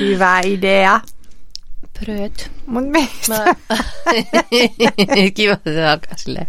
Hyvä 0.00 0.40
idea. 0.44 1.00
Bröt. 2.00 2.50
Mut 2.66 2.88
meistä. 2.88 3.34
Mä... 3.44 3.44
Kiva, 5.34 5.52
että 5.52 5.70
se 5.72 5.86
alkaa 5.88 6.16
silleen. 6.16 6.46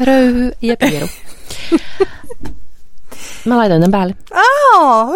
Röyhy 0.00 0.52
ja 0.62 0.76
pieru. 0.76 1.08
Mä 3.44 3.56
laitoin 3.56 3.80
tämän 3.80 3.90
päälle. 3.90 4.16
Oh, 4.74 5.14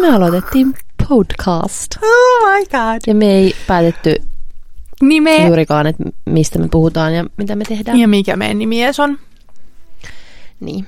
Me 0.00 0.14
aloitettiin 0.14 0.74
podcast. 1.08 1.94
oh 1.96 2.50
my 2.52 2.60
god. 2.64 3.00
Ja 3.06 3.14
me 3.14 3.26
ei 3.34 3.56
päätetty 3.66 4.14
Nime. 5.02 5.46
juurikaan, 5.46 5.86
että 5.86 6.04
mistä 6.24 6.58
me 6.58 6.68
puhutaan 6.70 7.14
ja 7.14 7.24
mitä 7.36 7.56
me 7.56 7.64
tehdään. 7.64 7.98
Ja 7.98 8.08
mikä 8.08 8.36
meidän 8.36 8.58
nimi 8.58 8.76
on? 9.02 9.18
Niin. 10.60 10.86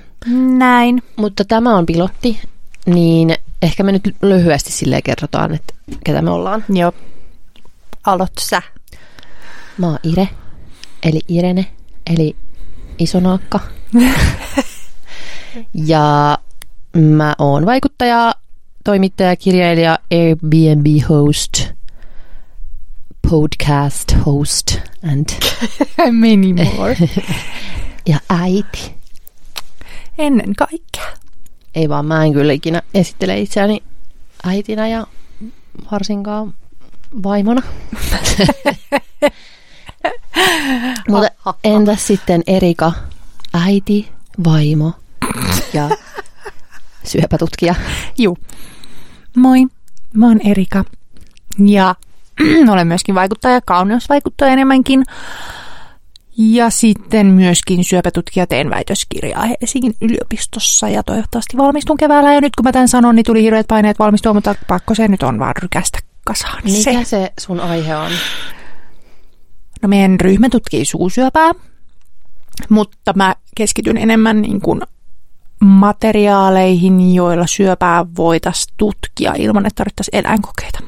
Näin. 0.59 1.03
Mutta 1.17 1.45
tämä 1.45 1.77
on 1.77 1.87
pilotti, 1.87 2.41
niin 2.87 3.35
ehkä 3.63 3.83
me 3.83 3.93
nyt 3.93 4.17
lyhyesti 4.23 4.73
silleen 4.73 5.03
kerrotaan, 5.03 5.55
että 5.55 5.75
ketä 6.05 6.23
me 6.23 6.31
ollaan. 6.31 6.65
Joo. 6.69 6.93
Aloit 8.07 8.33
sä. 8.41 8.63
Mä 9.79 9.87
oon 9.87 9.99
Ire, 10.03 10.29
eli 11.03 11.21
Irene, 11.29 11.67
eli 12.15 12.37
isonaakka. 12.99 13.61
ja 15.75 16.39
mä 16.97 17.35
oon 17.39 17.67
vaikuttaja, 17.67 18.35
toimittaja, 18.85 19.37
kirjailija, 19.37 19.99
Airbnb-host, 20.11 21.73
podcast 23.31 24.17
host 24.27 24.79
and, 25.13 25.29
Many 26.13 26.53
more. 26.53 26.97
ja 28.09 28.19
äiti. 28.29 28.95
Ennen 30.19 30.55
kaikkea. 30.55 31.18
Ei 31.79 31.89
vaan, 31.89 32.07
mä 32.07 32.25
en 32.25 32.33
kyllä 32.33 32.53
ikinä 32.53 32.83
esittele 32.95 33.41
itseäni 33.41 33.83
äitinä 34.45 34.89
ja 34.89 35.07
varsinkaan 35.93 36.55
vaimona. 37.23 37.63
Mutta 41.09 41.55
entäs 41.65 42.07
sitten 42.07 42.43
Erika, 42.47 42.93
äiti, 43.55 44.09
vaimo 44.45 44.93
ja 45.73 45.91
syöpätutkija? 47.05 47.75
Juu. 48.19 48.39
Moi, 49.37 49.67
mä 50.15 50.27
oon 50.27 50.41
Erika. 50.45 50.85
Ja 51.67 51.95
olen 52.73 52.87
myöskin 52.87 53.15
vaikuttaja, 53.15 53.61
kauneusvaikuttaja 53.61 54.53
enemmänkin. 54.53 55.05
Ja 56.39 56.71
sitten 56.71 57.27
myöskin 57.27 57.85
syöpätutkija 57.85 58.47
teen 58.47 58.71
väitöskirjaa 58.71 59.47
Helsingin 59.47 59.95
yliopistossa 60.01 60.89
ja 60.89 61.03
toivottavasti 61.03 61.57
valmistun 61.57 61.97
keväällä. 61.97 62.35
Ja 62.35 62.41
nyt 62.41 62.57
kun 62.57 62.65
mä 62.65 62.73
tämän 62.73 62.89
sanon, 62.89 63.15
niin 63.15 63.25
tuli 63.25 63.43
hirveät 63.43 63.67
paineet 63.67 63.99
valmistua, 63.99 64.35
mutta 64.35 64.55
pakko 64.69 64.95
se 64.95 65.09
nyt 65.09 65.23
on 65.23 65.39
vaan 65.39 65.55
rykästä 65.63 65.99
kasaan 66.25 66.63
se. 66.67 66.91
Mikä 66.91 67.05
se 67.05 67.33
sun 67.41 67.61
aihe 67.61 67.97
on? 67.97 68.13
No 69.83 69.89
meidän 69.89 70.21
ryhmä 70.21 70.49
tutkii 70.49 70.85
suusyöpää, 70.85 71.53
mutta 72.69 73.13
mä 73.17 73.35
keskityn 73.57 73.97
enemmän 73.97 74.43
niin 74.43 74.61
kuin 74.61 74.81
materiaaleihin, 75.61 77.15
joilla 77.15 77.47
syöpää 77.47 78.07
voitaisiin 78.17 78.75
tutkia 78.77 79.35
ilman, 79.37 79.67
että 79.67 79.77
tarvittaisiin 79.77 80.17
eläinkokeita. 80.17 80.79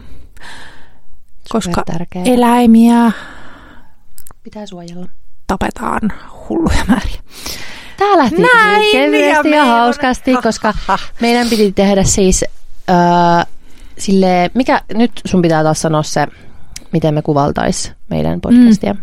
Koska 1.49 1.85
eläimiä 2.25 3.13
Pitää 4.43 4.67
suojella. 4.67 5.07
Tapetaan 5.51 6.13
hulluja 6.49 6.85
määriä. 6.89 7.21
Tää 7.97 8.19
lähti 8.19 8.43
Näin, 8.43 8.93
kevyesti 8.93 9.51
ja 9.51 9.57
ja, 9.57 9.65
hauskasti, 9.65 10.37
koska 10.43 10.75
meidän 11.21 11.49
piti 11.49 11.73
tehdä 11.73 12.05
siis 12.05 12.45
äh, 12.91 13.47
sille, 13.99 14.51
mikä, 14.55 14.81
nyt 14.95 15.13
sun 15.27 15.43
pitää 15.43 15.63
taas 15.63 15.83
sanoa 15.83 16.03
se, 16.03 16.27
miten 16.93 17.15
me 17.15 17.23
kuvaltais 17.23 17.93
meidän 18.11 18.41
podcastia. 18.41 18.95
Mm. 18.95 19.01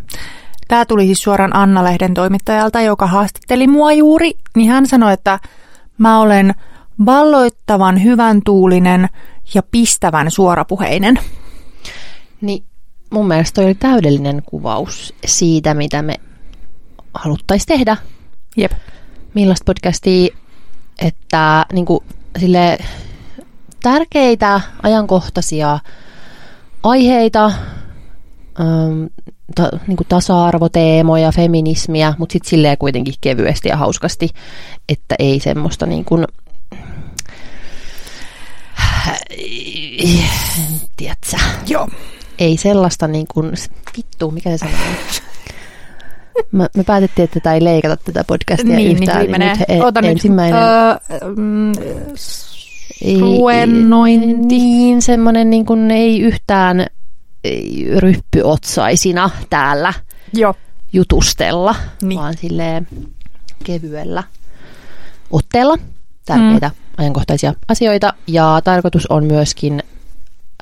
Tämä 0.68 0.86
tuli 0.86 1.06
siis 1.06 1.24
suoraan 1.24 1.56
Anna-lehden 1.56 2.14
toimittajalta, 2.14 2.82
joka 2.82 3.08
haastatteli 3.08 3.68
mua 3.68 3.92
juuri, 3.92 4.32
niin 4.56 4.70
hän 4.70 4.88
sanoi, 4.88 5.14
että 5.14 5.40
mä 5.98 6.20
olen 6.20 6.54
valloittavan 7.06 8.04
hyvän 8.04 8.42
tuulinen 8.46 9.10
ja 9.54 9.64
pistävän 9.72 10.32
suorapuheinen. 10.32 11.20
Niin 12.42 12.64
mun 13.10 13.28
mielestä 13.28 13.56
toi 13.56 13.66
oli 13.66 13.76
täydellinen 13.76 14.42
kuvaus 14.46 15.14
siitä, 15.26 15.74
mitä 15.74 16.02
me 16.02 16.16
haluttaisiin 17.24 17.68
tehdä. 17.68 17.98
Jep. 18.58 18.72
Millaista 19.34 19.66
podcastia, 19.66 20.36
että 21.00 21.66
niin 21.74 21.86
kuin, 21.86 22.04
sille, 22.40 22.78
tärkeitä, 23.84 24.62
ajankohtaisia 24.84 25.80
aiheita, 26.84 27.46
ähm, 28.60 29.06
ta, 29.56 29.70
niin 29.88 29.98
kuin 29.98 30.08
tasa-arvoteemoja, 30.08 31.32
feminismiä, 31.32 32.14
mutta 32.18 32.34
sitten 32.34 32.50
silleen 32.50 32.78
kuitenkin 32.78 33.14
kevyesti 33.22 33.70
ja 33.70 33.78
hauskasti, 33.78 34.30
että 34.90 35.16
ei 35.20 35.40
semmoista 35.40 35.86
niin 35.86 36.06
kuin, 36.06 36.26
tiedätkö, 40.98 41.38
Joo. 41.68 41.90
ei 42.40 42.58
sellaista 42.58 43.08
niin 43.08 43.28
kuin, 43.34 43.52
vittu, 43.98 44.32
mikä 44.32 44.50
se 44.50 44.58
sanoo? 44.58 44.76
me 46.52 46.84
päätettiin, 46.86 47.24
että 47.24 47.40
tätä 47.40 47.54
ei 47.54 47.64
leikata 47.64 47.98
tätä 47.98 48.24
podcastia 48.28 48.76
Niin, 48.76 48.78
niin 48.78 48.98
yhtään. 48.98 49.20
viimeinen. 49.20 49.58
nyt 49.60 49.70
he, 49.70 49.84
Ota 49.84 50.02
nyt. 50.02 50.12
ensimmäinen 50.12 50.60
Öö, 50.60 50.96
mm, 51.36 51.72
luennointi. 53.20 54.46
Niin, 54.58 55.02
semmoinen 55.02 55.50
niin 55.50 55.66
kuin 55.66 55.92
ei 55.92 56.20
yhtään 56.22 56.86
ryppyotsaisina 57.98 59.30
täällä 59.50 59.94
Joo. 60.34 60.54
jutustella, 60.94 61.76
Niin. 62.02 62.20
vaan 62.20 62.38
silleen 62.38 62.88
kevyellä 63.64 64.24
otteella 65.32 65.78
tärkeitä 66.26 66.68
mm. 66.68 66.76
ajankohtaisia 66.98 67.54
asioita. 67.68 68.14
Ja 68.28 68.62
tarkoitus 68.64 69.08
on 69.08 69.26
myöskin 69.26 69.84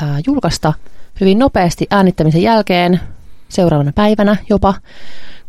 ää, 0.02 0.20
julkaista 0.28 0.74
hyvin 1.22 1.40
nopeasti 1.40 1.88
äänittämisen 1.92 2.42
jälkeen, 2.42 3.00
seuraavana 3.50 3.92
päivänä 3.96 4.36
jopa, 4.50 4.74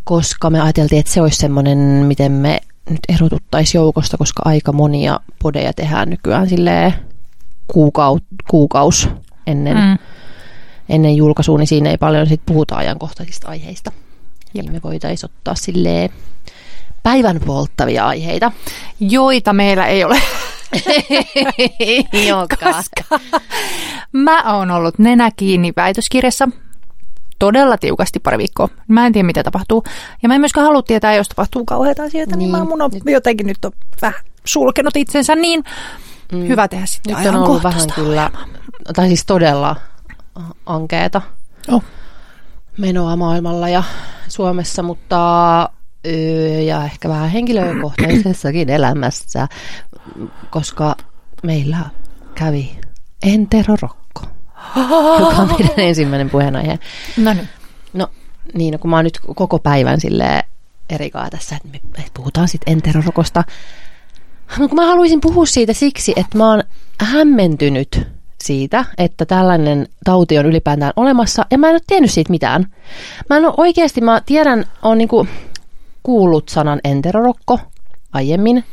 koska 0.07 0.51
me 0.51 0.61
ajateltiin, 0.61 1.01
että 1.01 1.13
se 1.13 1.21
olisi 1.21 1.39
semmoinen, 1.39 1.79
miten 1.79 2.33
me 2.33 2.61
nyt 2.91 3.01
erotuttaisiin 3.09 3.79
joukosta, 3.79 4.17
koska 4.17 4.43
aika 4.45 4.73
monia 4.73 5.21
podeja 5.43 5.73
tehdään 5.73 6.11
nykyään 6.11 6.49
silleen 6.49 6.95
kuukau, 7.67 8.19
kuukaus 8.49 9.09
ennen, 9.47 9.77
mm. 9.77 9.99
Ennen 10.89 11.17
julkaisua, 11.17 11.59
niin 11.59 11.67
siinä 11.67 11.91
ei 11.91 11.99
paljon 11.99 12.27
sit 12.27 12.41
puhuta 12.47 12.77
ajankohtaisista 12.77 13.49
aiheista. 13.49 13.93
Niin 14.55 14.73
me 14.73 14.81
voitaisiin 14.85 15.31
ottaa 15.31 15.55
silleen 15.55 16.11
päivän 17.03 17.41
polttavia 17.47 18.07
aiheita. 18.07 18.53
Joita 19.01 19.53
meillä 19.53 19.87
ei 19.87 20.05
ole. 20.05 20.21
Koska 22.65 23.21
mä 24.13 24.57
oon 24.57 24.71
ollut 24.71 24.99
nenä 24.99 25.31
kiinni 25.37 25.73
väitöskirjassa 25.77 26.49
todella 27.39 27.79
tiukasti 27.79 28.19
pari 28.21 28.39
viikkoa. 28.39 28.69
Mä 28.89 29.07
en 29.07 29.13
tiedä, 29.13 29.27
mitä 29.27 29.43
tapahtuu. 29.43 29.85
Ja 30.23 30.29
mä 30.29 30.35
en 30.35 30.41
myöskään 30.41 30.67
halua 30.67 30.83
tietää, 30.83 31.15
jos 31.15 31.29
tapahtuu 31.29 31.65
kauheita 31.65 32.03
asioita, 32.03 32.37
niin, 32.37 32.39
niin 32.39 32.51
mä 32.51 32.65
mun 32.65 32.83
on 32.83 32.91
nyt- 32.95 33.03
jotenkin 33.07 33.47
nyt 33.47 33.65
on 33.65 33.73
vähän 34.03 34.21
sulkenut 34.45 34.97
itsensä, 34.97 35.35
niin 35.35 35.65
mm. 36.33 36.49
hyvä 36.49 36.69
tehdä 36.69 36.87
sitten 36.87 37.17
Nyt 37.17 37.27
on 37.27 37.37
ollut 37.37 37.63
vähän 37.63 37.81
kyllä, 37.95 38.31
tai 38.95 39.07
siis 39.07 39.27
todella 39.27 39.77
ankeeta 40.67 41.23
Oh. 41.73 41.83
menoa 42.79 43.17
maailmalla 43.17 43.69
ja 43.69 43.83
Suomessa, 44.29 44.83
mutta 44.83 45.17
ja 46.67 46.85
ehkä 46.85 47.09
vähän 47.09 47.31
henkilökohtaisessakin 47.31 48.71
elämässä, 48.79 49.49
koska 50.51 50.97
meillä 51.43 51.79
kävi 52.35 52.79
Entero 53.23 53.77
Rokko, 53.83 54.06
joka 55.21 55.37
on 55.37 55.49
meidän 55.49 55.71
ensimmäinen 55.77 56.31
puheenaihe. 56.31 56.79
No 57.17 57.33
niin. 57.33 57.49
No 57.93 58.09
niin, 58.55 58.73
no 58.73 58.79
kun 58.79 58.91
mä 58.91 58.97
oon 58.97 59.05
nyt 59.05 59.21
koko 59.35 59.59
päivän 59.59 60.01
sille 60.01 60.45
Erikaa 60.91 61.31
tässä, 61.31 61.57
että 61.57 61.69
me 61.99 62.05
puhutaan 62.15 62.49
sitten 62.49 62.73
enterorokosta. 62.73 63.45
No 64.59 64.69
kun 64.69 64.77
mä 64.77 64.87
haluaisin 64.87 65.21
puhua 65.21 65.47
siitä 65.47 65.73
siksi, 65.73 66.13
että 66.17 66.39
mä 66.39 66.51
oon 66.51 66.63
hämmentynyt 67.01 68.07
siitä, 68.45 68.85
että 68.99 69.27
tällainen 69.27 69.89
tauti 70.05 70.39
on 70.39 70.47
ylipäätään 70.47 70.93
olemassa, 70.97 71.47
ja 71.51 71.59
mä 71.59 71.69
en 71.69 71.75
ole 71.75 71.81
tiennyt 71.87 72.11
siitä 72.11 72.31
mitään. 72.31 72.67
Mä 73.31 73.37
en 73.37 73.45
ole 73.45 73.55
oikeasti, 73.57 74.01
mä 74.01 74.23
tiedän, 74.27 74.65
on 74.83 74.99
niinku 74.99 75.27
kuullut 76.03 76.49
sanan 76.49 76.81
enterorokko 76.85 77.61
aiemmin, 78.13 78.65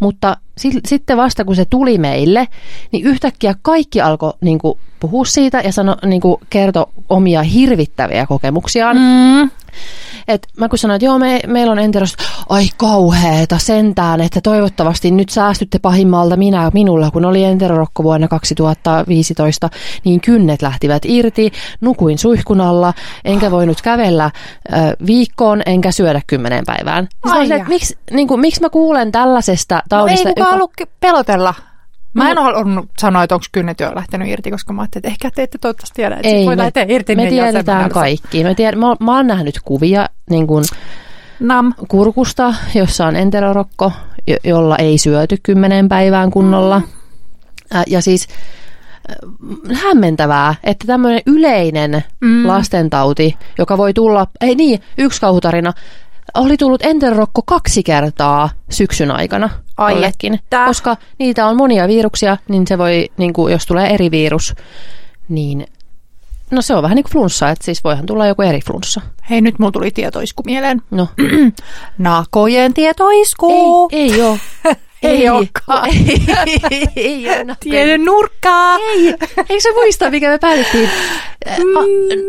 mutta 0.00 0.36
si- 0.58 0.80
sitten 0.86 1.16
vasta 1.16 1.44
kun 1.44 1.56
se 1.56 1.64
tuli 1.64 1.98
meille, 1.98 2.48
niin 2.92 3.06
yhtäkkiä 3.06 3.54
kaikki 3.62 4.00
alkoi 4.00 4.32
niinku 4.40 4.78
puhua 5.00 5.24
siitä 5.24 5.60
ja 5.60 5.72
sano, 5.72 5.96
niinku 6.04 6.40
kertoi 6.50 6.86
omia 7.08 7.42
hirvittäviä 7.42 8.26
kokemuksiaan. 8.26 8.96
Mm. 8.96 9.50
Et 10.28 10.46
mä 10.56 10.68
kun 10.68 10.78
sanoin, 10.78 10.96
että 10.96 11.04
joo, 11.04 11.18
me, 11.18 11.40
meillä 11.46 11.72
on 11.72 11.78
enteros, 11.78 12.14
ai 12.48 12.68
kauheeta 12.76 13.58
sentään, 13.58 14.20
että 14.20 14.40
toivottavasti 14.40 15.10
nyt 15.10 15.28
säästytte 15.28 15.78
pahimmalta 15.78 16.36
minä, 16.36 16.70
minulla, 16.74 17.10
kun 17.10 17.24
oli 17.24 17.44
enterorokko 17.44 18.02
vuonna 18.02 18.28
2015, 18.28 19.70
niin 20.04 20.20
kynnet 20.20 20.62
lähtivät 20.62 21.02
irti, 21.04 21.52
nukuin 21.80 22.18
suihkunalla, 22.18 22.92
enkä 23.24 23.50
voinut 23.50 23.82
kävellä 23.82 24.24
äh, 24.24 24.32
viikkoon, 25.06 25.62
enkä 25.66 25.92
syödä 25.92 26.20
kymmeneen 26.26 26.64
päivään. 26.66 27.08
Siis 27.32 27.50
että 27.50 27.68
miksi, 27.68 27.98
niin 28.10 28.28
kuin, 28.28 28.40
miksi 28.40 28.60
mä 28.60 28.70
kuulen 28.70 29.12
tällaisesta 29.12 29.74
No 29.74 29.80
ei 29.80 29.88
taudista? 29.88 30.28
kukaan 30.28 30.50
halua 30.50 30.68
ke- 30.82 30.88
pelotella. 31.00 31.54
Mä 32.14 32.30
en 32.30 32.36
No. 32.36 32.42
halunnut 32.42 32.88
sanoa, 32.98 33.22
että 33.22 33.34
onko 33.34 33.46
kynnet 33.52 33.80
jo 33.80 33.94
lähtenyt 33.94 34.28
irti, 34.28 34.50
koska 34.50 34.72
mä 34.72 34.82
ajattelin, 34.82 35.00
että 35.06 35.08
ehkä 35.26 35.30
te 35.34 35.42
ette 35.42 35.58
toivottavasti 35.58 35.94
tiedä, 35.96 36.14
että 36.16 36.28
Ei, 36.28 36.46
voi 36.46 36.56
me, 36.56 36.62
lähteä 36.62 36.86
irti. 36.88 37.16
me 37.16 37.22
niin 37.22 37.30
tiedetään 37.34 37.90
kaikki. 37.90 38.44
Me 38.44 38.54
tiedän, 38.54 38.80
mä, 38.80 38.96
mä 39.00 39.16
oon 39.16 39.26
nähnyt 39.26 39.60
kuvia 39.64 40.08
niin 40.30 40.46
kuin 40.46 40.64
Nam. 41.40 41.74
kurkusta, 41.88 42.54
jossa 42.74 43.06
on 43.06 43.16
enterorokko, 43.16 43.92
jo- 44.26 44.36
jolla 44.44 44.76
ei 44.76 44.98
syöty 44.98 45.36
kymmeneen 45.42 45.88
päivään 45.88 46.30
kunnolla. 46.30 46.78
Mm. 46.78 46.86
Ja 47.86 48.02
siis 48.02 48.28
hämmentävää, 49.82 50.54
että 50.64 50.86
tämmöinen 50.86 51.20
yleinen 51.26 52.04
mm. 52.20 52.46
lastentauti, 52.46 53.36
joka 53.58 53.78
voi 53.78 53.94
tulla, 53.94 54.26
ei 54.40 54.54
niin, 54.54 54.80
yksi 54.98 55.20
kauhutarina, 55.20 55.72
oli 56.34 56.56
tullut 56.56 56.82
enterorokko 56.84 57.42
kaksi 57.42 57.82
kertaa 57.82 58.50
syksyn 58.70 59.10
aikana 59.10 59.50
Ai 59.76 59.92
jollekin. 59.92 60.34
että. 60.34 60.64
Koska 60.66 60.96
niitä 61.18 61.46
on 61.46 61.56
monia 61.56 61.88
viruksia, 61.88 62.36
niin 62.48 62.66
se 62.66 62.78
voi, 62.78 63.08
niin 63.16 63.32
kuin, 63.32 63.52
jos 63.52 63.66
tulee 63.66 63.94
eri 63.94 64.10
virus, 64.10 64.54
niin 65.28 65.66
no 66.50 66.62
se 66.62 66.74
on 66.74 66.82
vähän 66.82 66.96
niin 66.96 67.04
kuin 67.04 67.12
flunssa, 67.12 67.50
että 67.50 67.64
siis 67.64 67.84
voihan 67.84 68.06
tulla 68.06 68.26
joku 68.26 68.42
eri 68.42 68.60
flunssa. 68.60 69.00
Hei, 69.30 69.40
nyt 69.40 69.58
mulla 69.58 69.72
tuli 69.72 69.90
tietoisku 69.90 70.42
mieleen. 70.46 70.82
No, 70.90 71.08
Nakojen 71.98 72.74
tietoisku. 72.74 73.88
ei, 73.92 74.12
ei 74.12 74.22
ole. 74.22 74.38
Ei 75.02 75.28
olekaan. 75.28 75.88
Ei, 75.88 76.86
ei, 76.96 77.28
ei 77.76 77.98
nurkkaa. 77.98 78.78
Ei, 78.78 79.06
eikö 79.38 79.60
se 79.60 79.72
muista, 79.72 80.10
mikä 80.10 80.30
me 80.30 80.38
päätettiin? 80.38 80.88
Ä, 81.46 81.52
A, 81.52 81.82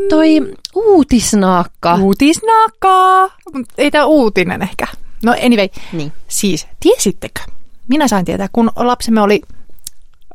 toi 0.10 0.28
uutisnaakka. 0.76 1.96
Uutisnaakkaa. 1.96 3.30
Ei 3.78 3.92
tämä 3.92 4.06
uutinen 4.06 4.62
ehkä. 4.62 4.88
No 5.24 5.32
anyway, 5.32 5.68
Niin. 5.94 6.12
siis 6.28 6.68
tiesittekö? 6.80 7.42
Minä 7.88 8.08
sain 8.08 8.26
tietää, 8.26 8.48
kun 8.52 8.72
lapsemme 8.76 9.22
oli 9.22 9.42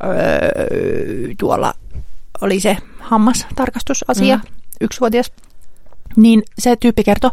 öö, 0.05 0.11
tuolla, 1.41 1.75
oli 2.41 2.61
se 2.61 2.77
hammastarkastusasia, 3.00 4.37
mm. 4.37 4.43
yksivuotias, 4.81 5.32
niin 6.17 6.43
se 6.59 6.77
tyyppi 6.77 7.05
kertoi, 7.05 7.31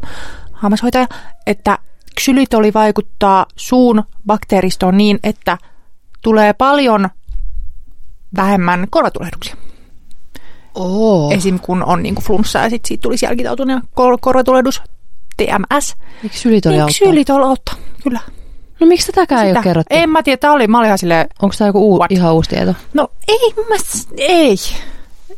hammashoitaja, 0.51 1.07
että 1.47 1.77
ksylitoli 2.15 2.73
vaikuttaa 2.73 3.45
suun 3.55 4.03
bakteeristoon 4.25 4.97
niin, 4.97 5.19
että 5.23 5.57
tulee 6.21 6.53
paljon 6.53 7.09
vähemmän 8.35 8.87
korvatulehduksia. 8.89 9.55
Oo. 10.75 11.31
Esim. 11.31 11.59
kun 11.59 11.83
on 11.83 12.03
niinku 12.03 12.21
flunssa 12.21 12.59
ja 12.59 12.69
sit 12.69 12.85
siitä 12.85 13.01
tulisi 13.01 13.25
jälkitautuneen 13.25 13.81
kor- 13.93 14.17
korvatulehdus, 14.21 14.81
TMS. 15.37 15.95
Miksi 16.23 16.39
sylit 16.39 16.65
oli 16.65 16.73
Niin 16.73 16.81
auttaa? 16.81 16.93
ksylitol 16.93 17.43
auttaa, 17.43 17.75
kyllä. 18.03 18.19
No 18.79 18.87
miksi 18.87 19.07
tätäkään 19.11 19.45
ei 19.45 19.51
ole 19.51 19.63
kerrottu? 19.63 19.95
En 19.95 20.09
mä 20.09 20.23
tiedä, 20.23 20.37
tää 20.37 20.51
oli, 20.51 20.67
mä 20.67 20.77
olin 20.77 20.85
ihan 20.87 20.97
silleen, 20.97 21.27
Onko 21.41 21.55
tämä 21.57 21.67
joku 21.69 21.79
uu, 21.91 21.99
What? 21.99 22.11
ihan 22.11 22.33
uusi 22.33 22.49
tieto? 22.49 22.75
no 22.93 23.07
ei, 23.27 23.53
mä, 23.69 23.75
ei. 24.17 24.55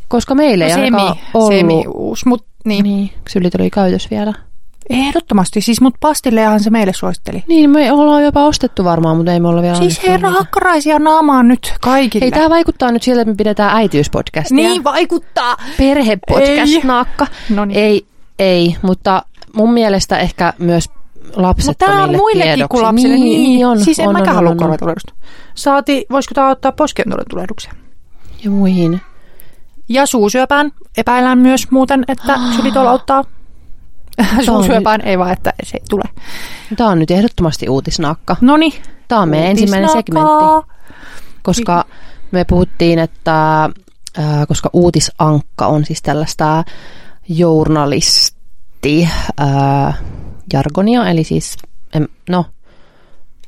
Koska 0.08 0.36
meillä 0.36 0.66
ei 0.66 0.76
No, 0.76 0.82
ainakaan 0.84 1.16
semi, 1.16 1.26
ollut. 1.34 1.54
semi 1.54 1.84
uusi, 1.88 2.28
mut 2.28 2.46
niin. 2.66 2.84
Niin, 2.84 3.10
sylit 3.30 3.56
oli 3.56 3.70
käytös 3.70 4.12
vielä. 4.12 4.34
Ehdottomasti, 4.90 5.62
siis 5.62 5.82
mut 5.82 5.94
pastillejahan 6.00 6.60
se 6.60 6.70
meille 6.70 6.94
suositteli. 6.94 7.44
Niin, 7.48 7.70
me 7.70 7.92
ollaan 7.92 8.24
jopa 8.24 8.46
ostettu 8.46 8.84
varmaan, 8.84 9.18
mutta 9.18 9.32
ei 9.34 9.40
me 9.40 9.48
olla 9.48 9.62
vielä 9.62 9.76
Siis 9.76 10.04
herra 10.08 10.30
niitä. 10.30 10.40
hakkaraisia 10.42 11.00
naamaan 11.00 11.48
nyt 11.48 11.74
kaikille. 11.82 12.24
Hei, 12.24 12.32
tämä 12.32 12.50
vaikuttaa 12.50 12.92
nyt 12.92 13.04
siltä, 13.04 13.22
että 13.22 13.32
me 13.32 13.36
pidetään 13.36 13.78
äitiyspodcastia. 13.78 14.56
niin 14.56 14.84
vaikuttaa. 14.84 15.58
Perhepodcast 15.78 16.74
Ei. 16.74 16.82
naakka. 16.84 17.28
Noniin. 17.50 17.80
Ei, 17.80 18.06
ei, 18.40 18.76
mutta 18.82 19.24
mun 19.56 19.74
mielestä 19.74 20.18
ehkä 20.20 20.54
myös 20.60 20.90
Mutta 21.38 21.74
tämä 21.86 22.04
on 22.04 22.16
muillekin 22.16 22.54
tiedoksi. 22.54 22.68
kuin 22.72 22.84
lapsille. 22.84 23.16
Niin, 23.16 23.44
niin 23.44 23.68
on. 23.68 23.80
Siis 23.80 24.00
en 24.00 24.08
on, 24.08 24.14
mäkään 24.14 24.36
halua 24.36 24.56
korvatulehdusta. 24.56 25.14
Saati, 25.56 26.06
voisiko 26.12 26.34
tämä 26.34 26.50
ottaa 26.50 26.72
poskien 26.72 27.08
tulehduksia? 27.30 27.74
Ja 28.44 28.50
muihin. 28.52 29.02
Ja 29.90 30.06
suusyöpään 30.06 30.72
epäillään 30.98 31.38
myös 31.38 31.72
muuten, 31.72 32.06
että 32.08 32.40
ksylitol 32.52 32.88
auttaa. 32.88 33.24
Suusyöpään 34.46 35.02
ei 35.02 35.20
vaan, 35.20 35.32
että 35.32 35.54
se 35.64 35.78
ei 35.78 35.84
tule. 35.90 36.04
Tämä 36.78 36.90
on 36.90 37.00
nyt 37.00 37.12
ehdottomasti 37.12 37.70
uutisnaakka. 37.70 38.36
Noni. 38.42 38.74
Tämä 39.08 39.22
on 39.22 39.30
meidän 39.30 39.50
ensimmäinen 39.50 39.90
segmentti, 39.90 40.74
koska 41.44 41.86
me 42.32 42.46
puhuttiin, 42.46 43.00
että 43.00 43.64
äh, 44.20 44.48
koska 44.48 44.70
uutisankka 44.74 45.68
on 45.68 45.86
siis 45.86 46.02
tällaista 46.02 46.64
journalisti 47.30 49.10
äh, 49.42 49.98
jargonia, 50.54 51.10
eli 51.10 51.24
siis, 51.24 51.58
em, 51.94 52.08
no, 52.30 52.46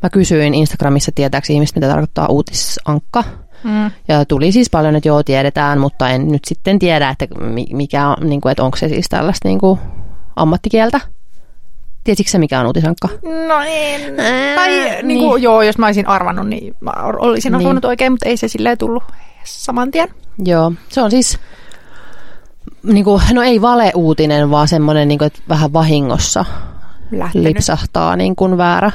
mä 0.03 0.09
kysyin 0.09 0.53
Instagramissa 0.53 1.11
tietääkö 1.15 1.53
ihmiset, 1.53 1.75
mitä 1.75 1.87
tarkoittaa 1.87 2.27
uutisankka. 2.27 3.23
Mm. 3.63 3.91
Ja 4.07 4.25
tuli 4.25 4.51
siis 4.51 4.69
paljon, 4.69 4.95
että 4.95 5.09
joo, 5.09 5.23
tiedetään, 5.23 5.79
mutta 5.79 6.09
en 6.09 6.27
nyt 6.27 6.45
sitten 6.45 6.79
tiedä, 6.79 7.09
että 7.09 7.27
mi- 7.39 7.73
mikä 7.73 8.07
on, 8.07 8.29
niin 8.29 8.41
kuin, 8.41 8.51
että 8.51 8.63
onko 8.63 8.77
se 8.77 8.89
siis 8.89 9.05
tällaista 9.09 9.47
niin 9.47 9.59
kuin, 9.59 9.79
ammattikieltä. 10.37 10.99
Tiesitkö 12.03 12.31
se, 12.31 12.37
mikä 12.37 12.59
on 12.59 12.67
uutisankka? 12.67 13.09
No 13.47 13.55
en. 13.67 14.19
Ää, 14.19 14.55
Tai 14.55 14.69
niin. 14.69 15.07
niin 15.07 15.19
kuin, 15.19 15.43
joo, 15.43 15.61
jos 15.61 15.77
mä 15.77 15.85
olisin 15.85 16.07
arvannut, 16.07 16.47
niin 16.47 16.75
mä 16.79 16.91
olisin 17.19 17.51
Niin. 17.51 17.59
osannut 17.61 17.85
oikein, 17.85 18.11
mutta 18.11 18.29
ei 18.29 18.37
se 18.37 18.47
silleen 18.47 18.77
tullut 18.77 19.03
saman 19.43 19.91
tien. 19.91 20.07
Joo, 20.45 20.71
se 20.89 21.01
on 21.01 21.11
siis, 21.11 21.39
niin 22.83 23.03
kuin, 23.03 23.21
no 23.33 23.41
ei 23.41 23.61
valeuutinen, 23.61 24.51
vaan 24.51 24.67
semmoinen, 24.67 25.07
niin 25.07 25.17
kuin, 25.17 25.25
että 25.27 25.39
vähän 25.49 25.73
vahingossa 25.73 26.45
Lähtenyt. 27.11 27.47
lipsahtaa 27.47 28.15
niin 28.15 28.35
kuin 28.35 28.57
väärä 28.57 28.91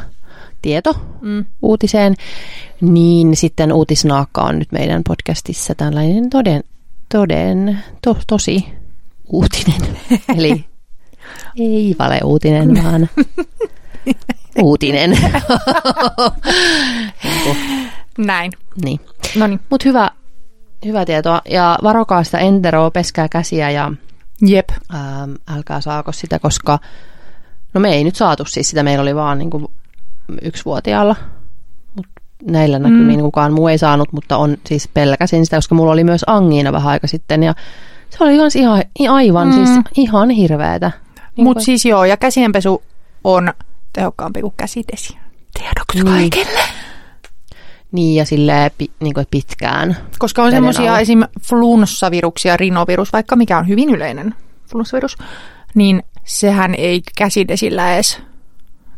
tieto 0.62 0.94
Mm. 1.20 1.44
uutiseen. 1.62 2.14
Niin 2.80 3.36
sitten 3.36 3.72
uutisnaakka 3.72 4.42
on 4.42 4.58
nyt 4.58 4.72
meidän 4.72 5.02
podcastissa 5.08 5.74
tällainen 5.74 6.30
toden, 6.30 6.64
toden 7.08 7.78
to, 8.02 8.16
tosi 8.26 8.66
uutinen. 9.32 9.80
Eli 10.38 10.64
ei 11.58 11.96
valeuutinen, 11.98 12.84
vaan 12.84 13.08
uutinen. 14.62 15.10
Niin 17.24 17.42
kuin, 17.44 17.56
Näin. 18.18 18.52
niin. 18.84 19.00
No 19.36 19.46
niin. 19.46 19.60
Mutta 19.70 19.88
hyvä, 19.88 20.10
hyvä 20.86 21.04
tietoa. 21.04 21.42
Ja 21.50 21.78
varokaa 21.82 22.24
sitä 22.24 22.38
enteroa, 22.38 22.90
peskää 22.90 23.28
käsiä 23.28 23.70
ja 23.70 23.92
Jep. 24.46 24.68
ähm, 24.94 25.32
älkää 25.56 25.80
saako 25.80 26.12
sitä, 26.12 26.38
koska 26.38 26.78
no 27.74 27.80
me 27.80 27.92
ei 27.92 28.04
nyt 28.04 28.16
saatu 28.16 28.44
siis 28.44 28.70
sitä. 28.70 28.82
Meillä 28.82 29.02
oli 29.02 29.14
vaan 29.14 29.38
niinku 29.38 29.70
yksivuotiaalla. 30.42 31.16
Mut 31.96 32.06
näillä 32.46 32.78
mm. 32.78 33.20
kukaan 33.20 33.52
muu 33.52 33.68
ei 33.68 33.78
saanut, 33.78 34.12
mutta 34.12 34.36
on 34.36 34.56
siis 34.66 34.88
pelkäsin 34.94 35.44
sitä, 35.46 35.56
koska 35.56 35.74
mulla 35.74 35.92
oli 35.92 36.04
myös 36.04 36.24
angiina 36.26 36.72
vähän 36.72 36.92
aika 36.92 37.06
sitten. 37.06 37.42
Ja 37.42 37.54
se 38.10 38.24
oli 38.24 38.34
ihan, 38.54 38.82
i- 39.00 39.08
aivan 39.08 39.48
mm. 39.48 39.52
siis 39.54 39.70
ihan 39.96 40.30
hirveetä. 40.30 40.90
Niin 41.36 41.44
Mutta 41.44 41.64
siis 41.64 41.84
joo, 41.84 42.04
ja 42.04 42.16
käsienpesu 42.16 42.82
on 43.24 43.52
tehokkaampi 43.92 44.40
kuin 44.40 44.54
käsidesi. 44.56 45.16
Tiedoksi 45.58 46.04
Niin. 46.04 46.30
kaikille. 46.30 46.60
Niin 47.92 48.14
ja 48.16 48.24
silleen 48.24 48.70
pi, 48.78 48.90
niin 49.00 49.14
kuin 49.14 49.26
pitkään. 49.30 49.96
Koska 50.18 50.42
on 50.42 50.50
semmoisia 50.50 50.98
esim. 50.98 51.22
flunssaviruksia, 51.48 52.56
rinovirus, 52.56 53.12
vaikka 53.12 53.36
mikä 53.36 53.58
on 53.58 53.68
hyvin 53.68 53.90
yleinen 53.90 54.34
flunssavirus, 54.70 55.16
niin 55.74 56.02
sehän 56.24 56.74
ei 56.74 57.02
käsidesillä 57.18 57.94
edes, 57.94 58.18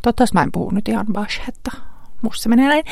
toivottavasti 0.02 0.34
mä 0.34 0.42
en 0.42 0.52
puhu 0.52 0.70
nyt 0.70 0.88
ihan 0.88 1.06
bashetta, 1.12 1.70
musta 2.22 2.42
se 2.42 2.48
menee 2.48 2.68
näin, 2.68 2.84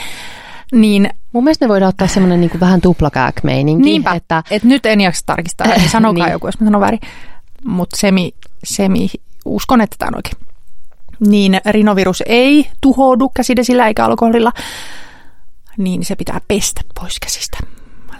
niin 0.72 1.10
Mun 1.32 1.44
mielestä 1.44 1.64
me 1.64 1.68
voidaan 1.68 1.88
ottaa 1.88 2.08
semmoinen 2.08 2.40
niin 2.40 2.60
vähän 2.60 2.80
tuplakääk-meininki. 2.80 3.84
niinpä, 3.84 4.12
Että, 4.14 4.38
että 4.38 4.54
et 4.54 4.64
nyt 4.64 4.86
en 4.86 5.00
jaksa 5.00 5.26
tarkistaa, 5.26 5.66
niin 5.66 5.88
sanokaa 5.88 6.24
Niin. 6.26 6.32
joku, 6.32 6.46
jos 6.48 6.60
mä 6.60 6.64
sanon 6.66 6.80
väärin, 6.80 7.00
mutta 7.64 7.96
semi, 7.96 8.32
semi, 8.64 9.08
uskon, 9.44 9.80
että 9.80 9.96
tämä 9.98 10.08
on 10.08 10.16
oikein. 10.16 10.36
Niin 11.20 11.60
rinovirus 11.66 12.22
ei 12.26 12.70
tuhoudu 12.80 13.28
käsidesillä 13.28 13.86
eikä 13.88 14.04
alkoholilla, 14.04 14.52
niin 15.78 16.04
se 16.04 16.16
pitää 16.16 16.40
pestä 16.48 16.80
pois 17.00 17.18
käsistä 17.20 17.58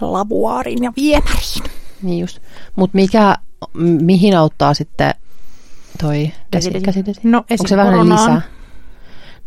lavuaariin 0.01 0.85
ja 0.85 0.93
viemäriin. 0.97 1.65
Niin 2.03 2.21
just. 2.21 2.39
Mutta 2.77 2.97
mikä, 2.97 3.37
mihin 4.03 4.37
auttaa 4.37 4.75
sitten 4.75 5.15
toi 6.01 6.17
desi, 6.17 6.33
Käsidesi. 6.51 6.85
käsidesi? 6.85 7.21
No. 7.25 7.45
Onko 7.51 7.67
se 7.69 7.77
vähän 7.77 8.09
lisää? 8.09 8.41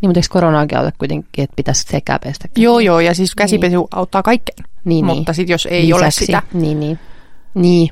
Niin, 0.01 0.09
mutta 0.09 0.17
eikö 0.19 0.27
koronaakin 0.29 0.77
auta 0.77 0.91
kuitenkin, 0.97 1.43
että 1.43 1.55
pitäisi 1.55 1.83
sekä 1.89 2.19
pestä? 2.23 2.47
käsiä? 2.47 2.63
Joo, 2.63 2.79
joo, 2.79 2.99
ja 2.99 3.13
siis 3.13 3.35
käsipesu 3.35 3.87
auttaa 3.91 4.23
kaikkeen. 4.23 4.69
Niin, 4.85 5.05
Mutta 5.05 5.31
niin. 5.31 5.35
sitten 5.35 5.53
jos 5.53 5.65
ei 5.71 5.93
ole 5.93 6.05
Lisäksi. 6.05 6.25
sitä, 6.25 6.41
Niin, 6.53 6.79
niin. 6.79 6.99
Niin, 7.53 7.89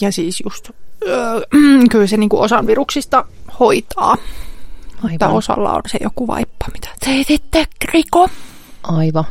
ja 0.00 0.12
siis 0.12 0.42
just, 0.44 0.70
öö, 1.06 1.40
kyllä 1.90 2.06
se 2.06 2.16
niinku 2.16 2.40
osan 2.40 2.66
viruksista 2.66 3.24
hoitaa. 3.60 4.16
Aivan. 5.04 5.36
osalla 5.36 5.72
on 5.72 5.82
se 5.86 5.98
joku 6.02 6.26
vaippa, 6.26 6.66
mitä 6.72 6.88
teetitte, 7.04 7.66
Riko. 7.92 8.28
Aivan. 8.82 9.24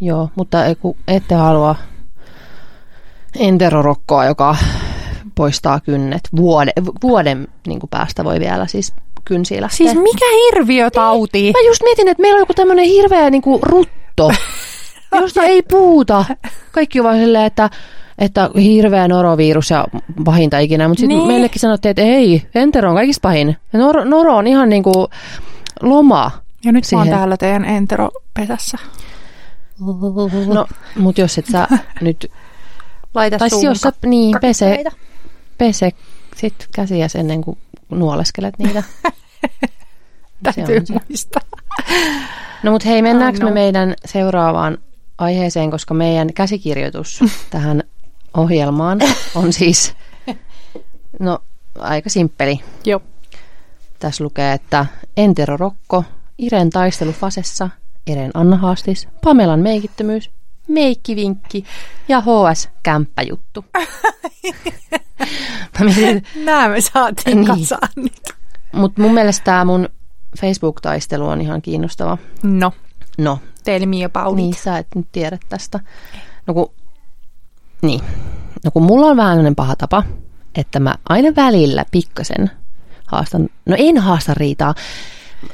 Joo, 0.00 0.30
mutta 0.34 0.58
ette 1.08 1.34
halua 1.34 1.76
enterorokkoa, 3.38 4.24
joka 4.24 4.56
poistaa 5.34 5.80
kynnet. 5.80 6.20
Vuode, 6.36 6.72
vuoden 7.02 7.48
niin 7.66 7.80
kuin 7.80 7.90
päästä 7.90 8.24
voi 8.24 8.40
vielä 8.40 8.66
siis 8.66 8.94
kynsiä 9.24 9.60
lähteä. 9.60 9.76
Siis 9.76 9.94
mikä 9.94 10.24
hirviötauti? 10.44 11.52
Mä 11.52 11.68
just 11.68 11.82
mietin, 11.82 12.08
että 12.08 12.20
meillä 12.20 12.36
on 12.36 12.42
joku 12.42 12.54
tämmöinen 12.54 12.84
hirveä 12.84 13.30
niin 13.30 13.42
kuin 13.42 13.62
rutto, 13.62 14.32
josta 15.20 15.42
ei 15.42 15.62
puhuta. 15.62 16.24
Kaikki 16.72 17.00
on 17.00 17.04
vaan 17.04 17.18
silleen, 17.18 17.44
että, 17.44 17.70
että 18.20 18.50
hirveä 18.62 19.08
norovirus 19.08 19.70
ja 19.70 19.84
pahinta 20.24 20.58
ikinä. 20.58 20.88
Mutta 20.88 21.00
sitten 21.00 21.18
Niin. 21.18 21.28
meillekin 21.28 21.60
sanottiin, 21.60 21.90
että 21.90 22.02
ei, 22.02 22.42
entero 22.54 22.88
on 22.90 22.96
kaikista 22.96 23.20
pahin. 23.22 23.56
Ja 23.72 23.78
Noro, 24.04 24.36
on 24.36 24.46
ihan 24.46 24.68
niin 24.68 24.82
kuin 24.82 25.06
loma. 25.82 26.30
Ja 26.64 26.72
nyt 26.72 26.84
mä 26.92 26.98
oon 26.98 27.06
Siihen. 27.06 27.18
täällä 27.18 27.36
teidän 27.36 27.64
enteropesässä. 27.64 28.78
No, 30.54 30.66
mutta 30.96 31.20
jos 31.20 31.38
et 31.38 31.46
sä 31.46 31.68
nyt 32.00 32.30
Laita 33.14 33.38
Tai 33.38 33.50
suun 33.50 33.64
jos 33.64 33.80
sä, 33.80 33.92
niin, 34.06 34.36
pese, 34.40 34.84
pese 35.58 35.90
sit 36.36 36.68
käsiä 36.74 37.06
ennen 37.18 37.42
kuin 37.42 37.58
nuoleskelet 37.90 38.54
niitä. 38.58 38.82
Täytyy 40.42 40.84
muistaa. 41.08 41.42
No 42.62 42.70
mutta 42.70 42.88
hei, 42.88 43.02
mennäänkö 43.02 43.38
Ai 43.38 43.40
no. 43.40 43.48
me 43.48 43.54
meidän 43.54 43.94
seuraavaan 44.04 44.78
aiheeseen, 45.18 45.70
koska 45.70 45.94
meidän 45.94 46.32
käsikirjoitus 46.32 47.20
tähän 47.50 47.82
ohjelmaan 48.36 48.98
on 49.34 49.52
siis, 49.52 49.94
no 51.18 51.38
aika 51.78 52.10
simppeli. 52.10 52.60
Joo. 52.84 53.00
Tässä 53.98 54.24
lukee, 54.24 54.52
että 54.52 54.86
Entero 55.16 55.56
Rokko, 55.56 56.04
Iren 56.38 56.70
taistelufasessa, 56.70 57.68
Eren 58.06 58.30
Anna 58.34 58.56
Haastis, 58.56 59.08
Pamelan 59.24 59.60
meikittömyys, 59.60 60.30
meikkivinkki 60.68 61.64
ja 62.08 62.20
HS 62.20 62.68
kämppäjuttu. 62.82 63.64
Mä 65.78 65.84
mietin, 65.84 66.22
Nää 66.44 66.68
me 66.68 66.80
saatiin 66.80 67.36
Niin. 67.40 67.46
kasaan 67.46 67.88
nyt. 67.96 68.22
Mutta 68.72 69.02
mun 69.02 69.14
mielestä 69.14 69.44
tämä 69.44 69.64
mun 69.64 69.88
Facebook-taistelu 70.40 71.28
on 71.28 71.40
ihan 71.40 71.62
kiinnostava. 71.62 72.18
No, 72.42 72.72
No, 73.18 73.38
tell 73.64 73.86
me 73.86 74.04
about 74.04 74.36
niin 74.36 74.54
sä 74.54 74.78
et 74.78 74.86
nyt 74.94 75.06
tiedä 75.12 75.38
tästä. 75.48 75.80
No 76.46 76.54
kun, 76.54 76.70
niin. 77.82 78.00
No 78.64 78.70
kun 78.70 78.82
mulla 78.82 79.06
on 79.06 79.16
vähän 79.16 79.32
sellainen 79.32 79.56
paha 79.56 79.76
tapa, 79.76 80.02
että 80.54 80.80
mä 80.80 80.94
aina 81.08 81.28
välillä 81.36 81.84
pikkasen 81.92 82.50
haastan, 83.06 83.48
no 83.66 83.76
en 83.78 83.98
haasta 83.98 84.34
riitaa, 84.34 84.74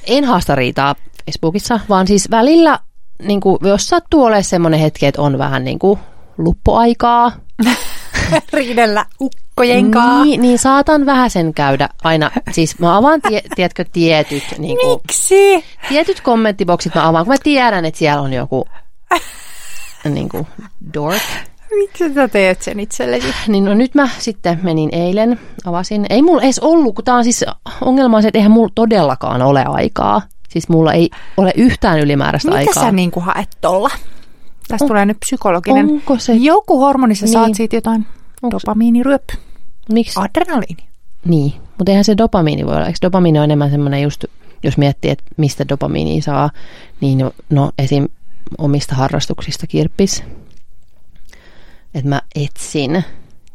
en 0.06 0.24
haasta 0.24 0.54
riitaa 0.54 0.94
Facebookissa, 1.26 1.80
vaan 1.88 2.06
siis 2.06 2.30
välillä, 2.30 2.78
niin 3.22 3.40
kuin, 3.40 3.58
jos 3.62 3.86
sattuu 3.86 4.24
olemaan 4.24 4.44
semmoinen 4.44 4.80
hetki, 4.80 5.06
että 5.06 5.22
on 5.22 5.38
vähän 5.38 5.64
niin 5.64 5.78
kuin 5.78 5.98
luppuaikaa, 6.38 7.32
Riidellä 8.52 9.06
ukkojen 9.20 9.90
kaa. 9.90 10.24
niin, 10.24 10.40
niin 10.40 10.58
saatan 10.58 11.06
vähän 11.06 11.30
sen 11.30 11.54
käydä 11.54 11.88
aina, 12.04 12.30
siis 12.52 12.78
mä 12.78 12.96
avaan, 12.96 13.20
tie, 13.22 13.42
tiedätkö, 13.54 13.84
tietyt 13.92 14.44
niin 14.58 14.78
kuin, 14.80 15.00
Miksi? 15.06 15.64
tietyt 15.88 16.20
kommenttiboksit 16.20 16.94
mä 16.94 17.08
avaan, 17.08 17.24
kun 17.24 17.34
mä 17.34 17.38
tiedän, 17.42 17.84
että 17.84 17.98
siellä 17.98 18.22
on 18.22 18.32
joku 18.32 18.66
niin 20.14 20.28
kuin 20.28 20.46
dork. 20.94 21.22
Miksi 21.74 22.14
sä 22.14 22.28
teet 22.28 22.62
sen 22.62 22.80
itsellesi? 22.80 23.26
Niin 23.48 23.64
no 23.64 23.74
nyt 23.74 23.94
mä 23.94 24.08
sitten 24.18 24.60
menin 24.62 24.88
eilen, 24.92 25.40
avasin. 25.64 26.06
Ei 26.10 26.22
mulla 26.22 26.42
edes 26.42 26.58
ollut, 26.58 26.94
kun 26.94 27.04
tää 27.04 27.14
on 27.14 27.24
siis 27.24 27.44
ongelma 27.80 28.16
on 28.16 28.22
se, 28.22 28.28
että 28.28 28.38
eihän 28.38 28.52
mulla 28.52 28.72
todellakaan 28.74 29.42
ole 29.42 29.64
aikaa. 29.64 30.22
Siis 30.48 30.68
mulla 30.68 30.92
ei 30.92 31.10
ole 31.36 31.52
yhtään 31.56 32.00
ylimääräistä 32.00 32.48
Mitä 32.48 32.58
aikaa. 32.58 32.82
sä 32.84 32.92
niinku 32.92 33.20
haet 33.20 33.48
tolla? 33.60 33.90
Tästä 34.68 34.84
On- 34.84 34.88
tulee 34.88 35.06
nyt 35.06 35.20
psykologinen. 35.20 35.90
Onko 35.90 36.18
se? 36.18 36.32
Joku 36.34 36.78
hormoni, 36.80 37.14
sä 37.14 37.24
Niin. 37.26 37.32
saat 37.32 37.54
siitä 37.54 37.76
jotain 37.76 38.06
Onko 38.42 38.58
dopamiiniryöppy. 38.58 39.34
Miksi? 39.92 40.20
Adrenaliini. 40.20 40.86
Niin, 41.24 41.52
mutta 41.78 41.90
eihän 41.92 42.04
se 42.04 42.16
dopamiini 42.16 42.66
voi 42.66 42.76
olla. 42.76 42.86
Eikö 42.86 42.98
dopamiini 43.02 43.38
ole 43.38 43.44
enemmän 43.44 43.70
semmoinen 43.70 44.02
just, 44.02 44.24
jos 44.62 44.78
miettii, 44.78 45.10
että 45.10 45.24
mistä 45.36 45.68
dopamiinia 45.68 46.22
saa, 46.22 46.50
niin 47.00 47.18
no, 47.18 47.30
no 47.50 47.70
esim. 47.78 48.08
omista 48.58 48.94
harrastuksista 48.94 49.66
kirppis. 49.66 50.24
Että 51.96 52.08
mä 52.08 52.20
etsin 52.34 53.04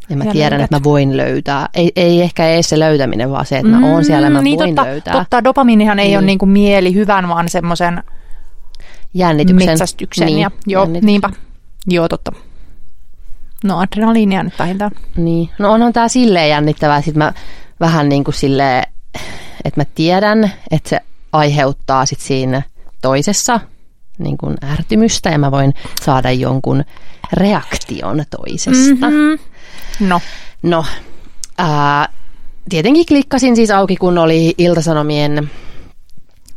ja 0.10 0.18
mä 0.18 0.24
Ja 0.24 0.32
tiedän, 0.32 0.52
löydät. 0.52 0.64
että 0.66 0.76
mä 0.80 0.84
voin 0.84 1.18
löytää. 1.18 1.70
Ei, 1.74 1.92
ei 1.96 2.22
ehkä 2.22 2.48
edes 2.48 2.70
se 2.70 2.80
löytäminen, 2.80 3.32
vaan 3.32 3.46
se, 3.46 3.58
että 3.58 3.68
mä 3.72 3.88
oon 3.88 4.06
siellä 4.06 4.28
ja 4.28 4.32
mä 4.32 4.42
niin 4.42 4.60
voin 4.60 4.76
totta, 4.76 4.90
löytää 4.92 5.14
Totta, 5.14 5.44
dopamiinihan 5.44 6.00
ei 6.00 6.08
Niin. 6.08 6.18
ole 6.18 6.26
niinku 6.26 6.46
mieli 6.46 6.94
hyvän, 6.94 7.28
vaan 7.30 7.50
semmoisen 7.50 8.04
jännityksen. 9.14 9.70
metsästyksen. 9.70 10.26
Niin, 10.26 10.40
ja, 10.40 10.52
joo, 10.68 10.84
jännityksen. 10.84 11.06
niinpä. 11.06 11.30
Joo, 11.88 12.08
totta. 12.10 12.32
No 13.64 13.80
adrenaliinia 13.80 14.44
nyt 14.44 14.60
vähintään. 14.60 14.92
Niin. 15.18 15.50
No 15.60 15.72
onhan 15.72 15.94
tää 15.94 16.08
silleen 16.08 16.50
jännittävää. 16.50 17.02
Sitten 17.02 17.18
mä 17.24 17.34
vähän 17.80 18.10
niin 18.10 18.24
kuin 18.24 18.36
silleen, 18.36 18.84
että 19.66 19.82
mä 19.82 19.86
tiedän, 19.96 20.52
että 20.72 20.90
se 20.90 21.00
aiheuttaa 21.34 22.06
sit 22.06 22.20
siinä 22.20 22.62
toisessa 23.02 23.60
niin 24.18 24.38
kuin 24.38 24.58
ärtymystä 24.72 25.30
ja 25.30 25.38
mä 25.38 25.52
voin 25.52 25.74
saada 26.02 26.32
jonkun 26.32 26.84
reaktion 27.34 28.24
toisesta. 28.30 29.10
Mm-hmm. 29.10 29.40
No, 30.08 30.22
No, 30.64 30.86
ää, 31.58 32.10
tietenkin 32.70 33.06
klikkasin 33.06 33.56
siis 33.56 33.72
auki, 33.72 33.96
kun 33.96 34.18
oli 34.18 34.54
Iltasanomien 34.58 35.52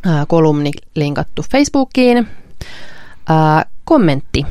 ää, 0.07 0.27
kolumni 0.27 0.71
linkattu 0.95 1.45
Facebookiin. 1.53 2.29
Ää, 3.29 3.67
kommentti, 3.85 4.47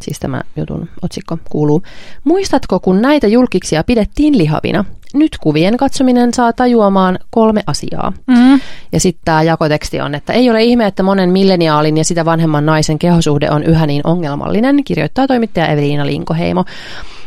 siis 0.00 0.18
tämä 0.18 0.42
jutun 0.56 0.88
otsikko 1.02 1.38
kuuluu. 1.50 1.82
Muistatko, 2.24 2.80
kun 2.80 3.02
näitä 3.02 3.26
julkiksia 3.26 3.84
pidettiin 3.84 4.38
lihavina? 4.38 4.84
Nyt 5.14 5.38
kuvien 5.40 5.76
katsominen 5.76 6.34
saa 6.34 6.52
tajuamaan 6.52 7.18
kolme 7.30 7.62
asiaa. 7.66 8.12
mm. 8.26 8.60
Ja 8.92 9.00
sitten 9.00 9.22
tämä 9.24 9.42
jakoteksti 9.42 10.00
on, 10.00 10.14
että 10.14 10.32
ei 10.32 10.50
ole 10.50 10.62
ihme, 10.62 10.86
että 10.86 11.02
monen 11.02 11.30
milleniaalin 11.30 11.96
ja 11.96 12.04
sitä 12.04 12.24
vanhemman 12.24 12.66
naisen 12.66 12.98
kehosuhde 12.98 13.50
on 13.50 13.64
yhä 13.64 13.86
niin 13.86 14.02
ongelmallinen, 14.04 14.84
kirjoittaa 14.84 15.26
toimittaja 15.26 15.66
Eveliina 15.66 16.06
Linkoheimo. 16.06 16.64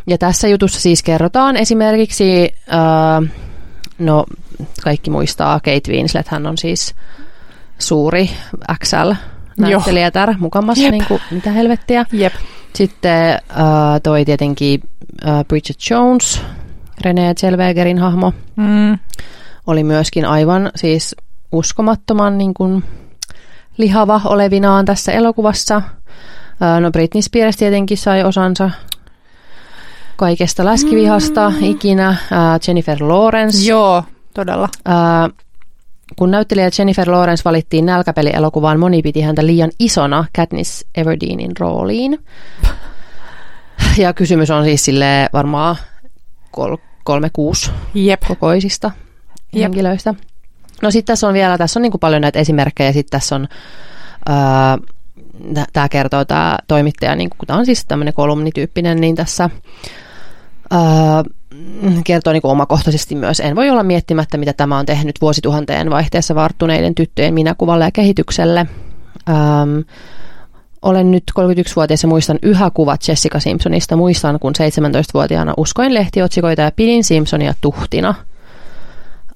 Ja 0.07 0.17
tässä 0.17 0.47
jutussa 0.47 0.79
siis 0.81 1.03
kerrotaan 1.03 1.57
esimerkiksi, 1.57 2.53
äh, 2.73 3.31
no 3.99 4.25
kaikki 4.83 5.09
muistaa, 5.09 5.59
Kate 5.59 5.91
Winslet, 5.91 6.27
hän 6.27 6.47
on 6.47 6.57
siis 6.57 6.95
suuri 7.79 8.29
XL-näyttelijätär 8.83 10.33
mukamassa, 10.39 10.83
Jep. 10.83 10.91
niin 10.91 11.05
kuin, 11.07 11.21
mitä 11.31 11.51
helvettiä. 11.51 12.05
jep. 12.11 12.33
Sitten 12.73 13.33
äh, 13.33 13.39
toi 14.03 14.25
tietenkin 14.25 14.81
äh, 15.27 15.45
Bridget 15.47 15.77
Jones, 15.89 16.41
Renee 17.01 17.33
Zellwegerin 17.33 17.97
hahmo, 17.99 18.33
Mm. 18.55 18.99
oli 19.67 19.83
myöskin 19.83 20.25
aivan 20.25 20.71
siis 20.75 21.15
uskomattoman 21.51 22.37
niin 22.37 22.53
kuin, 22.53 22.83
lihava 23.77 24.21
olevinaan 24.25 24.85
tässä 24.85 25.11
elokuvassa. 25.11 25.81
No 26.79 26.91
Britney 26.91 27.21
Spears 27.21 27.55
tietenkin 27.57 27.97
sai 27.97 28.23
osansa 28.23 28.69
kaikesta 30.15 30.65
läskivihasta 30.65 31.49
mm. 31.49 31.63
ikinä. 31.63 32.15
Jennifer 32.67 33.03
Lawrence. 33.03 33.69
Joo, 33.69 34.03
todella. 34.33 34.69
Kun 36.15 36.31
näyttelijä 36.31 36.69
Jennifer 36.79 37.11
Lawrence 37.11 37.41
valittiin 37.45 37.85
nälkäpelielokuvaan, 37.85 38.79
moni 38.79 39.01
piti 39.01 39.21
häntä 39.21 39.45
liian 39.45 39.71
isona 39.79 40.25
Katniss 40.35 40.85
Everdeenin 40.95 41.51
rooliin. 41.59 42.19
Ja 43.97 44.13
kysymys 44.13 44.51
on 44.51 44.63
siis 44.63 44.85
sille 44.85 45.29
varmaan 45.33 45.75
kol- 46.55 46.77
kolme 47.03 47.29
kuusi 47.33 47.71
Jep. 47.93 48.21
kokoisista 48.27 48.91
Jep. 49.53 49.63
henkilöistä. 49.63 50.13
No 50.81 50.91
sitten 50.91 51.13
tässä 51.13 51.27
on 51.27 51.33
vielä, 51.33 51.57
tässä 51.57 51.79
on 51.79 51.81
niin 51.81 51.91
kuin 51.91 51.99
paljon 51.99 52.21
näitä 52.21 52.39
esimerkkejä, 52.39 52.91
sitten 52.91 53.19
tässä 53.19 53.35
on, 53.35 53.47
tämä 55.73 55.89
kertoo 55.89 56.25
tämä 56.25 56.57
toimittaja, 56.67 57.15
niin 57.15 57.29
kun 57.29 57.47
tämä 57.47 57.59
on 57.59 57.65
siis 57.65 57.85
tämmöinen 57.85 58.13
kolumnityyppinen, 58.13 59.01
niin 59.01 59.15
tässä 59.15 59.49
ää, 60.71 61.23
kertoo 62.05 62.33
niin 62.33 62.41
kuin 62.41 62.51
omakohtaisesti 62.51 63.15
myös. 63.15 63.39
En 63.39 63.55
voi 63.55 63.69
olla 63.69 63.83
miettimättä, 63.83 64.37
mitä 64.37 64.53
tämä 64.53 64.79
on 64.79 64.85
tehnyt 64.85 65.21
vuosituhanteen 65.21 65.89
vaihteessa 65.89 66.35
varttuneiden 66.35 66.95
tyttöjen 66.95 67.33
minäkuvalle 67.33 67.85
ja 67.85 67.91
kehitykselle. 67.91 68.67
Ähm, 69.29 69.79
olen 70.85 71.11
nyt 71.11 71.23
31-vuotias 71.39 72.03
ja 72.03 72.09
muistan 72.09 72.39
yhä 72.41 72.71
kuvat 72.73 73.07
Jessica 73.07 73.39
Simpsonista. 73.39 73.95
Muistan, 73.95 74.39
kun 74.39 74.53
17-vuotiaana 74.57 75.53
uskoin 75.57 75.93
lehtiotsikoita 75.93 76.61
ja 76.61 76.71
pidin 76.75 77.03
Simpsonia 77.03 77.53
tuhtina. 77.61 78.15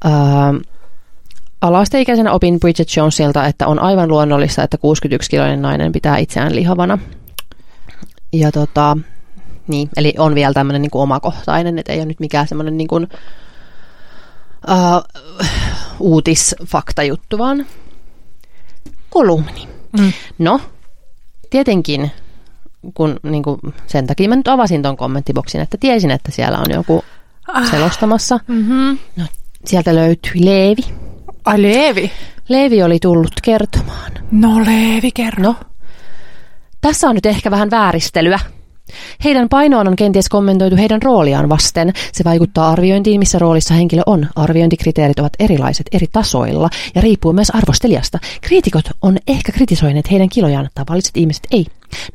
Ähm, 0.06 0.56
Alasteikäisenä 1.62 2.32
opin 2.32 2.60
Bridget 2.60 2.96
Jonesilta, 2.98 3.46
että 3.46 3.68
on 3.68 3.80
aivan 3.80 4.10
luonnollista, 4.10 4.64
että 4.64 4.78
61-kiloinen 4.78 5.62
nainen 5.62 5.92
pitää 5.92 6.18
itseään 6.18 6.56
lihavana. 6.56 6.98
Ja 8.34 8.52
tota, 8.52 8.98
niin, 9.68 9.90
eli 9.98 10.14
on 10.18 10.36
vielä 10.36 10.54
tämmöinen 10.54 10.82
niin 10.82 10.92
kuin 10.92 11.02
omakohtainen, 11.02 11.80
että 11.80 11.94
ei 11.94 12.00
ole 12.00 12.06
nyt 12.06 12.20
mikään 12.20 12.48
semmoinen 12.48 12.78
niin 12.78 12.88
kuin, 12.88 13.08
uh, 14.68 15.04
uutisfaktajuttu, 16.00 17.38
vaan 17.38 17.66
kolumni. 19.10 19.68
Mm. 20.00 20.14
No, 20.40 20.62
tietenkin, 21.50 22.12
kun 22.94 23.20
niin 23.24 23.44
kuin, 23.44 23.60
sen 23.88 24.08
takia 24.08 24.30
mä 24.30 24.36
nyt 24.36 24.48
avasin 24.48 24.82
ton 24.82 24.98
kommenttiboksin, 24.98 25.62
että 25.62 25.78
tiesin, 25.80 26.12
että 26.12 26.32
siellä 26.32 26.58
on 26.58 26.72
joku 26.74 27.04
selostamassa. 27.72 28.40
Mm-hmm. 28.48 28.98
No, 29.16 29.24
sieltä 29.66 29.96
löytyi 29.96 30.46
Leevi. 30.46 30.82
Ai 31.46 31.62
Leevi. 31.62 32.12
Leevi 32.50 32.84
oli 32.84 33.00
tullut 33.00 33.34
kertomaan. 33.44 34.12
No 34.32 34.60
Leevi, 34.66 35.12
kerro. 35.12 35.44
No, 35.44 35.56
tässä 36.82 37.10
on 37.10 37.16
nyt 37.16 37.26
ehkä 37.26 37.52
vähän 37.52 37.72
vääristelyä. 37.72 38.40
Heidän 39.24 39.50
painoaan 39.50 39.88
on 39.88 39.96
kenties 39.96 40.30
kommentoitu 40.30 40.76
heidän 40.76 41.02
rooliaan 41.02 41.50
vasten. 41.50 41.94
Se 42.14 42.24
vaikuttaa 42.24 42.70
arviointiin, 42.70 43.20
missä 43.20 43.40
roolissa 43.40 43.74
henkilö 43.74 44.02
on. 44.06 44.28
Arviointikriteerit 44.36 45.20
ovat 45.20 45.34
erilaiset 45.40 45.88
eri 45.92 46.08
tasoilla 46.12 46.70
ja 46.96 47.02
riippuu 47.02 47.34
myös 47.34 47.50
arvostelijasta. 47.50 48.20
Kriitikot 48.42 48.86
on 49.02 49.18
ehkä 49.28 49.52
kritisoineet 49.52 50.12
heidän 50.12 50.30
kilojaan, 50.30 50.70
tavalliset 50.76 51.18
ihmiset 51.18 51.48
ei. 51.52 51.66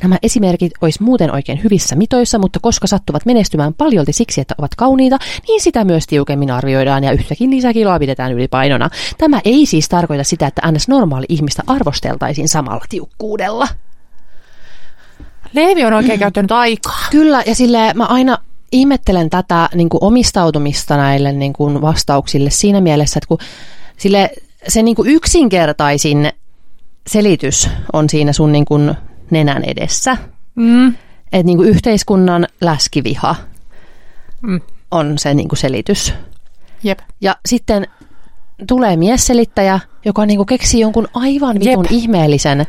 Nämä 0.02 0.19
esimerkit 0.23 0.73
olisi 0.81 1.02
muuten 1.02 1.33
oikein 1.33 1.62
hyvissä 1.64 1.97
mitoissa, 1.97 2.38
mutta 2.38 2.59
koska 2.62 2.87
sattuvat 2.87 3.26
menestymään 3.26 3.75
paljolti 3.75 4.12
siksi, 4.12 4.40
että 4.40 4.54
ovat 4.59 4.75
kauniita, 4.75 5.19
niin 5.49 5.61
sitä 5.61 5.85
myös 5.85 6.07
tiukemmin 6.07 6.50
arvioidaan 6.50 7.04
ja 7.04 7.12
yhtäkin 7.12 7.50
lisäkiloa 7.50 7.99
pidetään 7.99 8.33
ylipainona. 8.33 8.90
Tämä 9.19 9.40
ei 9.45 9.66
siis 9.66 9.88
tarkoita 9.88 10.25
sitä, 10.25 10.47
että 10.47 10.73
ns. 10.73 10.88
normaali 10.88 11.26
ihmistä 11.28 11.62
arvosteltaisiin 11.66 12.49
samalla 12.49 12.85
tiukkuudella. 12.88 13.69
Leevi 15.54 15.84
on 15.84 15.92
oikein 15.92 16.18
käyttänyt 16.18 16.52
aikaa. 16.52 16.99
Kyllä, 17.11 17.42
ja 17.46 17.54
sille 17.54 17.94
mä 17.94 18.04
aina 18.04 18.38
ihmettelen 18.73 19.30
tätä 19.30 19.68
niin 19.75 19.88
kuin 19.88 20.04
omistautumista 20.04 20.96
näille 20.96 21.32
niin 21.32 21.52
kuin 21.52 21.82
vastauksille 21.82 22.50
siinä 22.50 22.80
mielessä, 22.80 23.18
että 23.18 23.28
kun 23.28 23.38
sille, 23.96 24.30
se 24.68 24.82
niin 24.82 24.96
kuin 24.96 25.11
yksinkertaisin 25.11 26.32
selitys 27.06 27.68
on 27.92 28.11
siinä 28.11 28.32
sun 28.32 28.52
niin 28.52 28.64
kuin 28.64 28.94
nenän 29.30 29.64
edessä. 29.64 30.16
Mm. 30.54 30.88
Että 31.32 31.46
niin 31.46 31.56
kuin 31.56 31.68
yhteiskunnan 31.68 32.46
läskiviha 32.61 33.37
Mm. 34.42 34.61
on 34.90 35.18
se 35.18 35.34
niin 35.34 35.49
kuin 35.49 35.58
selitys. 35.58 36.14
Jep. 36.82 36.99
Ja 37.20 37.37
sitten 37.46 37.87
tulee 38.68 38.96
miesselittäjä, 38.96 39.80
joka 40.04 40.26
niinku 40.26 40.44
keksii 40.44 40.80
jonkun 40.80 41.08
aivan 41.14 41.61
vitun 41.61 41.84
Jep. 41.84 41.92
ihmeellisen. 41.92 42.66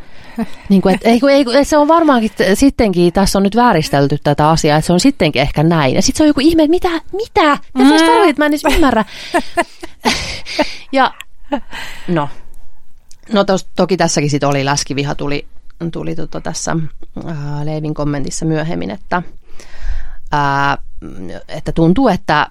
Niinku, 0.68 0.88
et, 0.88 1.00
ei, 1.04 1.20
ei, 1.30 1.44
et 1.54 1.68
se 1.68 1.76
on 1.76 1.88
varmaankin 1.88 2.30
sittenkin, 2.54 3.12
tässä 3.12 3.38
on 3.38 3.42
nyt 3.42 3.56
vääristelty 3.56 4.18
tätä 4.24 4.50
asiaa, 4.50 4.78
että 4.78 4.86
se 4.86 4.92
on 4.92 5.00
sittenkin 5.00 5.42
ehkä 5.42 5.62
näin. 5.62 5.94
Ja 5.94 6.02
sitten 6.02 6.18
se 6.18 6.22
on 6.22 6.28
joku 6.28 6.40
ihme, 6.40 6.62
että 6.62 6.70
mitä, 6.70 6.88
mitä? 7.12 7.58
Mitä 7.74 7.90
mm. 7.90 8.06
tarvitset? 8.06 8.38
Mä 8.38 8.46
en 8.46 8.52
edes 8.52 8.74
ymmärrä. 8.74 9.04
ja 10.92 11.14
no, 12.08 12.28
no 13.32 13.44
tos, 13.44 13.66
toki 13.76 13.96
tässäkin 13.96 14.30
sit 14.30 14.44
oli 14.44 14.64
läskiviha, 14.64 15.14
tuli, 15.14 15.46
tuli 15.92 16.14
tota 16.14 16.40
tässä 16.40 16.76
ää, 17.26 17.66
Leivin 17.66 17.94
kommentissa 17.94 18.46
myöhemmin, 18.46 18.90
että, 18.90 19.22
ää, 20.32 20.78
että 21.48 21.72
tuntuu, 21.72 22.08
että 22.08 22.46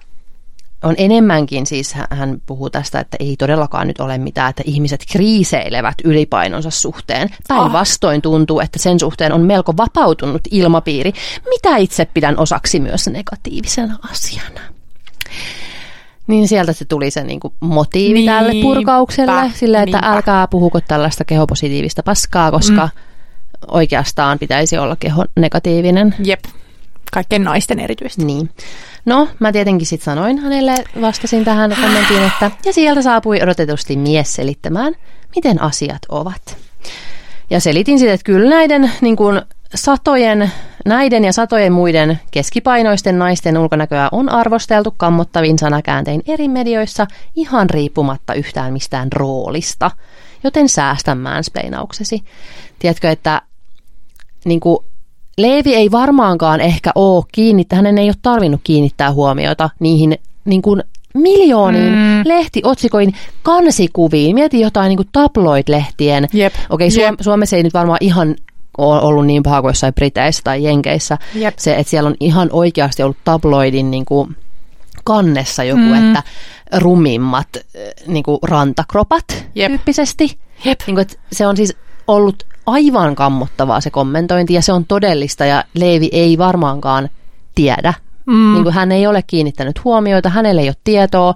on 0.86 0.94
enemmänkin, 0.98 1.66
siis 1.66 1.94
hän- 2.10 2.42
puhuu 2.46 2.70
tästä, 2.70 3.00
että 3.00 3.16
ei 3.20 3.36
todellakaan 3.36 3.86
nyt 3.86 4.00
ole 4.00 4.18
mitään, 4.18 4.50
että 4.50 4.62
ihmiset 4.66 5.00
kriiseilevät 5.12 5.94
ylipainonsa 6.04 6.70
suhteen. 6.70 7.28
Päinvastoin 7.48 8.22
tuntuu, 8.22 8.60
että 8.60 8.78
sen 8.78 9.00
suhteen 9.00 9.32
on 9.32 9.40
melko 9.40 9.76
vapautunut 9.76 10.42
ilmapiiri, 10.50 11.12
mitä 11.48 11.76
itse 11.76 12.04
pidän 12.04 12.38
osaksi 12.38 12.80
myös 12.80 13.06
negatiivisena 13.08 13.98
asiana. 14.10 14.60
Niin 16.26 16.48
sieltä 16.48 16.72
se 16.72 16.84
tuli 16.84 17.10
se 17.10 17.24
niinku 17.24 17.54
motiivi 17.60 18.14
Niinpä, 18.14 18.32
tälle 18.38 18.52
purkaukselle, 18.62 19.50
sille, 19.54 19.82
että 19.82 19.96
niinpä. 19.96 20.12
älkää 20.12 20.48
puhuko 20.48 20.80
tällaista 20.80 21.24
kehopositiivista 21.24 22.02
paskaa, 22.02 22.50
koska 22.50 22.82
mm. 22.82 22.90
oikeastaan 23.68 24.38
pitäisi 24.38 24.78
olla 24.78 24.96
keho 24.96 25.24
negatiivinen. 25.36 26.14
Jep. 26.24 26.40
Kaikkien 27.12 27.42
naisten 27.44 27.80
erityisesti. 27.80 28.24
Niin. 28.24 28.50
No, 29.06 29.28
mä 29.38 29.52
tietenkin 29.52 29.86
sitten 29.86 30.04
sanoin 30.04 30.38
hänelle, 30.38 30.74
vastasin 31.00 31.44
tähän 31.44 31.76
kommenttiin, 31.80 32.22
että 32.22 32.50
ja 32.64 32.72
sieltä 32.72 33.02
saapui 33.02 33.42
odotetusti 33.42 33.96
mies 33.96 34.34
selittämään, 34.34 34.94
miten 35.36 35.62
asiat 35.62 36.02
ovat. 36.08 36.56
Ja 37.50 37.60
selitin 37.60 37.98
sitten, 37.98 38.14
että 38.14 38.24
kyllä 38.24 38.50
näiden 38.50 38.92
niin 39.00 39.16
kuin 39.16 39.42
satojen, 39.74 40.52
näiden 40.86 41.24
ja 41.24 41.32
satojen 41.32 41.72
muiden 41.72 42.20
keskipainoisten 42.30 43.18
naisten 43.18 43.58
ulkonäköä 43.58 44.08
on 44.12 44.28
arvosteltu 44.28 44.94
kammottavin 44.96 45.58
sanakääntein 45.58 46.22
eri 46.26 46.48
medioissa 46.48 47.06
ihan 47.36 47.70
riippumatta 47.70 48.34
yhtään 48.34 48.72
mistään 48.72 49.12
roolista. 49.12 49.90
Joten 50.44 50.68
säästä 50.68 51.14
mansplainauksesi. 51.14 52.24
Tiedätkö, 52.78 53.10
että 53.10 53.42
niin 54.44 54.60
kuin 54.60 54.78
Leevi 55.38 55.74
ei 55.74 55.90
varmaankaan 55.90 56.60
ehkä 56.60 56.90
ole 56.94 57.24
kiinnittää, 57.32 57.76
hänen 57.76 57.98
ei 57.98 58.08
ole 58.08 58.14
tarvinnut 58.22 58.60
kiinnittää 58.64 59.12
huomiota 59.12 59.70
niihin 59.78 60.18
niin 60.44 60.62
kuin 60.62 60.82
miljooniin 61.14 61.92
mm. 61.92 62.22
lehtiotsikoin 62.24 63.14
kansikuviin. 63.42 64.34
Mieti 64.34 64.60
jotain 64.60 64.88
niin 64.88 64.96
kuin 64.96 65.08
tabloid-lehtien. 65.12 66.28
Jep. 66.32 66.54
Okei, 66.70 66.86
Jep. 66.86 66.94
Suom- 66.94 67.16
Suomessa 67.20 67.56
ei 67.56 67.62
nyt 67.62 67.74
varmaan 67.74 67.98
ihan 68.00 68.36
ole 68.78 69.00
ollut 69.00 69.26
niin 69.26 69.42
paha 69.42 69.60
kuin 69.60 69.70
jossain 69.70 69.94
Briteissä 69.94 70.40
tai 70.44 70.64
Jenkeissä. 70.64 71.18
Jep. 71.34 71.54
Se, 71.58 71.76
että 71.76 71.90
siellä 71.90 72.08
on 72.08 72.16
ihan 72.20 72.48
oikeasti 72.52 73.02
ollut 73.02 73.16
tabloidin 73.24 73.90
niin 73.90 74.04
kuin 74.04 74.36
kannessa 75.04 75.64
joku, 75.64 75.80
mm. 75.80 76.08
että 76.08 76.22
rumimmat 76.76 77.48
eh, 77.56 77.92
niin 78.06 78.22
kuin 78.22 78.38
rantakropat 78.42 79.24
Jep. 79.54 79.68
tyyppisesti. 79.68 80.38
Jep. 80.64 80.80
Niin 80.86 80.94
kuin, 80.94 81.02
että 81.02 81.16
se 81.32 81.46
on 81.46 81.56
siis 81.56 81.76
ollut 82.08 82.42
aivan 82.66 83.14
kammottavaa 83.14 83.80
se 83.80 83.90
kommentointi 83.90 84.54
ja 84.54 84.62
se 84.62 84.72
on 84.72 84.84
todellista 84.84 85.44
ja 85.44 85.64
Leivi 85.74 86.08
ei 86.12 86.38
varmaankaan 86.38 87.08
tiedä. 87.54 87.94
Mm. 88.26 88.52
Niin 88.52 88.62
kuin 88.62 88.74
hän 88.74 88.92
ei 88.92 89.06
ole 89.06 89.22
kiinnittänyt 89.26 89.84
huomioita, 89.84 90.28
hänellä 90.28 90.62
ei 90.62 90.68
ole 90.68 90.76
tietoa 90.84 91.34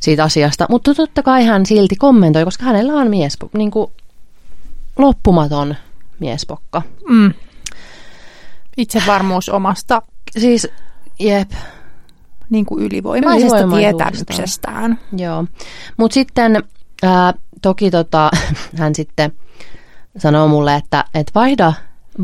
siitä 0.00 0.24
asiasta, 0.24 0.66
mutta 0.68 0.94
totta 0.94 1.22
kai 1.22 1.44
hän 1.44 1.66
silti 1.66 1.96
kommentoi, 1.96 2.44
koska 2.44 2.64
hänellä 2.64 2.92
on 2.92 3.10
mies, 3.10 3.38
niin 3.56 3.70
kuin 3.70 3.90
loppumaton 4.98 5.74
miespokka. 6.20 6.82
Mm. 7.08 7.34
Itsevarmuus 8.76 9.48
omasta 9.48 10.02
Siis, 10.38 10.68
jep, 11.18 11.50
niin 12.50 12.66
kuin 12.66 12.84
ylivoimaisesta 12.84 13.56
Ylivoimaisuudestaan. 13.58 14.12
tietämyksestään. 14.12 14.98
Joo, 15.16 15.44
mutta 15.96 16.14
sitten 16.14 16.62
ää, 17.02 17.34
toki 17.62 17.90
tota, 17.90 18.30
hän 18.78 18.94
sitten 18.94 19.32
sanoo 20.18 20.48
mulle, 20.48 20.74
että 20.74 21.04
et 21.14 21.30
vaihda 21.34 21.72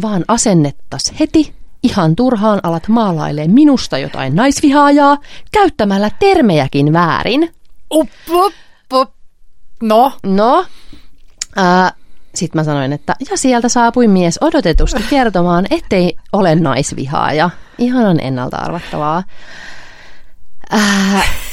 vaan 0.03 0.25
asennettas 0.29 1.13
heti, 1.21 1.55
ihan 1.83 2.17
turhaan 2.17 2.61
alat 2.63 2.89
maalailee 2.89 3.49
minusta 3.49 3.99
jotain 3.99 4.37
naisvihaajaa 4.37 5.17
käyttämällä 5.53 6.11
termejäkin 6.19 6.93
väärin. 6.93 7.55
Up, 7.95 8.09
up, 8.31 8.55
up. 8.93 9.11
No, 9.83 10.13
No, 10.27 10.67
ää, 11.57 11.93
sitten 12.35 12.59
mä 12.59 12.65
sanoin, 12.65 12.93
että 12.93 13.15
ja 13.31 13.37
sieltä 13.37 13.69
saapui 13.69 14.09
mies 14.09 14.39
odotetusti 14.43 15.03
kertomaan, 15.11 15.67
ettei 15.71 16.17
ole 16.33 16.55
naisvihaaja. 16.55 17.51
Ihanan 17.79 18.21
ennalta 18.21 18.57
arvattavaa. 18.57 19.23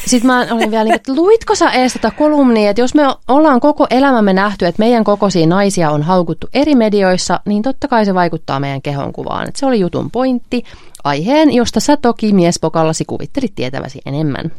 Sitten 0.05 0.27
mä 0.27 0.47
olin 0.51 0.71
vielä 0.71 0.83
niin, 0.83 0.95
että 0.95 1.15
luitko 1.15 1.55
sä 1.55 1.71
ees 1.71 1.93
tätä 1.93 2.11
kolumnia, 2.11 2.69
että 2.69 2.81
jos 2.81 2.95
me 2.95 3.03
ollaan 3.27 3.59
koko 3.59 3.87
elämämme 3.89 4.33
nähty, 4.33 4.65
että 4.65 4.79
meidän 4.79 5.03
kokoisia 5.03 5.47
naisia 5.47 5.91
on 5.91 6.03
haukuttu 6.03 6.47
eri 6.53 6.75
medioissa, 6.75 7.39
niin 7.45 7.63
totta 7.63 7.87
kai 7.87 8.05
se 8.05 8.13
vaikuttaa 8.13 8.59
meidän 8.59 8.81
kehonkuvaan. 8.81 9.47
Et 9.47 9.55
se 9.55 9.65
oli 9.65 9.79
jutun 9.79 10.11
pointti, 10.11 10.63
aiheen, 11.03 11.53
josta 11.53 11.79
sä 11.79 11.97
toki 11.97 12.33
miespokallasi 12.33 13.05
kuvittelit 13.05 13.55
tietäväsi 13.55 14.01
enemmän. 14.05 14.51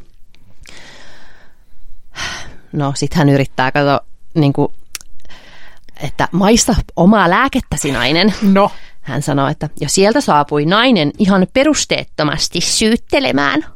No, 2.73 2.93
sit 2.97 3.15
hän 3.15 3.29
yrittää 3.29 3.73
katsoa, 3.73 4.01
niin 4.35 4.53
kuin, 4.53 4.73
että 6.03 6.29
maista 6.33 6.75
omaa 6.97 7.31
lääkettäsi 7.31 7.93
nainen. 7.93 8.35
no. 8.43 8.71
Hän 9.01 9.23
sanoi, 9.23 9.51
että 9.51 9.69
jo 9.81 9.89
sieltä 9.89 10.21
saapui 10.21 10.67
nainen 10.67 11.11
ihan 11.19 11.47
perusteettomasti 11.53 12.61
syyttelemään. 12.61 13.76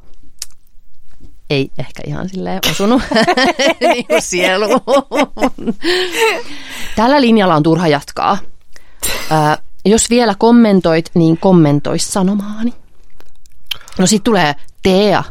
Ei 1.51 1.71
ehkä 1.79 2.03
ihan 2.07 2.29
silleen 2.29 2.61
osunut 2.71 3.03
niin 3.95 4.07
kuin 4.07 4.23
sieluun. 4.23 4.81
Tällä 6.97 7.21
linjalla 7.21 7.55
on 7.55 7.63
turha 7.63 7.89
jatkaa. 7.89 8.39
Ää, 9.31 9.59
jos 9.85 10.11
vielä 10.11 10.35
kommentoit, 10.39 11.11
niin 11.15 11.39
kommentoi 11.39 11.99
sanomaani. 11.99 12.75
No 13.99 14.07
sitten 14.07 14.25
tulee 14.25 14.55
Tea 14.83 15.25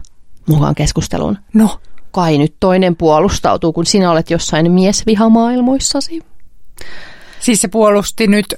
mukaan 0.47 0.75
keskusteluun. 0.75 1.37
No. 1.53 1.79
Kai 2.11 2.37
nyt 2.37 2.55
toinen 2.59 2.95
puolustautuu, 2.95 3.73
kun 3.73 3.85
sinä 3.85 4.11
olet 4.11 4.29
jossain 4.29 4.71
miesvihamaailmoissasi. 4.71 6.21
Siis 7.39 7.61
se 7.61 7.67
puolusti 7.67 8.27
nyt 8.27 8.55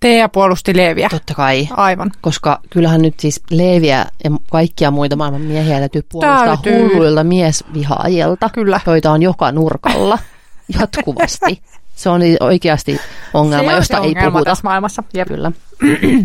Teija 0.00 0.28
puolusti 0.28 0.76
Leeviä. 0.76 1.08
Totta 1.10 1.34
kai. 1.34 1.68
Aivan. 1.76 2.10
Koska 2.20 2.60
kyllähän 2.70 3.02
nyt 3.02 3.20
siis 3.20 3.40
Leeviä 3.50 4.06
ja 4.24 4.30
kaikkia 4.50 4.90
muita 4.90 5.16
maailman 5.16 5.40
miehiä 5.40 5.78
täytyy 5.78 6.02
puolustaa 6.12 6.44
Täytyy. 6.56 6.88
hulluilta 6.88 7.24
miesvihaajilta, 7.24 8.48
Kyllä. 8.48 8.80
joita 8.86 9.10
on 9.10 9.22
joka 9.22 9.52
nurkalla 9.52 10.18
jatkuvasti. 10.80 11.62
Se 11.96 12.08
on 12.08 12.20
oikeasti 12.40 13.00
ongelma, 13.34 13.62
se 13.64 13.68
on 13.70 13.76
josta 13.76 13.96
se 13.96 14.02
ei 14.02 14.08
ongelma 14.08 14.30
puhuta. 14.30 14.50
tässä 14.50 14.64
maailmassa. 14.64 15.02
Jep. 15.14 15.28
Kyllä. 15.28 15.52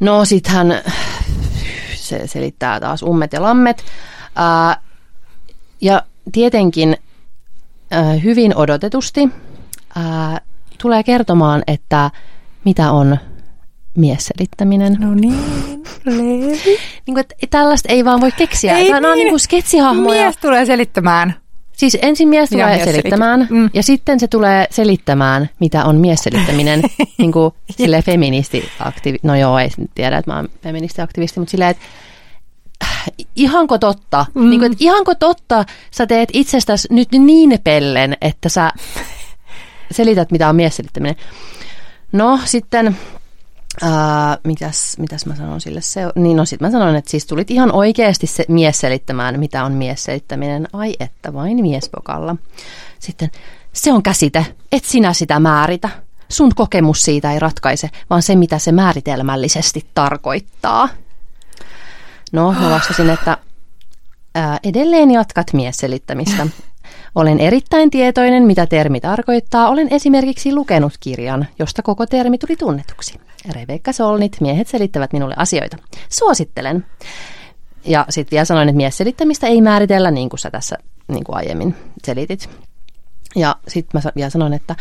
No 0.00 0.24
sit 0.24 0.46
hän 0.46 0.80
se 1.94 2.26
selittää 2.26 2.80
taas 2.80 3.02
ummet 3.02 3.32
ja 3.32 3.42
lammet. 3.42 3.84
Ää, 4.36 4.80
ja 5.80 6.02
tietenkin 6.32 6.96
ää, 7.90 8.12
hyvin 8.12 8.56
odotetusti 8.56 9.28
ää, 9.96 10.40
tulee 10.82 11.02
kertomaan, 11.02 11.62
että 11.66 12.10
mitä 12.64 12.92
on 12.92 13.18
miesselittäminen. 13.96 14.96
No 15.00 15.14
niin, 15.14 15.82
Leevi. 16.04 16.78
Niin 17.06 17.14
kuin, 17.14 17.18
että 17.18 17.34
tällaista 17.50 17.88
ei 17.92 18.04
vaan 18.04 18.20
voi 18.20 18.32
keksiä. 18.32 18.78
Ei 18.78 18.90
Nämä 18.90 19.08
on 19.08 19.14
niin. 19.14 19.24
niin 19.24 19.32
kuin 19.32 19.40
sketsihahmoja. 19.40 20.22
Mies 20.22 20.36
tulee 20.36 20.66
selittämään. 20.66 21.34
Siis 21.72 21.98
ensin 22.02 22.28
mies 22.28 22.50
tulee 22.50 22.74
mies 22.74 22.84
selittämään? 22.84 23.46
Mm. 23.50 23.70
ja 23.74 23.82
sitten 23.82 24.20
se 24.20 24.28
tulee 24.28 24.66
selittämään, 24.70 25.50
mitä 25.60 25.84
on 25.84 25.96
miesselittäminen. 25.96 26.82
niin 27.18 27.32
kuin 27.32 27.54
silleen 27.70 28.02
feministi 28.02 28.68
aktivi... 28.78 29.18
No 29.22 29.34
joo, 29.36 29.58
ei 29.58 29.70
tiedä, 29.94 30.18
että 30.18 30.30
mä 30.30 30.36
oon 30.36 30.48
feministiaktivisti, 30.62 31.40
mutta 31.40 31.50
silleen, 31.50 31.70
että 31.70 31.84
äh, 32.84 33.06
ihanko 33.36 33.78
totta? 33.78 34.26
Mm. 34.34 34.42
Mm. 34.42 34.50
Niin 34.50 34.60
kuin, 34.60 34.72
että 34.72 34.84
ihanko 34.84 35.14
totta 35.14 35.64
sä 35.90 36.06
teet 36.06 36.28
itsestäsi 36.32 36.88
nyt 36.90 37.12
niin 37.12 37.58
pellen, 37.64 38.16
että 38.20 38.48
sä 38.48 38.72
selität, 39.90 40.30
mitä 40.30 40.48
on 40.48 40.56
miesselittäminen. 40.56 41.16
No 42.12 42.40
sitten, 42.44 42.98
ää, 43.82 44.38
mitäs, 44.44 44.98
mitäs 44.98 45.26
mä 45.26 45.34
sanon 45.34 45.60
sille? 45.60 45.80
Se, 45.80 46.00
niin 46.14 46.36
no 46.36 46.44
sit 46.44 46.60
mä 46.60 46.70
sanon, 46.70 46.96
että 46.96 47.10
siis 47.10 47.26
tulit 47.26 47.50
ihan 47.50 47.72
oikeasti 47.72 48.26
se 48.26 48.44
mies 48.48 48.80
selittämään, 48.80 49.40
mitä 49.40 49.64
on 49.64 49.72
mies 49.72 50.04
selittäminen. 50.04 50.68
Ai 50.72 50.96
että, 51.00 51.34
vain 51.34 51.62
miespokalla. 51.62 52.36
Sitten, 52.98 53.30
se 53.72 53.92
on 53.92 54.02
käsite, 54.02 54.46
et 54.72 54.84
sinä 54.84 55.12
sitä 55.12 55.40
määritä. 55.40 55.88
Sun 56.28 56.54
kokemus 56.54 57.02
siitä 57.02 57.32
ei 57.32 57.38
ratkaise, 57.38 57.90
vaan 58.10 58.22
se, 58.22 58.36
mitä 58.36 58.58
se 58.58 58.72
määritelmällisesti 58.72 59.86
tarkoittaa. 59.94 60.88
No, 62.32 62.52
mä 62.52 62.70
vastasin, 62.70 63.10
että 63.10 63.38
ää, 64.34 64.58
edelleen 64.62 65.10
jatkat 65.10 65.52
miesselittämistä. 65.52 66.46
Olen 67.14 67.40
erittäin 67.40 67.90
tietoinen, 67.90 68.42
mitä 68.42 68.66
termi 68.66 69.00
tarkoittaa. 69.00 69.68
Olen 69.68 69.88
esimerkiksi 69.90 70.54
lukenut 70.54 70.92
kirjan, 71.00 71.46
josta 71.58 71.82
koko 71.82 72.06
termi 72.06 72.38
tuli 72.38 72.56
tunnetuksi. 72.56 73.20
Rebekka 73.52 73.92
Solnit, 73.92 74.36
miehet 74.40 74.68
selittävät 74.68 75.12
minulle 75.12 75.34
asioita. 75.38 75.76
Suosittelen. 76.08 76.86
Ja 77.84 78.06
sitten 78.08 78.30
vielä 78.30 78.44
sanoin, 78.44 78.68
että 78.68 78.76
miesselittämistä 78.76 79.46
ei 79.46 79.60
määritellä 79.60 80.10
niin 80.10 80.28
kuin 80.28 80.40
sä 80.40 80.50
tässä 80.50 80.76
niin 81.08 81.24
kuin 81.24 81.36
aiemmin 81.36 81.74
selitit. 82.04 82.50
Ja 83.36 83.56
sitten 83.68 84.00
mä 84.04 84.10
vielä 84.16 84.30
sanoin, 84.30 84.52
että 84.52 84.76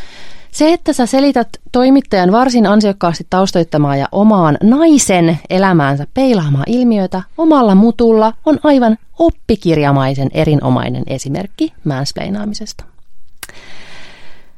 se, 0.51 0.73
että 0.73 0.93
sä 0.93 1.05
selität 1.05 1.47
toimittajan 1.71 2.31
varsin 2.31 2.65
ansiokkaasti 2.65 3.27
taustoittamaa 3.29 3.95
ja 3.95 4.07
omaan 4.11 4.57
naisen 4.63 5.39
elämäänsä 5.49 6.07
peilaamaa 6.13 6.63
ilmiötä 6.67 7.23
omalla 7.37 7.75
mutulla 7.75 8.33
on 8.45 8.59
aivan 8.63 8.97
oppikirjamaisen 9.19 10.29
erinomainen 10.33 11.03
esimerkki 11.07 11.73
mansplainaamisesta. 11.83 12.83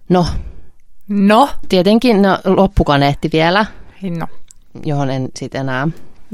No, 0.10 0.25
No. 1.08 1.49
tietenkin 1.69 2.21
no, 2.21 2.39
loppukaneetti 2.45 3.30
vielä, 3.34 3.65
No. 4.19 4.27
johon 4.86 5.10
en 5.10 5.30
sitten 5.36 5.62
enää 5.62 5.88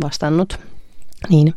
vastannut. 0.03 0.59
Niin, 1.29 1.53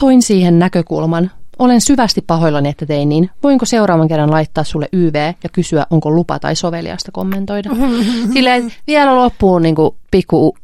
toin 0.00 0.22
siihen 0.22 0.58
näkökulman. 0.58 1.30
Olen 1.58 1.80
syvästi 1.80 2.20
pahoillani, 2.26 2.68
että 2.68 2.86
tein 2.86 3.08
niin. 3.08 3.30
Voinko 3.42 3.66
seuraavan 3.66 4.08
kerran 4.08 4.30
laittaa 4.30 4.64
sulle 4.64 4.88
YV 4.92 5.14
ja 5.42 5.48
kysyä, 5.52 5.86
onko 5.90 6.10
lupa 6.10 6.38
tai 6.38 6.56
soveliasta 6.56 7.12
kommentoida? 7.12 7.70
Silleen 8.34 8.72
vielä 8.86 9.16
loppuun 9.16 9.62
niin 9.62 9.74
kuin, 9.74 9.94
pikku 10.10 10.56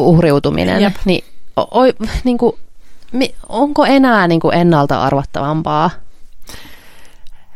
uhriutuminen. 0.00 0.82
Jep. 0.82 0.94
Niin, 1.04 1.24
o, 1.56 1.62
o, 1.62 1.82
niin 2.24 2.38
kuin, 2.38 2.52
mi, 3.12 3.34
onko 3.48 3.84
enää 3.84 4.28
niin 4.28 4.40
kuin 4.40 4.54
ennalta 4.54 5.02
arvattavampaa 5.02 5.90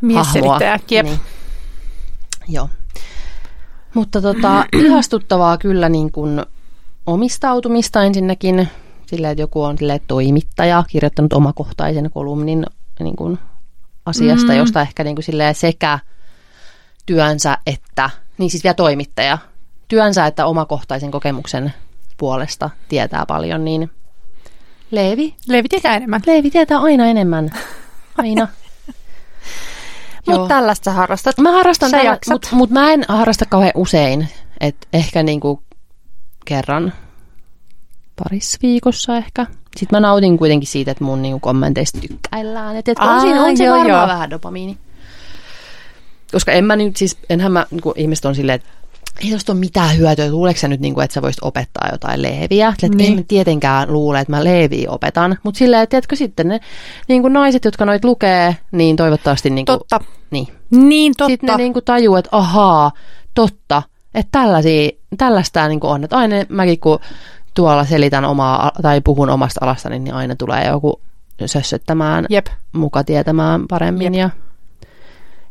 Mies 0.01 0.27
hahmoa? 0.27 0.59
Jep. 0.91 1.07
Niin. 1.07 1.21
Joo. 2.49 2.69
Mutta 3.95 4.23
tota, 4.23 4.65
ihastuttavaa 4.87 5.59
kyllä 5.59 5.89
niin 5.89 6.13
kuin 6.13 6.43
omistautumista 7.07 8.03
ensinnäkin. 8.03 8.69
Sillä, 9.07 9.31
että 9.31 9.43
joku 9.43 9.63
on 9.63 9.79
silleen, 9.79 10.01
toimittaja, 10.07 10.85
kirjoittanut 10.89 11.33
omakohtaisen 11.33 12.11
kolumnin 12.11 12.67
niin 13.01 13.17
kuin 13.17 13.39
asiasta, 14.07 14.53
Mm. 14.53 14.59
josta 14.59 14.81
ehkä 14.81 15.05
niin 15.05 15.17
kuin 15.17 15.25
silleen 15.25 15.55
sekä 15.55 15.99
työnsä 17.07 17.59
että, 17.67 18.11
niin 18.39 18.51
siis 18.51 18.65
vielä 18.65 18.75
toimittaja, 18.75 19.39
työnsä 19.89 20.27
että 20.27 20.47
omakohtaisen 20.47 21.11
kokemuksen 21.11 21.75
puolesta 22.17 22.71
tietää 22.89 23.27
paljon, 23.27 23.65
niin 23.65 23.91
Leevi, 24.91 25.35
Leevi 25.49 25.69
tietää 25.69 25.97
enemmän. 25.97 26.21
Leevi 26.27 26.51
tietää 26.51 26.79
aina 26.79 27.07
enemmän. 27.07 27.51
Aina. 28.19 28.49
Mutta 30.27 30.49
tällaista 30.49 30.85
sä 30.85 30.93
harrastat. 30.93 31.39
Mä 31.39 31.53
harrastan 31.53 31.91
tällä, 31.91 32.19
mutta 32.29 32.49
mut 32.53 32.71
mä 32.71 32.93
en 32.93 33.05
harrasta 33.09 33.45
kauhean 33.47 33.73
usein. 33.75 34.29
Et 34.61 34.89
ehkä 34.93 35.23
niinku 35.23 35.63
kerran 36.45 36.93
parissa 38.23 38.59
viikossa 38.63 39.17
ehkä. 39.17 39.47
Sitten 39.77 39.97
mä 39.97 40.01
nautin 40.09 40.39
kuitenkin 40.39 40.69
siitä, 40.69 40.91
että 40.91 41.05
mun 41.05 41.23
niinku 41.23 41.41
kommenteista 41.41 42.01
tykkäillään. 42.01 42.77
Et, 42.77 42.89
et 42.89 42.99
on, 42.99 43.09
Aa, 43.09 43.21
siinä, 43.21 43.43
on 43.43 43.57
se 43.57 43.65
joo, 43.65 43.79
varmaan 43.79 43.99
joo. 44.01 44.09
vähän 44.09 44.31
dopamiini. 44.31 44.79
Koska 46.33 46.53
en 46.53 46.65
mä 46.65 46.77
nyt 46.77 46.97
siis, 46.97 47.19
enhän 47.31 47.53
mä, 47.53 47.67
niinku, 47.71 47.93
ihmiset 47.97 48.25
on 48.25 48.35
silleen, 48.35 48.57
että 48.57 48.69
ei 49.25 49.31
tosta 49.31 49.53
ole 49.53 49.61
mitään 49.61 49.99
hyötyä. 49.99 50.31
Luuleeko 50.31 50.61
sä 50.61 50.69
nyt, 50.69 50.81
niinku, 50.81 51.01
että 51.01 51.15
sä 51.15 51.23
voisit 51.23 51.43
opettaa 51.43 51.89
jotain 51.93 52.23
leeviä? 52.23 52.69
Että 52.69 52.89
Niin. 52.89 52.99
niin. 52.99 53.19
en 53.19 53.25
tietenkään 53.25 53.93
luule, 53.93 54.21
että 54.21 54.33
mä 54.33 54.45
leeviä 54.45 54.91
opetan. 54.91 55.39
Mutta 55.43 55.59
silleen, 55.59 55.83
että 55.83 55.91
tiedätkö 55.91 56.17
sitten 56.17 56.49
ne 56.49 56.61
niinku 57.09 57.29
naiset, 57.29 57.65
jotka 57.65 57.85
noit 57.85 58.05
lukee, 58.05 58.57
niin 58.73 58.97
toivottavasti... 58.97 59.51
Niinku, 59.51 59.73
Totta. 59.73 60.01
Niin, 60.31 60.49
Niin 60.71 61.13
totta. 61.17 61.31
sitten 61.31 61.51
ne 61.51 61.57
niinku 61.57 61.81
tajuu, 61.81 62.17
että 62.17 62.29
ahaa, 62.33 62.93
totta, 63.35 63.83
että 64.15 64.29
tällaisia, 64.33 64.91
tällaista 65.19 65.69
niinku 65.69 65.87
on. 65.87 66.05
Että 66.05 66.17
aina 66.17 66.37
mäkin 66.49 66.81
kun 66.81 66.99
tuolla 67.55 67.85
selitän 67.85 68.25
omaa 68.25 68.73
tai 68.83 69.01
puhun 69.01 69.31
omasta 69.31 69.61
alastani, 69.63 69.99
niin 69.99 70.15
aina 70.15 70.37
tulee 70.37 70.67
joku 70.67 71.01
sössöttämään, 71.47 72.27
Jep. 72.31 72.47
muka 72.73 73.05
tietämään 73.05 73.69
paremmin. 73.69 74.15
Ja, 74.15 74.31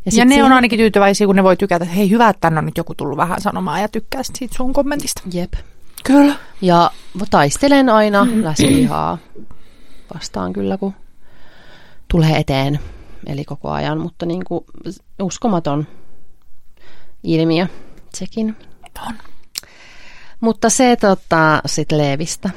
Ja, 0.06 0.12
sit 0.12 0.18
ja 0.20 0.26
ne 0.26 0.30
siihen- 0.30 0.46
on 0.46 0.52
ainakin 0.54 0.80
tyytyväisiä, 0.80 1.28
kun 1.28 1.36
ne 1.36 1.44
voi 1.44 1.58
tykätä, 1.58 1.84
että 1.86 1.96
hei 1.96 2.10
hyvä, 2.10 2.30
että 2.30 2.40
tänne 2.42 2.60
on 2.60 2.66
nyt 2.66 2.78
joku 2.78 2.96
tullut 2.96 3.18
vähän 3.18 3.42
sanomaan 3.42 3.82
ja 3.82 3.88
tykkää 3.90 4.22
siitä 4.24 4.56
sun 4.56 4.74
kommentista. 4.74 5.22
Jep. 5.34 5.54
Kyllä. 6.04 6.36
Ja 6.62 6.92
taistelen 7.30 7.90
aina 7.90 8.28
läsilihaa 8.42 9.18
vastaan 10.14 10.54
kyllä, 10.54 10.78
kun 10.78 10.94
tulee 12.08 12.38
eteen. 12.38 12.80
Eli 13.28 13.46
koko 13.46 13.70
ajan, 13.72 14.00
mutta 14.00 14.26
niin 14.26 14.44
kuin 14.48 14.66
uskomaton 15.22 15.88
ilmiö 17.24 17.68
sekin. 18.14 18.56
On. 19.08 19.14
Mutta 20.44 20.70
se 20.70 20.96
tota, 20.96 21.62
sitten 21.66 21.98
Leevistä. 21.98 22.50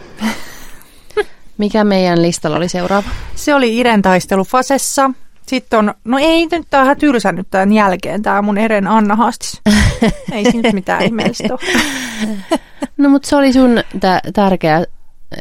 Mikä 1.59 1.85
meidän 1.85 2.23
listalla 2.23 2.57
oli 2.57 2.69
seuraava? 2.69 3.09
Se 3.35 3.55
oli 3.55 3.77
Iren 3.77 4.03
taistelu 4.03 4.45
Fasessa. 4.45 5.11
Sitten 5.47 5.79
on, 5.79 5.95
no 6.05 6.19
ei 6.19 6.47
nyt 6.53 6.75
on 6.75 6.85
ihan 6.85 6.97
tylsä 6.97 7.33
nyt 7.33 7.47
tämän 7.51 7.73
jälkeen, 7.73 8.23
tämä 8.23 8.43
mun 8.43 8.59
Eren 8.59 8.87
Anna 8.87 9.17
haastis. 9.17 9.61
ei 10.33 10.51
siinä 10.51 10.73
mitään 10.73 11.03
ihmeellistä 11.03 11.45
ole. 11.51 11.61
No 12.97 13.09
mutta 13.09 13.29
se 13.29 13.37
oli 13.37 13.53
sun 13.53 13.71
tä- 14.01 14.21
tärkeä 14.33 14.85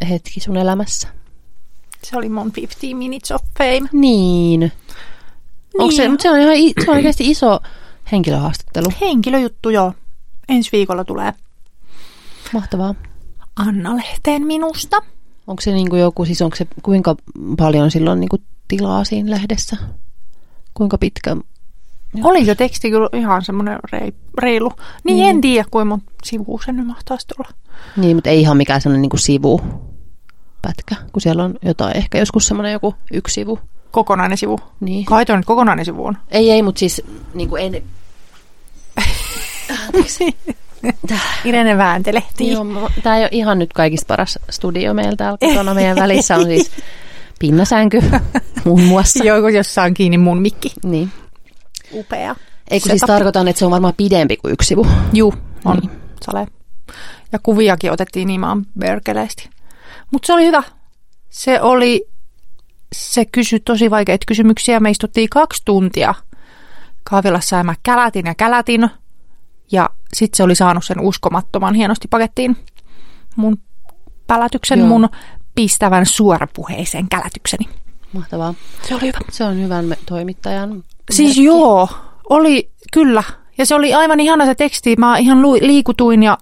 hetki 0.08 0.40
sun 0.40 0.56
elämässä. 0.56 1.08
Se 2.02 2.16
oli 2.18 2.28
mun 2.28 2.52
15 2.56 2.96
minutes 2.96 3.32
of 3.32 3.42
fame. 3.58 3.88
Niin. 3.92 4.72
Onko 5.78 5.92
se, 5.92 6.02
Niin. 6.02 6.10
mutta 6.10 6.22
se 6.22 6.30
on 6.30 6.38
ihan 6.38 6.56
se 6.84 6.90
on 6.90 6.96
oikeasti 6.96 7.30
iso 7.30 7.60
henkilöhaastattelu. 8.12 8.86
Henkilöjuttu, 9.00 9.70
joo. 9.70 9.92
Ensi 10.48 10.72
viikolla 10.72 11.04
tulee 11.04 11.32
Mahtavaa. 12.56 12.94
Anna-lehteen 13.56 14.46
minusta. 14.46 14.96
Onko 15.46 15.62
se 15.62 15.72
niinku 15.72 15.96
joku, 15.96 16.24
siis 16.24 16.42
onko 16.42 16.56
se 16.56 16.66
kuinka 16.82 17.16
paljon 17.58 17.90
silloin 17.90 18.20
niinku 18.20 18.38
tilaa 18.68 19.04
siinä 19.04 19.30
lehdessä? 19.30 19.76
Kuinka 20.74 20.98
pitkä? 20.98 21.36
Oli 22.22 22.44
se 22.44 22.54
teksti 22.54 22.90
kyllä 22.90 23.08
ihan 23.12 23.44
semmoinen 23.44 23.78
rei, 23.92 24.12
reilu. 24.38 24.72
Niin, 25.04 25.16
Niin. 25.16 25.28
en 25.30 25.40
tiedä, 25.40 25.68
kuinka 25.70 25.84
monta 25.84 26.12
sivua 26.24 26.60
se 26.66 26.72
nyt 26.72 26.86
mahtaisi 26.86 27.26
olla. 27.38 27.50
Niin, 27.96 28.16
mutta 28.16 28.30
ei 28.30 28.40
ihan 28.40 28.56
mikään 28.56 28.80
sellainen 28.80 29.02
niinku 29.02 29.16
sivu 29.16 29.60
pätkä, 30.62 30.96
kun 31.12 31.22
siellä 31.22 31.44
on 31.44 31.54
jotain, 31.62 31.96
ehkä 31.96 32.18
joskus 32.18 32.46
semmoinen 32.46 32.72
joku 32.72 32.94
yksi 33.12 33.34
sivu. 33.34 33.58
Kokonainen 33.90 34.38
sivu. 34.38 34.60
Niin. 34.80 35.04
Kai 35.04 35.24
nyt 35.28 35.44
kokonainen 35.46 35.84
sivu 35.84 36.06
on. 36.06 36.16
Ei, 36.30 36.50
ei, 36.50 36.62
mutta 36.62 36.78
siis 36.78 37.02
niinku 37.34 37.56
en... 37.56 37.82
Irene 41.44 41.78
vääntelehtii. 41.78 42.52
Joo, 42.52 42.90
tämä 43.02 43.16
ei 43.16 43.22
ole 43.22 43.28
ihan 43.32 43.58
nyt 43.58 43.72
kaikista 43.72 44.06
paras 44.06 44.38
studio 44.50 44.94
meillä 44.94 45.16
täällä 45.16 45.38
kotona. 45.38 45.74
Meidän 45.74 45.96
välissä 46.02 46.36
on 46.36 46.44
siis 46.44 46.70
pinnasänky 47.38 48.02
muun 48.64 48.82
muassa. 48.82 49.24
Joo, 49.24 49.48
jossa 49.48 49.82
on 49.82 49.94
kiinni 49.94 50.18
mun 50.18 50.42
mikki. 50.42 50.72
Niin. 50.84 51.10
Upea. 51.92 52.36
Ei 52.70 52.80
kun 52.80 52.90
siis 52.90 53.02
tarkoitan, 53.06 53.48
että 53.48 53.58
se 53.58 53.64
on 53.64 53.70
varmaan 53.70 53.94
pidempi 53.96 54.36
kuin 54.36 54.52
yksi 54.52 54.68
sivu. 54.68 54.86
Juu, 55.12 55.34
on. 55.64 55.76
Niin. 55.78 55.90
Sale. 56.22 56.46
Ja 57.32 57.38
kuviakin 57.42 57.92
otettiin 57.92 58.26
niin 58.28 58.40
maan 58.40 58.66
börkeleesti. 58.78 59.48
Mutta 60.10 60.26
se 60.26 60.32
oli 60.32 60.46
hyvä. 60.46 60.62
Se 61.30 61.60
oli, 61.60 62.08
se 62.94 63.24
kysyi 63.24 63.60
tosi 63.60 63.90
vaikeita 63.90 64.24
kysymyksiä. 64.26 64.80
Me 64.80 64.90
istuttiin 64.90 65.28
kaksi 65.30 65.62
tuntia 65.64 66.14
kahvilassa 67.04 67.56
ja 67.56 67.64
mä 67.64 67.74
kälätin 67.82 68.26
ja 68.26 68.34
kälätin. 68.34 68.90
Ja 69.72 69.90
sitten 70.16 70.36
se 70.36 70.42
oli 70.42 70.54
saanut 70.54 70.84
sen 70.84 71.00
uskomattoman 71.00 71.74
hienosti 71.74 72.08
pakettiin 72.08 72.56
mun 73.36 73.58
pälätyksen, 74.26 74.78
Joo. 74.78 74.88
mun 74.88 75.08
pistävän 75.54 76.06
suorapuheisen 76.06 77.08
kälätykseni. 77.08 77.68
Mahtavaa. 78.12 78.54
Se 78.88 78.94
oli 78.94 79.02
hyvä. 79.02 79.18
Se 79.30 79.44
on 79.44 79.62
hyvän 79.62 79.96
toimittajan 80.06 80.84
Siis 81.10 81.28
merkki. 81.28 81.44
joo, 81.44 81.88
oli 82.30 82.70
kyllä. 82.92 83.22
Ja 83.58 83.66
se 83.66 83.74
oli 83.74 83.94
aivan 83.94 84.20
ihana 84.20 84.44
se 84.46 84.54
teksti. 84.54 84.96
Mä 84.98 85.18
ihan 85.18 85.42
liikutuin 85.42 86.22
ja 86.22 86.38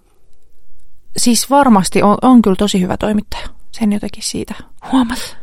siis 1.17 1.51
varmasti 1.51 2.03
on, 2.03 2.19
on 2.23 2.43
kyllä 2.43 2.57
tosi 2.57 2.81
hyvä 2.81 2.97
toimittaja. 2.97 3.49
Sen 3.73 3.93
jotenkin 3.93 4.23
siitä 4.23 4.55
huomas. 4.93 5.37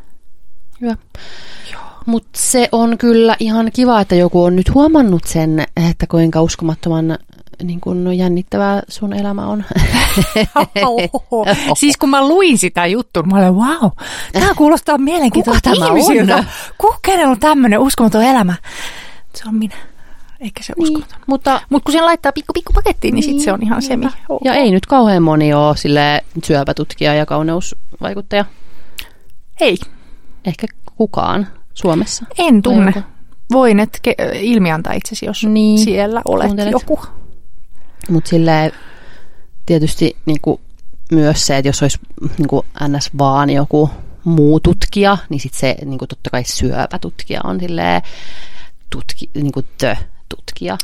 Hyvä. 0.82 0.96
Mutta 2.06 2.30
se 2.34 2.70
on 2.72 2.98
kyllä 2.98 3.36
ihan 3.40 3.72
kiva, 3.74 4.02
että 4.02 4.16
joku 4.16 4.44
on 4.44 4.56
nyt 4.56 4.74
huomannut 4.74 5.24
sen, 5.24 5.66
että 5.90 6.08
kuinka 6.08 6.42
uskomattoman 6.42 7.18
niin 7.64 7.82
kun 7.82 8.18
jännittävää 8.18 8.82
sun 8.88 9.14
elämä 9.14 9.48
on. 9.48 9.64
siis 11.80 11.98
kun 11.98 12.10
mä 12.10 12.28
luin 12.28 12.58
sitä 12.58 12.86
juttua, 12.86 13.24
mä 13.24 13.38
olin, 13.38 13.54
wow, 13.56 13.92
tämä 14.34 14.54
kuulostaa 14.56 14.98
mielenkiintoiselta 14.98 15.70
Kuka 15.70 15.86
tämä 15.86 15.98
ihmisiltä. 15.98 16.36
on? 16.36 16.44
Kuka 16.78 16.98
kenellä 17.02 17.32
on 17.32 17.40
tämmöinen 17.40 17.80
uskomaton 17.80 18.24
elämä? 18.24 18.56
Se 19.36 19.44
on 19.48 19.56
minä. 19.56 19.76
Eikä 20.40 20.64
se 20.64 20.74
Niin, 20.78 20.84
uskomaton. 20.84 21.20
mutta 21.28 21.62
Mutta 21.70 21.86
kun 21.86 21.92
sen 21.94 22.06
laittaa 22.06 22.32
pikku 22.32 22.54
pikku 22.54 22.74
pakettiin, 22.74 23.14
niin, 23.16 23.24
sitten 23.24 23.44
se 23.44 23.52
on 23.54 23.64
ihan 23.64 23.82
semi. 23.82 24.06
ja 24.44 24.54
ei 24.54 24.72
nyt 24.72 24.86
kauhean 24.86 25.24
moni 25.24 25.54
ole 25.54 25.78
sille 25.78 26.22
syöpätutkija 26.44 27.14
ja 27.14 27.26
kauneusvaikuttaja. 27.26 28.46
Ei, 29.60 29.78
Ehkä 30.46 30.68
kukaan 30.96 31.48
Suomessa. 31.74 32.26
en 32.38 32.62
tunne. 32.62 32.94
Voin 33.52 33.80
et 33.80 34.00
ke- 34.08 34.36
ilmiantaa 34.40 34.94
itsesi, 34.94 35.26
jos 35.26 35.44
Niin, 35.44 35.80
siellä 35.80 36.22
olet 36.26 36.46
kuuntelet. 36.46 36.72
joku. 36.72 37.00
Mutta 38.10 38.30
silleen 38.30 38.72
tietysti 39.66 40.18
niinku, 40.26 40.62
myös 41.12 41.46
se, 41.48 41.58
että 41.58 41.70
jos 41.70 41.82
olisi 41.82 42.00
niinku, 42.38 42.66
ns. 42.88 43.10
vaan 43.18 43.50
joku 43.50 43.90
muu 44.24 44.60
tutkija, 44.60 45.18
niin 45.30 45.40
sitten 45.40 45.60
se 45.60 45.76
niinku, 45.86 46.08
totta 46.08 46.30
kai 46.30 46.44
syöpätutkija 46.44 47.42
on 47.44 47.60
silleen, 47.60 48.02
tutki, 48.90 49.30
niinku, 49.36 49.64
tö-tutkija. 49.78 50.78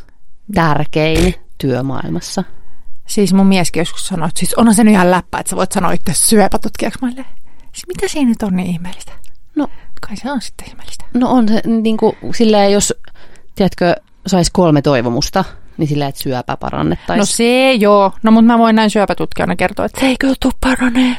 Tärkein 0.54 1.36
työmaailmassa. 1.58 2.44
Siis 3.08 3.34
mun 3.34 3.48
mieskin 3.48 3.82
joskus 3.82 4.08
sanoi, 4.08 4.28
että 4.28 4.40
siis 4.40 4.54
onhan 4.54 4.76
se 4.76 4.84
nyt 4.84 4.92
ihan 4.94 5.12
läppä, 5.12 5.40
että 5.40 5.50
sä 5.50 5.56
voit 5.56 5.72
sanoa 5.72 5.92
itse 5.92 6.14
syöpätutkijaksi. 6.14 7.00
Mä 7.02 7.12
siis 7.12 7.88
mitä 7.88 8.08
siinä 8.08 8.30
nyt 8.30 8.44
on 8.44 8.56
niin 8.56 8.68
ihmeellistä? 8.70 9.12
No, 9.56 9.68
Kai 10.08 10.18
se 10.18 10.32
on 10.32 10.42
sitten 10.42 10.68
ihmeellistä. 10.70 11.06
no 11.14 11.30
on 11.30 11.48
se 11.48 11.62
niinku, 11.66 12.16
silleen, 12.36 12.72
jos, 12.72 12.94
tiedätkö, 13.56 13.96
saisi 14.28 14.52
kolme 14.54 14.82
toivomusta, 14.82 15.46
niin 15.78 15.88
silleen, 15.88 16.10
että 16.10 16.22
syöpä 16.24 16.58
parannettaisiin. 16.58 17.20
No 17.20 17.26
se 17.26 17.74
joo. 17.74 18.12
No 18.24 18.32
mutta 18.32 18.46
mä 18.48 18.58
voin 18.58 18.76
näin 18.76 18.90
syöpätutkijana 18.90 19.56
kertoa, 19.56 19.86
että 19.86 20.00
se 20.02 20.08
ei 20.08 20.16
kyllä 20.20 20.36
tuu 20.40 20.52
paranee. 20.62 21.18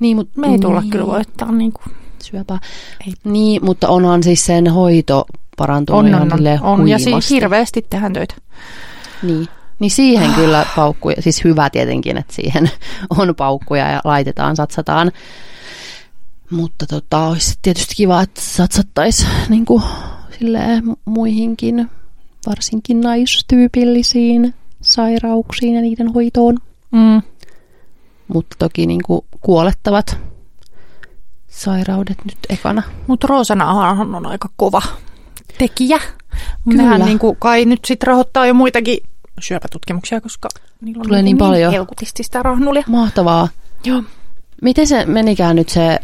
niin, 0.00 0.16
mut, 0.16 0.36
Me 0.36 0.46
ei 0.46 0.58
tulla 0.58 0.80
niin, 0.80 0.90
kyllä 0.90 1.06
voittaa 1.06 1.52
niin 1.52 1.72
kuin. 1.72 1.96
syöpää. 2.22 2.58
Ei. 3.06 3.12
Niin, 3.24 3.64
mutta 3.64 3.88
onhan 3.88 4.22
siis 4.22 4.46
sen 4.46 4.68
hoito 4.68 5.24
parantunut 5.56 5.98
On, 5.98 6.08
ihan 6.08 6.22
on, 6.22 6.46
on. 6.62 6.80
on. 6.80 6.88
Ja 6.88 6.98
siis 6.98 7.30
hirveästi 7.30 7.86
tehdään 7.90 8.12
töitä. 8.12 8.34
Niin. 9.22 9.48
Niin 9.78 9.90
siihen 9.90 10.32
kyllä 10.34 10.66
paukkuja, 10.76 11.22
siis 11.22 11.44
hyvä 11.44 11.70
tietenkin, 11.70 12.16
että 12.16 12.34
siihen 12.34 12.70
on 13.18 13.34
paukkuja 13.34 13.90
ja 13.90 14.00
laitetaan, 14.04 14.56
satsataan. 14.56 15.12
Mutta 16.50 16.86
tota, 16.86 17.26
olisi 17.26 17.54
tietysti 17.62 17.94
kiva, 17.96 18.22
että 18.22 18.40
satsattaisiin 18.40 19.28
niin 19.48 19.64
kuin, 19.64 19.82
silleen, 20.38 20.82
muihinkin, 21.04 21.90
varsinkin 22.46 23.00
naistyypillisiin 23.00 24.54
sairauksiin 24.80 25.74
ja 25.74 25.80
niiden 25.80 26.12
hoitoon. 26.12 26.58
Mm. 26.90 27.22
Mutta 28.28 28.56
toki 28.58 28.86
niin 28.86 29.00
kuin, 29.06 29.24
kuolettavat 29.40 30.18
sairaudet 31.48 32.18
nyt 32.24 32.38
ekana. 32.48 32.82
Mutta 33.06 33.26
Roosanahan 33.26 34.14
on 34.14 34.26
aika 34.26 34.48
kova 34.56 34.82
tekijä. 35.58 35.98
Kyllä. 36.68 36.82
Nehän 36.82 37.00
niin 37.00 37.18
kuin 37.18 37.36
kai 37.38 37.64
nyt 37.64 37.84
sitten 37.84 38.06
rahoittaa 38.06 38.46
jo 38.46 38.54
muitakin 38.54 38.98
syöpätutkimuksia, 39.40 40.20
koska 40.20 40.48
niillä 40.80 41.00
on 41.00 41.06
Tulee 41.06 41.18
niin, 41.18 41.24
niin 41.24 41.38
paljon. 41.38 41.72
helkutisti 41.72 42.22
sitä 42.22 42.42
rahnulia. 42.42 42.84
Mahtavaa. 42.86 43.48
Joo. 43.84 44.02
Miten 44.62 44.86
se 44.86 45.06
menikään 45.06 45.56
nyt 45.56 45.68
se 45.68 45.98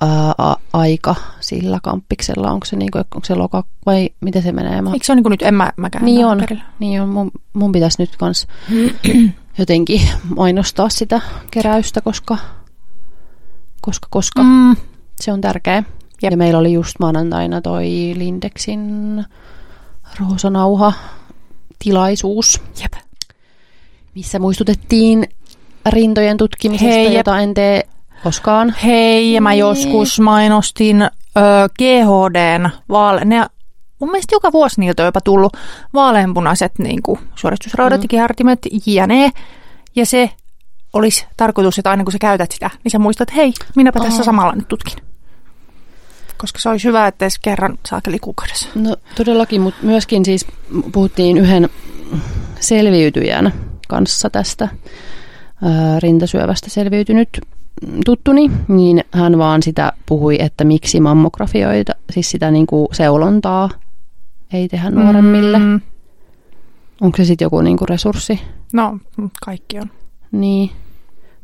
ää, 0.00 0.56
aika 0.72 1.14
sillä 1.40 1.78
kamppiksella? 1.82 2.50
Onko 2.50 2.66
se, 2.66 2.76
niinku, 2.76 2.98
onko 2.98 3.20
se 3.24 3.34
loka 3.34 3.64
vai 3.86 4.10
miten 4.20 4.42
se 4.42 4.52
menee? 4.52 4.82
Mä, 4.82 4.90
Eikö 4.92 5.06
se 5.06 5.12
ole 5.12 5.16
niin 5.16 5.22
kuin 5.24 5.30
nyt, 5.30 5.42
en 5.42 5.54
mä, 5.54 5.72
mäkään 5.76 6.04
niin 6.04 6.26
on, 6.26 6.38
perillä. 6.38 6.64
niin 6.78 7.02
on. 7.02 7.08
Mun, 7.08 7.30
mun 7.52 7.72
pitäisi 7.72 8.02
nyt 8.02 8.16
kans 8.16 8.46
jotenkin 9.58 10.00
mainostaa 10.36 10.88
sitä 10.88 11.20
keräystä, 11.50 12.00
koska, 12.00 12.38
koska, 13.80 14.06
koska 14.10 14.42
Mm. 14.42 14.76
se 15.20 15.32
on 15.32 15.40
tärkeä. 15.40 15.82
Jep. 16.22 16.30
Ja 16.32 16.36
meillä 16.36 16.58
oli 16.58 16.72
just 16.72 16.96
maanantaina 17.00 17.60
toi 17.60 18.12
Lindexin 18.16 19.24
Roosanauha 20.20 20.92
tilaisuus, 21.78 22.60
Jep. 22.82 22.92
missä 24.14 24.38
muistutettiin 24.38 25.28
rintojen 25.88 26.36
tutkimisesta, 26.36 26.92
Hei, 26.94 27.04
jep. 27.04 27.14
jota 27.14 27.38
en 27.40 27.54
tee 27.54 27.88
koskaan. 28.22 28.74
Hei, 28.84 29.32
ja 29.32 29.40
mä 29.40 29.50
Niin. 29.50 29.58
joskus 29.58 30.20
mainostin 30.20 31.02
ö, 31.02 31.08
GHDn 31.78 32.70
vaale... 32.88 33.24
Ne, 33.24 33.46
mun 33.98 34.10
mielestä 34.10 34.34
joka 34.34 34.52
vuosi 34.52 34.80
niiltä 34.80 35.02
on 35.02 35.06
jopa 35.06 35.20
tullut 35.20 35.56
vaaleanpunaiset 35.94 36.72
niin 36.78 37.02
kuin 37.02 37.20
suoristusraudat 37.34 38.00
Mm. 38.00 38.04
ja 38.04 38.08
kihartimet, 38.08 38.58
jne. 38.86 39.30
Ja 39.96 40.06
se 40.06 40.30
olisi 40.92 41.26
tarkoitus, 41.36 41.78
että 41.78 41.90
aina 41.90 42.04
kun 42.04 42.12
sä 42.12 42.18
käytät 42.18 42.52
sitä, 42.52 42.70
niin 42.84 42.90
sä 42.90 42.98
muistat, 42.98 43.28
että 43.28 43.40
hei, 43.40 43.52
minäpä 43.76 44.00
tässä 44.00 44.18
Aa. 44.20 44.24
samalla 44.24 44.52
nyt 44.52 44.68
tutkin. 44.68 44.98
Koska 46.36 46.58
se 46.58 46.68
olisi 46.68 46.88
hyvä, 46.88 47.06
että 47.06 47.24
edes 47.24 47.38
kerran 47.38 47.78
saakeli 47.88 48.18
kuukaudessa. 48.18 48.68
No 48.74 48.96
todellakin, 49.14 49.60
mutta 49.60 49.80
myöskin 49.82 50.24
siis 50.24 50.46
puhuttiin 50.92 51.38
yhden 51.38 51.68
selviytyjän 52.60 53.52
kanssa 53.88 54.30
tästä 54.30 54.68
ää, 55.64 56.00
rintasyövästä 56.00 56.70
selviytynyt 56.70 57.28
tuttuni, 58.04 58.50
niin 58.68 59.04
hän 59.10 59.38
vaan 59.38 59.62
sitä 59.62 59.92
puhui, 60.06 60.36
että 60.42 60.64
miksi 60.64 61.00
mammografioita, 61.00 61.92
siis 62.10 62.30
sitä 62.30 62.50
niin 62.50 62.66
kuin 62.66 62.88
seulontaa 62.92 63.68
ei 64.52 64.68
tehdä 64.68 64.90
nuoremmille. 64.90 65.58
Mm. 65.58 65.64
Mm, 65.64 65.80
Onko 67.00 67.16
se 67.16 67.24
sitten 67.24 67.46
joku 67.46 67.60
niin 67.60 67.76
kuin 67.76 67.88
resurssi? 67.88 68.40
no, 68.72 68.98
kaikki 69.44 69.78
on. 69.78 69.90
Niin. 70.32 70.70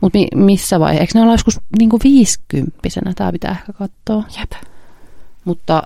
Mutta 0.00 0.18
mi- 0.18 0.28
missä 0.44 0.80
vaiheessa? 0.80 1.00
Eikö 1.02 1.12
ne 1.14 1.22
olla 1.22 1.32
joskus 1.34 1.60
niin 1.78 1.90
kuin 1.90 2.00
viisikymppisenä? 2.04 3.12
Tämä 3.16 3.32
pitää 3.32 3.50
ehkä 3.52 3.72
katsoa. 3.72 4.24
Jep. 4.40 4.50
Mutta 5.44 5.82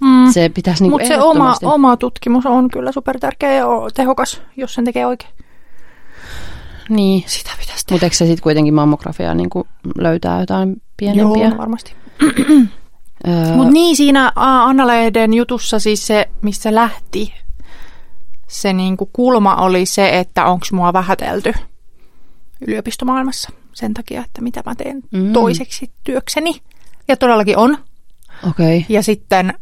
Mm. 0.00 0.32
se 0.32 0.48
pitäisi 0.48 0.82
niin 0.82 0.90
Mutta 0.90 1.08
se 1.08 1.18
oma, 1.20 1.54
oma 1.62 1.96
tutkimus 1.96 2.46
on 2.46 2.68
kyllä 2.70 2.92
supertärkeä 2.92 3.52
ja 3.52 3.66
o- 3.66 3.90
tehokas, 3.90 4.42
jos 4.56 4.74
sen 4.74 4.84
tekee 4.84 5.06
oikein. 5.06 5.32
Niin. 6.88 7.24
Sitä 7.26 7.50
pitäisi 7.60 7.86
tehdä. 7.86 7.94
Mutta 7.94 8.06
eikö 8.06 8.16
se 8.16 8.26
sitten 8.26 8.42
kuitenkin 8.42 8.74
mammografia 8.74 9.34
niin 9.34 9.50
löytää 9.98 10.40
jotain 10.40 10.82
pienempiä? 10.96 11.48
Joo, 11.48 11.58
varmasti. 11.58 11.94
Öö, 13.28 13.54
Mutta 13.56 13.72
niin 13.72 13.96
siinä 13.96 14.32
Anna-lehden 14.36 15.34
jutussa 15.34 15.78
siis 15.78 16.06
se, 16.06 16.28
missä 16.42 16.74
lähti, 16.74 17.34
se 18.48 18.72
niinku 18.72 19.10
kulma 19.12 19.54
oli 19.56 19.86
se, 19.86 20.18
että 20.18 20.44
onko 20.46 20.66
mua 20.72 20.92
vähätelty 20.92 21.52
yliopistomaailmassa 22.66 23.50
sen 23.72 23.94
takia, 23.94 24.20
että 24.24 24.42
mitä 24.42 24.62
mä 24.66 24.74
teen 24.74 25.02
Mm. 25.12 25.32
toiseksi 25.32 25.90
työkseni. 26.04 26.60
Ja 27.08 27.16
todellakin 27.16 27.56
on. 27.56 27.78
Okei. 28.48 28.78
Okay. 28.78 28.86
Ja 28.88 29.02
sitten 29.02 29.54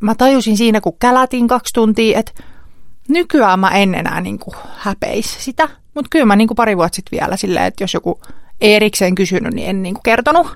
mä 0.00 0.14
tajusin 0.14 0.56
siinä, 0.56 0.80
kun 0.80 0.96
kälätin 0.98 1.48
kaksi 1.48 1.74
tuntia, 1.74 2.18
että 2.18 2.32
nykyään 3.08 3.60
mä 3.60 3.70
en 3.70 3.94
enää 3.94 4.20
niinku 4.20 4.54
häpeisi 4.76 5.42
sitä. 5.42 5.68
Mutta 5.96 6.08
kyllä 6.10 6.26
mä 6.26 6.36
niinku 6.36 6.54
pari 6.54 6.76
vuotta 6.76 6.96
sitten 6.96 7.18
vielä 7.18 7.36
silleen, 7.36 7.66
että 7.66 7.84
jos 7.84 7.94
joku 7.94 8.20
erikseen 8.60 9.14
kysynyt, 9.14 9.54
niin 9.54 9.70
en 9.70 9.82
niinku 9.82 10.00
kertonut. 10.04 10.46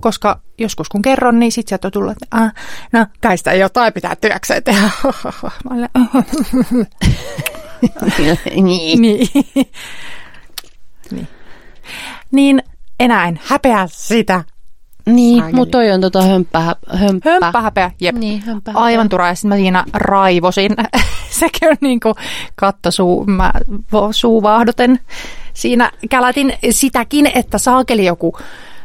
Koska 0.00 0.40
joskus 0.58 0.88
kun 0.88 1.02
kerron, 1.02 1.38
niin 1.38 1.52
sitten 1.52 1.68
sieltä 1.68 1.88
on 1.88 1.92
tullut, 1.92 2.12
että 2.12 2.26
ah, 2.30 2.52
no 2.92 3.06
kai 3.22 3.38
sitä 3.38 3.54
jotain 3.54 3.92
pitää 3.92 4.16
työkseen 4.16 4.62
tehdä. 4.62 4.80
Mä 5.64 5.70
olen, 5.70 5.88
niin. 8.64 9.02
niin. 9.02 9.28
niin. 11.10 11.28
Niin 12.30 12.62
enää 13.00 13.28
en 13.28 13.40
häpeä 13.44 13.88
sitä. 13.90 14.44
Niin, 15.06 15.38
Saakeli. 15.38 15.56
mutta 15.56 15.78
toi 15.78 15.90
on 15.90 16.00
tota 16.00 16.22
hömppä, 16.22 16.76
hömppä. 16.88 17.30
Hömppä 17.30 17.60
häpeä, 17.60 17.90
jep. 18.00 18.16
Niin, 18.16 18.42
hömppä. 18.42 18.72
Aivan 18.74 19.08
turhaa, 19.08 19.28
ja 19.28 19.34
sitten 19.34 19.48
mä 19.48 19.56
siinä 19.56 19.84
raivosin. 19.92 20.72
Sekin 21.40 21.68
on 21.68 21.76
niin 21.80 22.00
kuin 22.00 22.14
katto 22.56 22.90
suu, 22.90 23.24
mä 23.24 23.52
suuvahdoten. 24.10 25.00
Siinä 25.54 25.92
kälätin 26.10 26.52
sitäkin, 26.70 27.30
että 27.34 27.58
saakeli 27.58 28.04
joku 28.04 28.38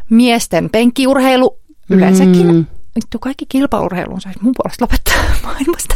miesten 0.10 0.70
penkkiurheilu 0.70 1.58
yleensäkin. 1.90 2.48
Mm. 2.48 2.54
Mm. 2.54 2.66
Vittu, 2.96 3.20
kaikki 3.20 3.46
kilpaurheilun 3.50 4.22
saisi 4.22 4.40
mun 4.42 4.54
puolesta 4.58 4.84
lopettaa 4.86 5.14
maailmasta. 5.44 5.96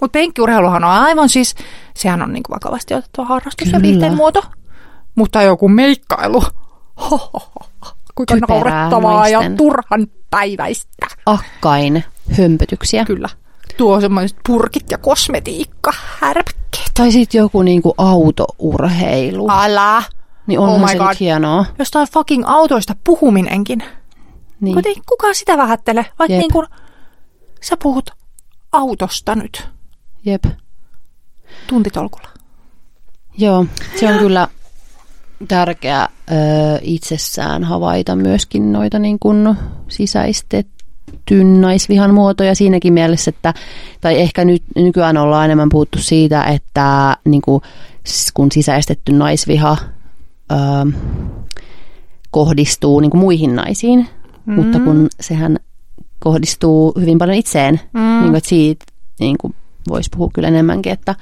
Mutta 0.00 0.12
penkkiurheiluhan 0.18 0.84
on 0.84 0.90
aivan 0.90 1.28
siis, 1.28 1.54
sehän 1.94 2.22
on 2.22 2.32
niin 2.32 2.42
kuin 2.42 2.54
vakavasti 2.54 2.94
otettava 2.94 3.26
harrastus 3.26 3.66
ja 3.66 3.72
Kyllä. 3.72 3.82
viihteen 3.82 4.16
muoto. 4.16 4.42
Mutta 5.14 5.42
joku 5.42 5.68
meikkailu, 5.68 6.42
Hohoho. 7.00 7.71
Kuinka 8.14 8.34
Typerää 8.34 8.60
naurettavaa 8.60 9.28
ja 9.28 9.40
turhan 9.56 10.06
päiväistä. 10.30 11.06
Akkain 11.26 12.04
hömpötyksiä. 12.38 13.04
Kyllä. 13.04 13.28
Tuo 13.76 14.00
semmoiset 14.00 14.38
purkit 14.46 14.90
ja 14.90 14.98
kosmetiikka, 14.98 15.92
härpäkkeet. 16.20 16.90
Tai 16.96 17.12
sitten 17.12 17.38
joku 17.38 17.62
niinku 17.62 17.94
autourheilu. 17.98 19.48
Älä. 19.50 20.02
Niin 20.46 20.58
onhan 20.58 20.82
Oh 20.82 20.90
se 20.90 20.98
nyt 20.98 21.20
hienoa. 21.20 21.66
Jostain 21.78 22.08
fucking 22.08 22.44
autoista 22.46 22.96
puhuminenkin. 23.04 23.78
Niin. 23.78 23.90
Niin. 24.60 24.74
Kuten 24.74 24.94
kukaan 25.08 25.34
sitä 25.34 25.56
vähättele, 25.56 26.06
vaikka 26.18 26.32
Jep. 26.32 26.40
niin 26.40 26.52
kuin 26.52 26.66
sä 27.60 27.76
puhut 27.82 28.10
autosta 28.72 29.34
nyt 29.34 29.68
Jep. 30.24 30.44
tuntitolkulla. 31.66 32.28
Joo, 33.38 33.66
se 34.00 34.12
on 34.12 34.18
kyllä 34.18 34.48
tärkeää 35.48 36.08
ö, 36.30 36.34
itsessään 36.82 37.64
havaita 37.64 38.16
myöskin 38.16 38.72
noita 38.72 38.98
niin 38.98 39.18
kuin 39.18 39.56
sisäistetyn 39.88 41.60
naisvihan 41.60 42.14
muotoja 42.14 42.54
siinäkin 42.54 42.92
mielessä, 42.92 43.28
että, 43.28 43.54
tai 44.00 44.20
ehkä 44.20 44.44
nyt 44.44 44.62
nykyään 44.76 45.16
ollaan 45.16 45.44
enemmän 45.44 45.68
puhuttu 45.68 45.98
siitä, 45.98 46.44
että 46.44 47.16
niin 47.24 47.42
kuin, 47.42 47.62
kun 48.34 48.52
sisäistetty 48.52 49.12
naisviha 49.12 49.76
ö, 50.52 50.54
kohdistuu 52.30 53.00
niin 53.00 53.10
kuin 53.10 53.20
muihin 53.20 53.56
naisiin, 53.56 54.06
mm. 54.46 54.54
mutta 54.54 54.80
kun 54.80 55.08
sehän 55.20 55.56
kohdistuu 56.18 56.92
hyvin 57.00 57.18
paljon 57.18 57.38
itseen, 57.38 57.80
mm. 57.92 58.00
niin 58.00 58.22
kuin, 58.22 58.36
että 58.36 58.48
siitä 58.48 58.84
niin 59.20 59.36
kuin 59.40 59.54
voisi 59.88 60.10
puhua 60.10 60.30
kyllä 60.34 60.48
enemmänkin, 60.48 60.92
että 60.92 61.14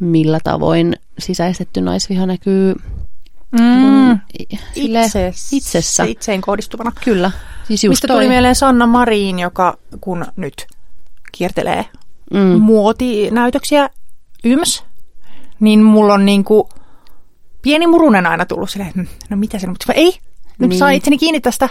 millä 0.00 0.40
tavoin 0.44 0.96
sisäistetty 1.18 1.80
naisviha 1.80 2.26
näkyy 2.26 2.74
Mm. 3.52 4.20
sille 4.74 5.00
Itsessä. 5.00 5.56
itsessä. 5.56 6.04
Itseen 6.04 6.40
kohdistuvana. 6.40 6.92
Kyllä, 7.04 7.30
siis 7.64 7.84
just 7.84 7.90
Mistä 7.92 8.08
toi. 8.08 8.16
tuli 8.16 8.28
mieleen 8.28 8.54
Sanna 8.54 8.86
Marin, 8.86 9.38
joka 9.38 9.78
kun 10.00 10.26
nyt 10.36 10.66
kiertelee 11.32 11.84
Mm. 12.34 12.40
muotinäytöksiä 12.60 13.90
yms, 14.44 14.84
niin 15.60 15.82
mulla 15.82 16.14
on 16.14 16.24
niinku 16.24 16.68
pieni 17.62 17.86
murunen 17.86 18.26
aina 18.26 18.46
tullut 18.46 18.70
silleen, 18.70 19.08
no 19.30 19.36
mitä 19.36 19.58
se, 19.58 19.66
mutta 19.66 19.92
ei, 19.92 20.18
nyt 20.58 20.70
niin. 20.70 20.78
saa 20.78 20.90
itseni 20.90 21.18
kiinni 21.18 21.40
tästä 21.40 21.68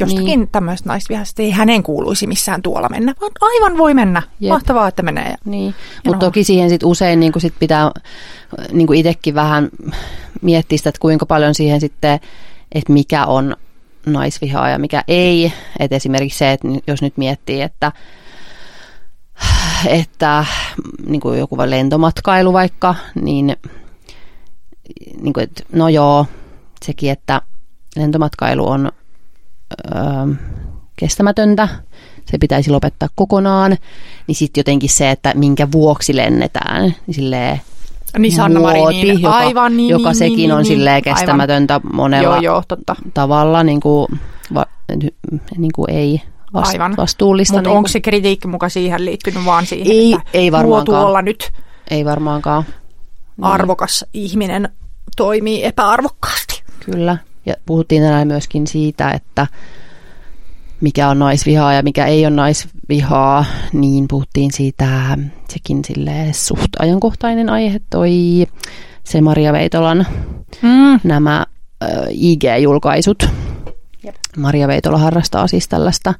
jostakin 0.00 0.26
Niin. 0.26 0.48
tämmöisestä 0.52 0.88
naisvihasta. 0.88 1.42
Ei 1.42 1.50
hänen 1.50 1.82
kuuluisi 1.82 2.26
missään 2.26 2.62
tuolla 2.62 2.88
mennä, 2.88 3.14
vaan 3.20 3.32
aivan 3.40 3.78
voi 3.78 3.94
mennä. 3.94 4.22
Jep. 4.40 4.52
Mahtavaa, 4.52 4.88
että 4.88 5.02
menee. 5.02 5.34
Niin, 5.44 5.74
mutta 6.06 6.26
toki 6.26 6.44
siihen 6.44 6.68
sit 6.70 6.82
usein 6.82 7.20
niin 7.20 7.32
sit 7.38 7.54
pitää 7.58 7.90
niin 8.72 8.94
itsekin 8.94 9.34
vähän 9.34 9.68
miettiä 10.42 10.78
sitä, 10.78 10.88
että 10.88 11.00
kuinka 11.00 11.26
paljon 11.26 11.54
siihen 11.54 11.80
sitten, 11.80 12.20
että 12.72 12.92
mikä 12.92 13.26
on 13.26 13.56
naisvihaa 14.06 14.70
ja 14.70 14.78
mikä 14.78 15.04
ei. 15.08 15.52
Et 15.78 15.92
esimerkiksi 15.92 16.38
se, 16.38 16.52
että 16.52 16.68
jos 16.86 17.02
nyt 17.02 17.16
miettii, 17.16 17.62
että, 17.62 17.92
että 19.86 20.44
niin 21.06 21.20
kuin 21.20 21.38
joku 21.38 21.56
lentomatkailu 21.66 22.52
vaikka, 22.52 22.94
niin, 23.14 23.56
niin 25.20 25.32
kuin, 25.32 25.44
että 25.44 25.62
no 25.72 25.88
joo, 25.88 26.26
sekin, 26.84 27.10
että 27.10 27.42
lentomatkailu 27.96 28.68
on 28.68 28.92
öö, 29.94 30.34
kestämätöntä, 30.96 31.68
se 32.30 32.38
pitäisi 32.38 32.70
lopettaa 32.70 33.08
kokonaan, 33.14 33.76
niin 34.26 34.34
sitten 34.36 34.60
jotenkin 34.60 34.90
se, 34.90 35.10
että 35.10 35.32
minkä 35.36 35.72
vuoksi 35.72 36.16
lennetään, 36.16 36.82
niin 37.06 37.14
silleen 37.14 37.60
Niin 38.18 38.32
Sanna 38.32 38.60
Marin, 38.60 38.82
muoti, 38.82 38.96
niin, 39.02 39.22
joka, 39.22 39.36
aivan 39.36 39.76
niin, 39.76 39.88
joka 39.88 40.08
niin, 40.08 40.16
sekin 40.16 40.36
niin, 40.36 40.52
on 40.52 40.58
niin, 40.58 40.66
silleen 40.66 40.94
aivan. 40.94 41.14
kestämätöntä 41.16 41.80
monella 41.92 42.34
Joo, 42.34 42.42
joo, 42.42 42.62
totta. 42.68 42.96
tavalla, 43.14 43.62
niin 43.62 43.80
kuin, 43.80 44.06
va, 44.54 44.66
niin 45.56 45.72
kuin 45.74 45.90
ei 45.90 46.22
vast, 46.54 46.70
Aivan. 46.70 46.94
vastuullista. 46.96 47.54
Mutta 47.54 47.70
niin 47.70 47.76
onko 47.76 47.88
se 47.88 48.00
kritiikki 48.00 48.48
muka 48.48 48.68
siihen 48.68 49.04
liittynyt 49.04 49.44
vaan 49.44 49.66
siihen, 49.66 49.86
Ei- 49.92 50.12
että 50.12 50.28
ei 50.34 50.52
varmaankaan. 50.52 51.00
tuolla 51.02 51.22
nyt 51.22 51.50
Ei 51.90 52.04
varmaankaan. 52.04 52.64
Niin, 53.36 53.44
arvokas 53.44 54.04
ihminen 54.14 54.68
toimii 55.16 55.64
epäarvokkaasti. 55.64 56.62
Kyllä. 56.84 57.16
Ja 57.48 57.54
puhuttiin 57.66 58.02
tänään 58.02 58.28
myöskin 58.28 58.66
siitä, 58.66 59.10
että 59.10 59.46
mikä 60.80 61.08
on 61.08 61.18
naisvihaa 61.18 61.72
ja 61.72 61.82
mikä 61.82 62.06
ei 62.06 62.26
ole 62.26 62.34
naisvihaa, 62.34 63.44
niin 63.72 64.08
puhuttiin 64.08 64.52
siitä, 64.52 65.18
sekin 65.48 65.84
sille 65.84 66.12
suht 66.32 66.68
ajankohtainen 66.78 67.50
aihe, 67.50 67.80
toi 67.90 68.10
se 69.04 69.20
Maria 69.20 69.52
Veitolan 69.52 70.06
Mm. 70.62 71.00
nämä 71.04 71.46
ö, 71.82 71.86
IG-julkaisut. 72.10 73.28
Jep. 74.04 74.14
Maria 74.36 74.68
Veitola 74.68 74.98
harrastaa 74.98 75.46
siis 75.46 75.68
tällaista, 75.68 76.14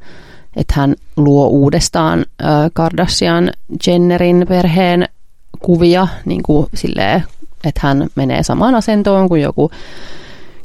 että 0.57 0.75
hän 0.77 0.95
luo 1.17 1.47
uudestaan 1.47 2.19
ö, 2.21 2.45
Kardashian 2.73 3.53
Jennerin 3.87 4.47
perheen 4.49 5.09
kuvia, 5.59 6.09
niin 6.25 6.43
kuin 6.43 6.67
silleen, 6.75 7.25
että 7.65 7.81
hän 7.83 8.09
menee 8.15 8.43
samaan 8.43 8.75
asentoon 8.75 9.29
kuin 9.29 9.43
joku 9.43 9.71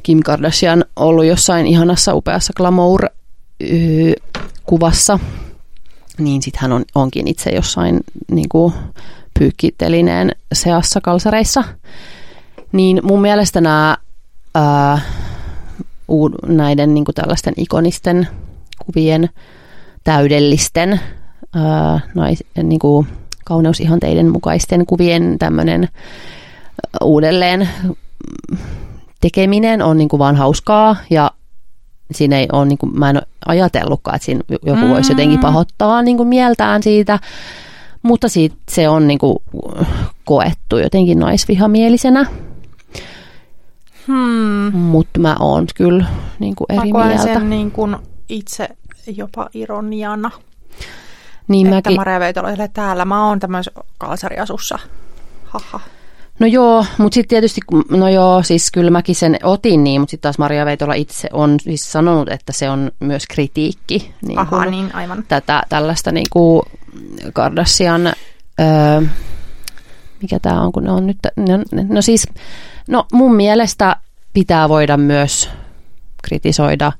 Kim 0.03 0.19
Kardashian 0.25 0.85
ollut 0.95 1.25
jossain 1.25 1.67
ihanassa 1.67 2.13
upeassa 2.13 2.53
glamour-kuvassa, 2.57 5.19
niin 6.17 6.41
sitten 6.41 6.61
hän 6.61 6.71
on, 6.71 6.85
onkin 6.95 7.27
itse 7.27 7.49
jossain 7.49 7.99
niin 8.31 8.49
kuin 8.49 8.73
pyykkitelineen 9.39 10.31
seassa 10.53 11.01
kalsareissa. 11.01 11.63
Niin 12.71 12.99
mun 13.03 13.21
mielestä 13.21 13.61
nämä 13.61 13.97
ää, 14.55 15.01
uud- 16.11 16.47
näiden 16.47 16.93
niin 16.93 17.05
kuin 17.05 17.15
tällaisten 17.15 17.53
ikonisten 17.57 18.27
kuvien 18.85 19.29
täydellisten 20.03 20.99
ää, 21.55 21.99
nais, 22.15 22.43
niin 22.63 22.79
kuin 22.79 23.07
kauneusihanteiden 23.45 24.31
mukaisten 24.31 24.85
kuvien 24.85 25.35
tämmöinen 25.39 25.89
uudelleen 27.03 27.69
tekeminen 29.23 29.81
on 29.81 29.97
niin 29.97 30.09
kuin 30.09 30.17
vaan 30.19 30.35
hauskaa 30.35 30.95
ja 31.09 31.31
siinä 32.11 32.39
ei 32.39 32.47
ole, 32.51 32.65
niin 32.65 32.77
kuin, 32.77 32.99
mä 32.99 33.09
en 33.09 33.17
ole 33.17 33.23
ajatellutkaan, 33.45 34.15
että 34.15 34.25
siinä 34.25 34.41
joku 34.65 34.89
voisi 34.89 35.11
jotenkin 35.11 35.39
pahoittaa 35.39 36.01
niin 36.01 36.17
kuin 36.17 36.29
mieltään 36.29 36.83
siitä, 36.83 37.19
mutta 38.03 38.27
siitä 38.27 38.55
se 38.71 38.89
on 38.89 39.07
niin 39.07 39.19
kuin 39.19 39.37
koettu 40.25 40.77
jotenkin 40.77 41.19
naisvihamielisenä, 41.19 42.25
Hmm. 44.07 44.75
mutta 44.77 45.19
mä 45.19 45.35
oon 45.39 45.65
kyllä 45.75 46.05
niin 46.39 46.55
kuin 46.55 46.65
eri 46.69 46.87
Mä 46.87 46.91
koen 46.91 47.07
mieltä. 47.07 47.23
sen 47.23 47.49
niin 47.49 47.71
kuin 47.71 47.95
itse 48.29 48.69
jopa 49.07 49.49
ironiana, 49.53 50.31
niin 51.47 51.67
että 51.67 51.89
mäkin, 51.89 51.95
Maria 51.95 52.19
Veitola 52.19 52.49
täällä. 52.73 53.05
Mä 53.05 53.27
oon 53.27 53.39
tämmöisessä 53.39 53.81
kalsariasussa. 53.97 54.79
Haha. 55.45 55.79
No 56.39 56.47
joo, 56.47 56.85
mutta 56.97 57.13
sitten 57.13 57.29
tietysti, 57.29 57.61
no 57.89 58.09
joo, 58.09 58.43
siis 58.43 58.71
kyllä 58.71 58.91
mäkin 58.91 59.15
sen 59.15 59.37
otin 59.43 59.83
niin, 59.83 60.01
mutta 60.01 60.11
sitten 60.11 60.21
taas 60.21 60.37
Maria 60.37 60.65
Veitola 60.65 60.93
itse 60.93 61.29
on 61.33 61.59
siis 61.59 61.91
sanonut, 61.91 62.29
että 62.29 62.53
se 62.53 62.69
on 62.69 62.91
myös 62.99 63.27
kritiikki. 63.27 64.13
Niin 64.21 64.39
Aha, 64.39 64.63
kun 64.63 64.71
niin 64.71 64.95
aivan. 64.95 65.23
tätä, 65.27 65.63
tällaista 65.69 66.11
niin 66.11 66.25
kuin 66.29 66.61
Kardashian, 67.33 68.07
öö, 68.07 69.01
mikä 70.21 70.39
tämä 70.39 70.61
on, 70.61 70.71
kun 70.71 70.83
ne 70.83 70.91
on 70.91 71.07
nyt, 71.07 71.17
no, 71.35 71.83
no 71.89 72.01
siis, 72.01 72.27
no 72.87 73.05
mun 73.13 73.35
mielestä 73.35 73.95
pitää 74.33 74.69
voida 74.69 74.97
myös 74.97 75.49
kritisoida 76.23 76.91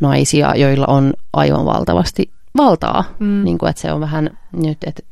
naisia, 0.00 0.56
joilla 0.56 0.86
on 0.86 1.14
aivan 1.32 1.64
valtavasti 1.64 2.30
valtaa. 2.56 3.04
Mm. 3.18 3.44
Niin 3.44 3.58
kuin, 3.58 3.70
että 3.70 3.82
se 3.82 3.92
on 3.92 4.00
vähän 4.00 4.38
nyt, 4.52 4.78
että 4.86 5.02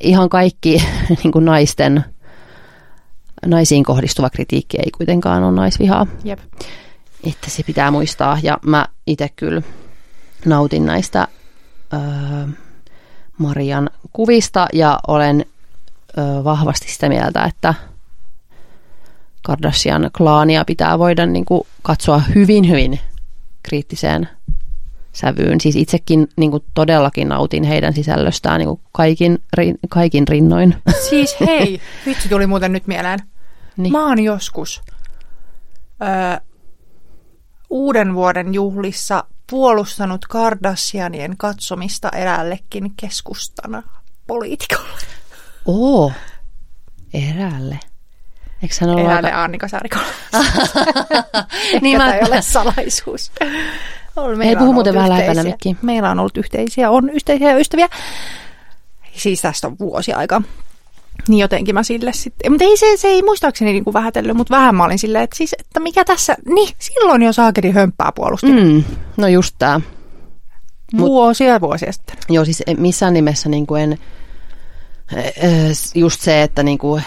ihan 0.00 0.28
kaikki 0.28 0.82
niin 1.22 1.32
kuin 1.32 1.44
naisten, 1.44 2.04
naisiin 3.46 3.84
kohdistuva 3.84 4.30
kritiikki 4.30 4.76
ei 4.76 4.90
kuitenkaan 4.90 5.44
ole 5.44 5.52
naisvihaa. 5.52 6.06
Jep. 6.24 6.38
Että 7.24 7.50
se 7.50 7.62
pitää 7.62 7.90
muistaa. 7.90 8.38
Ja 8.42 8.58
mä 8.66 8.86
itse 9.06 9.28
kyllä 9.36 9.62
nautin 10.44 10.86
näistä 10.86 11.28
öö, 11.92 12.00
Marian 13.38 13.90
kuvista 14.12 14.66
ja 14.72 15.00
olen 15.08 15.44
ö, 16.18 16.44
vahvasti 16.44 16.92
sitä 16.92 17.08
mieltä, 17.08 17.44
että 17.44 17.74
Kardashian 19.42 20.10
klaania 20.16 20.64
pitää 20.64 20.98
voida 20.98 21.26
niin 21.26 21.44
kuin, 21.44 21.62
katsoa 21.82 22.18
hyvin, 22.34 22.68
hyvin 22.68 23.00
kriittiseen 23.62 24.28
sävyyn. 25.14 25.60
Siis 25.60 25.76
itsekin 25.76 26.28
niin 26.36 26.50
kuin, 26.50 26.64
todellakin 26.74 27.28
nautin 27.28 27.64
heidän 27.64 27.92
sisällöstään 27.92 28.58
niin 28.58 28.68
kuin 28.68 28.80
kaikin, 28.92 29.38
rin, 29.52 29.78
kaikin 29.88 30.28
rinnoin. 30.28 30.76
Siis 31.10 31.36
hei, 31.46 31.80
vitsi 32.06 32.28
tuli 32.28 32.46
muuten 32.46 32.72
nyt 32.72 32.86
mieleen. 32.86 33.18
Niin. 33.76 33.92
Mä 33.92 34.06
oon 34.06 34.18
joskus 34.18 34.82
ö, 36.02 36.40
uuden 37.70 38.14
vuoden 38.14 38.54
juhlissa 38.54 39.24
puolustanut 39.50 40.26
Kardashianien 40.26 41.36
katsomista 41.36 42.08
eräällekin 42.08 42.92
keskustana 42.96 43.82
poliitikolle. 44.26 45.00
Oo, 45.66 46.12
eräälle. 47.14 47.78
Eikö 48.62 48.74
hän 48.80 48.90
ollut 48.90 49.04
Eräälle 49.04 49.28
aika... 49.28 49.42
Annika 49.42 49.68
Saarikolle. 49.68 50.06
niin 51.82 51.98
mä, 51.98 52.14
ei 52.14 52.26
ole 52.26 52.42
salaisuus. 52.42 53.32
Meillä 54.36 54.58
puhu 54.58 54.68
on 54.68 54.74
muuten 54.74 54.94
vähän 54.94 55.10
lähempänä. 55.10 55.42
Meillä 55.82 56.10
on 56.10 56.18
ollut 56.18 56.36
yhteisiä, 56.36 56.90
on 56.90 57.10
yhteisiä 57.10 57.56
ystäviä. 57.56 57.88
Siis 59.16 59.42
tästä 59.42 59.66
on 59.66 59.76
vuosi 59.78 60.12
aika. 60.12 60.42
Niin 61.28 61.38
jotenkin 61.40 61.74
mä 61.74 61.82
sille 61.82 62.12
sitten, 62.12 62.52
mutta 62.52 62.64
ei 62.64 62.76
se, 62.76 62.86
se 62.96 63.08
ei 63.08 63.22
muistaakseni 63.22 63.72
niinku 63.72 63.92
vähätellyt, 63.92 64.36
mutta 64.36 64.56
vähän 64.56 64.74
mä 64.74 64.84
olin 64.84 64.98
silleen, 64.98 65.24
että 65.24 65.36
siis, 65.36 65.54
että 65.58 65.80
mikä 65.80 66.04
tässä, 66.04 66.36
niin 66.54 66.74
silloin 66.78 67.22
jo 67.22 67.32
saakeli 67.32 67.70
hömppää 67.70 68.12
puolusti. 68.14 68.46
Mm. 68.52 68.84
no 69.16 69.26
just 69.28 69.54
tää. 69.58 69.80
mut- 70.94 71.08
Vuosia 71.08 71.46
ja 71.48 71.60
vuosia 71.60 71.92
sitten. 71.92 72.16
Joo, 72.28 72.44
siis 72.44 72.62
missään 72.76 73.14
nimessä 73.14 73.48
niin 73.48 73.66
kuin 73.66 73.82
en, 73.82 73.98
ö, 75.16 75.22
just 75.94 76.20
se, 76.20 76.42
että 76.42 76.62
niin 76.62 76.78
kuin, 76.78 77.02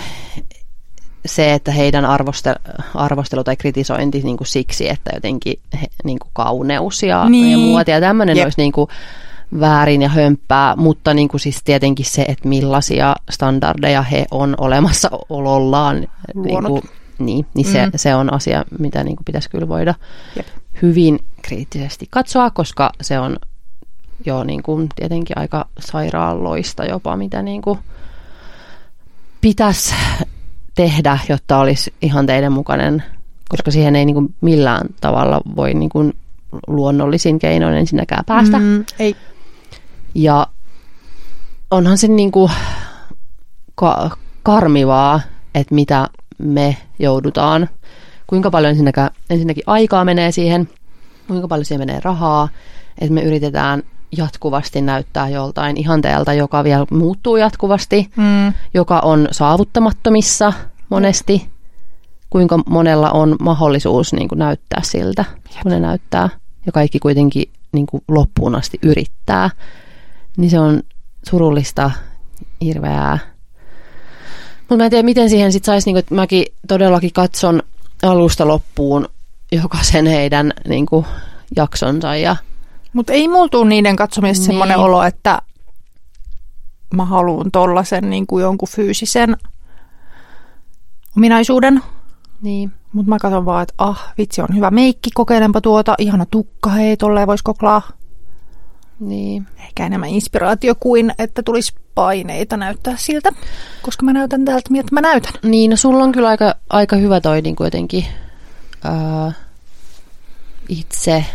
se, 1.25 1.53
että 1.53 1.71
heidän 1.71 2.05
arvostelu, 2.05 2.55
arvostelu 2.95 3.43
tai 3.43 3.55
kritisointi 3.55 4.21
niin 4.21 4.37
kuin 4.37 4.47
siksi, 4.47 4.89
että 4.89 5.11
jotenkin 5.13 5.59
he, 5.81 5.87
niin 6.03 6.19
kuin 6.19 6.31
kauneus 6.33 7.03
ja, 7.03 7.29
Niin. 7.29 7.51
ja 7.51 7.57
muoti 7.57 7.91
ja 7.91 7.99
tämmöinen 7.99 8.43
olisi 8.43 8.61
niin 8.61 8.71
kuin 8.71 8.89
väärin 9.59 10.01
ja 10.01 10.09
hömppää, 10.09 10.75
mutta 10.75 11.13
niin 11.13 11.27
kuin 11.27 11.41
siis 11.41 11.63
tietenkin 11.63 12.05
se, 12.05 12.21
että 12.21 12.47
millaisia 12.47 13.15
standardeja 13.29 14.01
he 14.01 14.25
on 14.31 14.55
olemassa 14.57 15.09
olollaan, 15.29 16.07
niin, 16.35 16.63
kuin, 16.63 16.81
niin, 17.19 17.45
niin 17.53 17.71
se, 17.71 17.85
Mm. 17.85 17.91
se 17.95 18.15
on 18.15 18.33
asia, 18.33 18.63
mitä 18.79 19.03
niin 19.03 19.15
kuin 19.15 19.25
pitäisi 19.25 19.49
kyllä 19.49 19.67
voida 19.67 19.93
Jep. 20.35 20.45
hyvin 20.81 21.19
kriittisesti 21.41 22.07
katsoa, 22.09 22.51
koska 22.51 22.91
se 23.01 23.19
on 23.19 23.37
jo 24.25 24.43
niin 24.43 24.63
kuin 24.63 24.89
tietenkin 24.95 25.37
aika 25.37 25.65
sairaaloista 25.79 26.85
jopa, 26.85 27.17
mitä 27.17 27.41
niin 27.41 27.61
kuin 27.61 27.79
pitäisi 29.41 29.95
tehdä, 30.77 31.19
jotta 31.29 31.59
olisi 31.59 31.93
ihan 32.01 32.25
teidän 32.25 32.51
mukainen, 32.51 33.03
koska 33.49 33.71
siihen 33.71 33.95
ei 33.95 34.05
niin 34.05 34.13
kuin 34.13 34.35
millään 34.41 34.87
tavalla 35.01 35.41
voi 35.55 35.73
niin 35.73 35.89
kuin 35.89 36.13
luonnollisin 36.67 37.39
keinoin 37.39 37.75
ensinnäkään 37.75 38.23
päästä. 38.25 38.59
Mm, 38.59 38.85
ei. 38.99 39.15
Ja 40.15 40.47
onhan 41.71 41.97
se 41.97 42.07
niin 42.07 42.31
kuin 42.31 42.51
ka- 43.75 44.17
karmivaa, 44.43 45.21
että 45.55 45.75
mitä 45.75 46.09
me 46.37 46.77
joudutaan, 46.99 47.69
kuinka 48.27 48.51
paljon 48.51 48.75
ensinnäkin, 49.29 49.63
aikaa 49.67 50.05
menee 50.05 50.31
siihen, 50.31 50.69
kuinka 51.27 51.47
paljon 51.47 51.65
siihen 51.65 51.87
menee 51.87 51.99
rahaa, 52.03 52.49
että 53.01 53.13
me 53.13 53.21
yritetään 53.21 53.83
jatkuvasti 54.11 54.81
näyttää 54.81 55.29
joltain 55.29 55.77
ihanteelta, 55.77 56.33
joka 56.33 56.63
vielä 56.63 56.85
muuttuu 56.91 57.37
jatkuvasti, 57.37 58.09
Mm. 58.15 58.53
joka 58.73 58.99
on 58.99 59.27
saavuttamattomissa 59.31 60.53
monesti, 60.89 61.49
kuinka 62.29 62.59
monella 62.69 63.11
on 63.11 63.35
mahdollisuus 63.39 64.13
niin 64.13 64.27
kuin 64.27 64.39
näyttää 64.39 64.81
siltä, 64.83 65.25
kun 65.63 65.71
ne 65.71 65.79
näyttää, 65.79 66.29
ja 66.65 66.71
kaikki 66.71 66.99
kuitenkin 66.99 67.51
niin 67.71 67.85
kuin 67.85 68.03
loppuun 68.07 68.55
asti 68.55 68.79
yrittää, 68.83 69.49
niin 70.37 70.51
se 70.51 70.59
on 70.59 70.81
surullista, 71.29 71.91
hirveää. 72.61 73.19
Mutta 74.59 74.77
mä 74.77 74.83
en 74.83 74.89
tiedä, 74.89 75.03
miten 75.03 75.29
siihen 75.29 75.51
sitten 75.51 75.65
saisi, 75.65 75.89
niin 75.89 75.97
että 75.97 76.15
mäkin 76.15 76.45
todellakin 76.67 77.13
katson 77.13 77.63
alusta 78.03 78.47
loppuun 78.47 79.09
jokaisen 79.51 80.05
heidän 80.05 80.53
niin 80.67 80.85
kuin, 80.85 81.05
jaksonsa 81.55 82.15
ja 82.15 82.35
Mutta 82.97 83.13
ei 83.13 83.27
mulla 83.27 83.65
niiden 83.65 83.95
katsomisessa 83.95 84.41
Niin. 84.41 84.47
semmoinen 84.47 84.77
olo, 84.77 85.03
että 85.03 85.41
mä 86.93 87.05
haluan 87.05 87.51
tollasen 87.51 88.09
niin 88.09 88.27
kuin 88.27 88.41
jonkun 88.41 88.67
fyysisen 88.69 89.37
ominaisuuden. 91.17 91.83
niin. 92.41 92.71
Mutta 92.93 93.09
mä 93.09 93.19
katson 93.19 93.45
vaan, 93.45 93.63
että 93.63 93.73
ah, 93.77 94.13
vitsi 94.17 94.41
on 94.41 94.47
hyvä 94.55 94.71
meikki, 94.71 95.09
kokeilenpa 95.13 95.61
tuota, 95.61 95.95
ihana 95.97 96.25
tukka, 96.25 96.69
hei, 96.69 96.97
tolleen 96.97 97.27
voisi 97.27 97.43
koklaa. 97.43 97.81
Niin. 98.99 99.47
Ehkä 99.57 99.85
enemmän 99.85 100.09
inspiraatio 100.09 100.75
kuin, 100.79 101.13
että 101.19 101.43
tulisi 101.43 101.73
paineita 101.95 102.57
näyttää 102.57 102.93
siltä, 102.97 103.29
koska 103.81 104.05
mä 104.05 104.13
näytän 104.13 104.45
tältä, 104.45 104.71
miltä 104.71 104.89
mä 104.91 105.01
näytän. 105.01 105.33
Niin, 105.43 105.69
no 105.69 105.75
sulla 105.77 106.03
on 106.03 106.11
kyllä 106.11 106.29
aika, 106.29 106.55
aika 106.69 106.95
hyvä 106.95 107.21
toi 107.21 107.41
niin 107.41 107.55
kuin 107.55 107.65
jotenkin 107.65 108.05
ää, 108.83 109.31
itse 110.69 111.25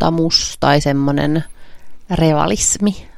luottamus 0.00 0.56
tai 0.60 0.80
semmoinen 0.80 1.44
realismi. 2.10 3.10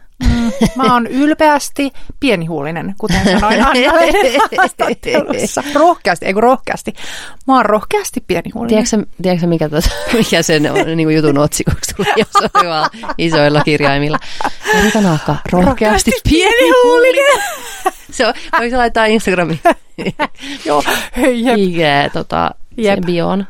Mä 0.76 0.94
oon 0.94 1.06
ylpeästi 1.06 1.92
pienihuulinen, 2.20 2.94
kuten 2.98 3.24
sanoin 3.24 3.60
haastattelussa. 3.60 5.62
Rohkeasti, 5.80 6.26
ei 6.26 6.32
kun 6.32 6.42
rohkeasti. 6.42 6.92
Mä 7.46 7.56
oon 7.56 7.66
rohkeasti 7.66 8.24
pienihuulinen. 8.26 8.84
Tiedätkö, 8.84 9.12
tiedätkö 9.22 9.46
mikä, 9.46 9.68
tuota, 9.68 9.88
mikä 10.18 10.42
sen 10.42 10.72
on, 10.72 10.96
niin 10.96 11.06
kuin 11.06 11.16
jutun 11.16 11.38
otsikoksi 11.38 11.94
tuli 11.94 12.08
jossain 12.22 12.68
vaan 12.68 12.90
isoilla 13.18 13.64
kirjaimilla? 13.64 14.18
Erika 14.74 15.00
Naakka, 15.00 15.36
rohkeasti 15.52 16.10
pienihuulinen. 16.30 17.42
Se 18.10 18.26
on, 18.26 18.34
voiko 18.58 18.76
laittaa 18.76 19.06
Instagramiin? 19.06 19.60
Joo, 20.64 20.82
hei, 21.16 21.44
jep. 21.44 21.58
IG, 21.58 21.78
tota, 22.12 22.50
Jep. 22.76 22.94
sen 22.94 23.06
bioon. 23.06 23.46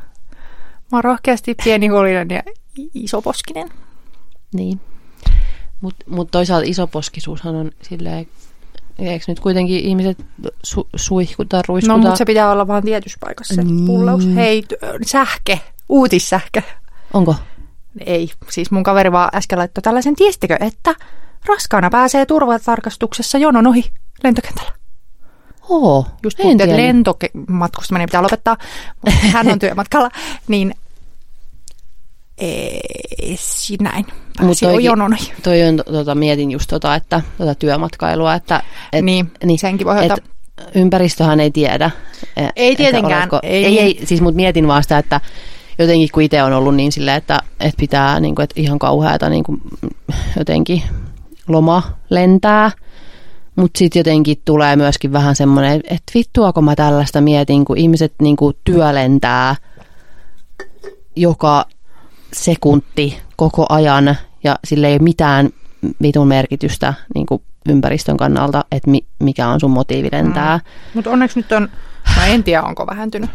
Mä 0.93 0.99
oon 0.99 1.05
rohkeasti 1.05 1.55
pienihuulinen 1.65 2.29
ja 2.31 2.43
isoposkinen. 2.95 3.69
Niin. 4.55 4.81
Mutta 5.81 6.05
mut 6.09 6.31
toisaalta 6.31 6.67
isoposkisuushan 6.69 7.55
on 7.55 7.71
silleen, 7.83 8.27
eikö 8.99 9.25
nyt 9.29 9.41
kuitenkin 9.41 9.81
ihmiset 9.81 10.25
su, 10.63 10.89
suihkuta, 10.97 11.57
No, 11.57 11.63
ruiskuta? 11.69 11.97
mutta 11.99 12.17
se 12.17 12.25
pitää 12.25 12.51
olla 12.53 12.67
vaan 12.67 12.83
tietyssä 12.83 13.19
paikassa 13.21 13.55
se 13.55 13.63
Niin. 13.63 13.87
pullaus. 13.87 14.27
Hei, 14.35 14.65
sähke, 15.07 15.61
uutissähkö. 15.89 16.63
Onko? 17.13 17.35
Ei, 18.07 18.31
siis 18.51 18.71
mun 18.71 18.83
kaveri 18.83 19.13
vaan 19.13 19.31
äsken 19.35 19.59
laittoi 19.59 19.83
tällaisen, 19.83 20.17
tiestikö, 20.17 20.57
että 20.61 20.95
raskaana 21.47 21.91
pääsee 21.91 22.27
turvatarkastuksessa 22.27 23.39
jonon 23.39 23.67
ohi 23.67 23.85
lentokentällä. 24.25 24.73
Oo, 25.69 26.07
Just 26.23 26.39
puhuttiin, 26.39 26.71
että 26.71 26.77
lentomatkustaminen 26.83 28.07
pitää 28.09 28.23
lopettaa, 28.23 28.57
hän 29.33 29.49
on 29.49 29.59
työmatkalla, 29.65 30.11
niin 30.49 30.75
ei, 32.43 33.37
näin. 33.81 34.07
Jonon 34.81 35.13
ohi. 35.13 35.33
Toi 35.43 35.63
on, 35.63 35.77
tota, 35.77 36.15
mietin 36.15 36.51
just 36.51 36.71
tota, 36.71 36.95
että 36.95 37.21
tota 37.39 37.55
työmatkailua, 37.55 38.35
että 38.35 38.63
et, 38.93 39.05
Niin, 39.05 39.59
senkin 39.59 39.87
voi 39.87 40.07
et 40.07 40.13
ympäristöhän 40.75 41.41
ei 41.41 41.51
tiedä. 41.51 41.91
e- 42.37 42.49
Ei 42.57 42.77
tietenkään, 42.77 43.23
oletko- 43.23 43.41
ei 43.43 43.65
ei, 43.65 43.71
niin. 43.71 43.83
ei, 43.83 44.07
siis 44.07 44.21
mut 44.21 44.35
mietin 44.35 44.69
vaan 44.69 44.83
sitä, 44.83 44.99
että 44.99 45.21
jotenkin 45.79 46.09
kun 46.13 46.23
itse 46.23 46.43
on 46.43 46.53
ollut 46.53 46.75
niin 46.75 46.93
silleen, 46.93 47.17
että, 47.17 47.41
että 47.61 47.79
pitää 47.81 48.21
niin 48.21 48.35
kuin, 48.35 48.45
että 48.45 48.61
ihan 48.61 48.79
kauheata 48.79 49.29
niin 49.29 49.45
kuin, 49.45 49.61
jotenkin 50.39 50.83
loma 51.49 51.83
lentää, 52.11 52.71
mutta 53.57 53.79
sitten 53.79 54.01
jotenkin 54.01 54.37
tulee 54.45 54.77
myöskin 54.77 55.13
vähän 55.13 55.37
semmoinen, 55.37 55.81
että 55.85 56.13
vittuako 56.15 56.63
mä 56.63 56.75
tällaista 56.75 57.21
mietin, 57.21 57.65
kun 57.65 57.79
ihmiset 57.79 58.13
niin 58.23 58.37
kuin 58.37 58.57
työlentää 58.65 59.57
joka 61.17 61.65
sekunti 62.33 63.19
koko 63.37 63.67
ajan 63.69 64.17
ja 64.45 64.57
sille 64.65 64.87
ei 64.87 64.93
ole 64.93 65.03
mitään 65.03 65.51
vitun 66.03 66.29
merkitystä 66.29 66.95
niin 67.15 67.27
kuin 67.27 67.43
ympäristön 67.69 68.17
kannalta, 68.17 68.65
että 68.73 68.91
mi, 68.91 69.07
mikä 69.19 69.49
on 69.49 69.61
sun 69.61 69.71
motiivi 69.71 70.09
lentää. 70.13 70.57
Mm. 70.59 70.63
Mutta 70.95 71.11
onneksi 71.11 71.39
nyt 71.39 71.53
on, 71.53 71.69
no 72.17 72.23
en 72.27 72.45
tiedä 72.45 72.63
onko 72.63 72.87
vähentynyt. 72.87 73.31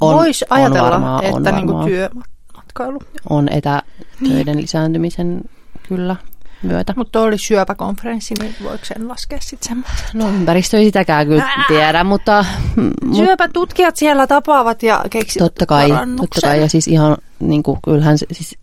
On, 0.00 0.16
Voisi 0.16 0.44
on 0.50 0.58
ajatella, 0.58 1.16
on 1.18 1.24
että 1.24 1.52
niinku 1.52 1.72
varmaan. 1.72 1.88
työmatkailu. 1.90 2.98
on 3.30 3.48
etätöiden 3.48 4.62
lisääntymisen 4.62 5.40
kyllä 5.88 6.16
myötä. 6.62 6.94
Mutta 6.96 7.20
oli 7.20 7.38
syöpäkonferenssi, 7.38 8.34
niin 8.40 8.54
voiko 8.62 8.84
sen 8.84 9.08
laskea 9.08 9.38
sitten? 9.40 9.84
No 10.14 10.28
ympäristö 10.28 10.78
ei 10.78 10.84
sitäkään 10.84 11.26
kyllä 11.26 11.48
tiedä, 11.68 12.04
mutta 12.04 12.44
mut, 12.76 13.16
Syöpätutkijat 13.16 13.96
siellä 13.96 14.26
tapaavat 14.26 14.82
ja 14.82 15.04
keksivät 15.10 15.44
totta 15.44 15.66
kai, 15.66 15.88
totta 16.16 16.40
kai. 16.40 16.60
Ja 16.60 16.68
siis 16.68 16.88
ihan 16.88 17.16
niin 17.40 17.62
kuin, 17.62 17.78
kyllähän 17.84 18.18
siis, 18.18 18.58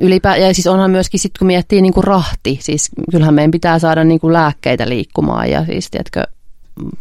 ylipä, 0.00 0.36
ja 0.36 0.54
siis 0.54 0.66
onhan 0.66 0.90
myöskin 0.90 1.20
sitten 1.20 1.38
kun 1.38 1.46
miettii 1.46 1.82
niin 1.82 1.92
kuin 1.92 2.04
rahti, 2.04 2.58
siis 2.62 2.90
kyllähän 3.10 3.34
meidän 3.34 3.50
pitää 3.50 3.78
saada 3.78 4.04
niin 4.04 4.20
kuin 4.20 4.32
lääkkeitä 4.32 4.88
liikkumaan 4.88 5.50
ja 5.50 5.64
siis 5.64 5.90
tiedätkö, 5.90 6.24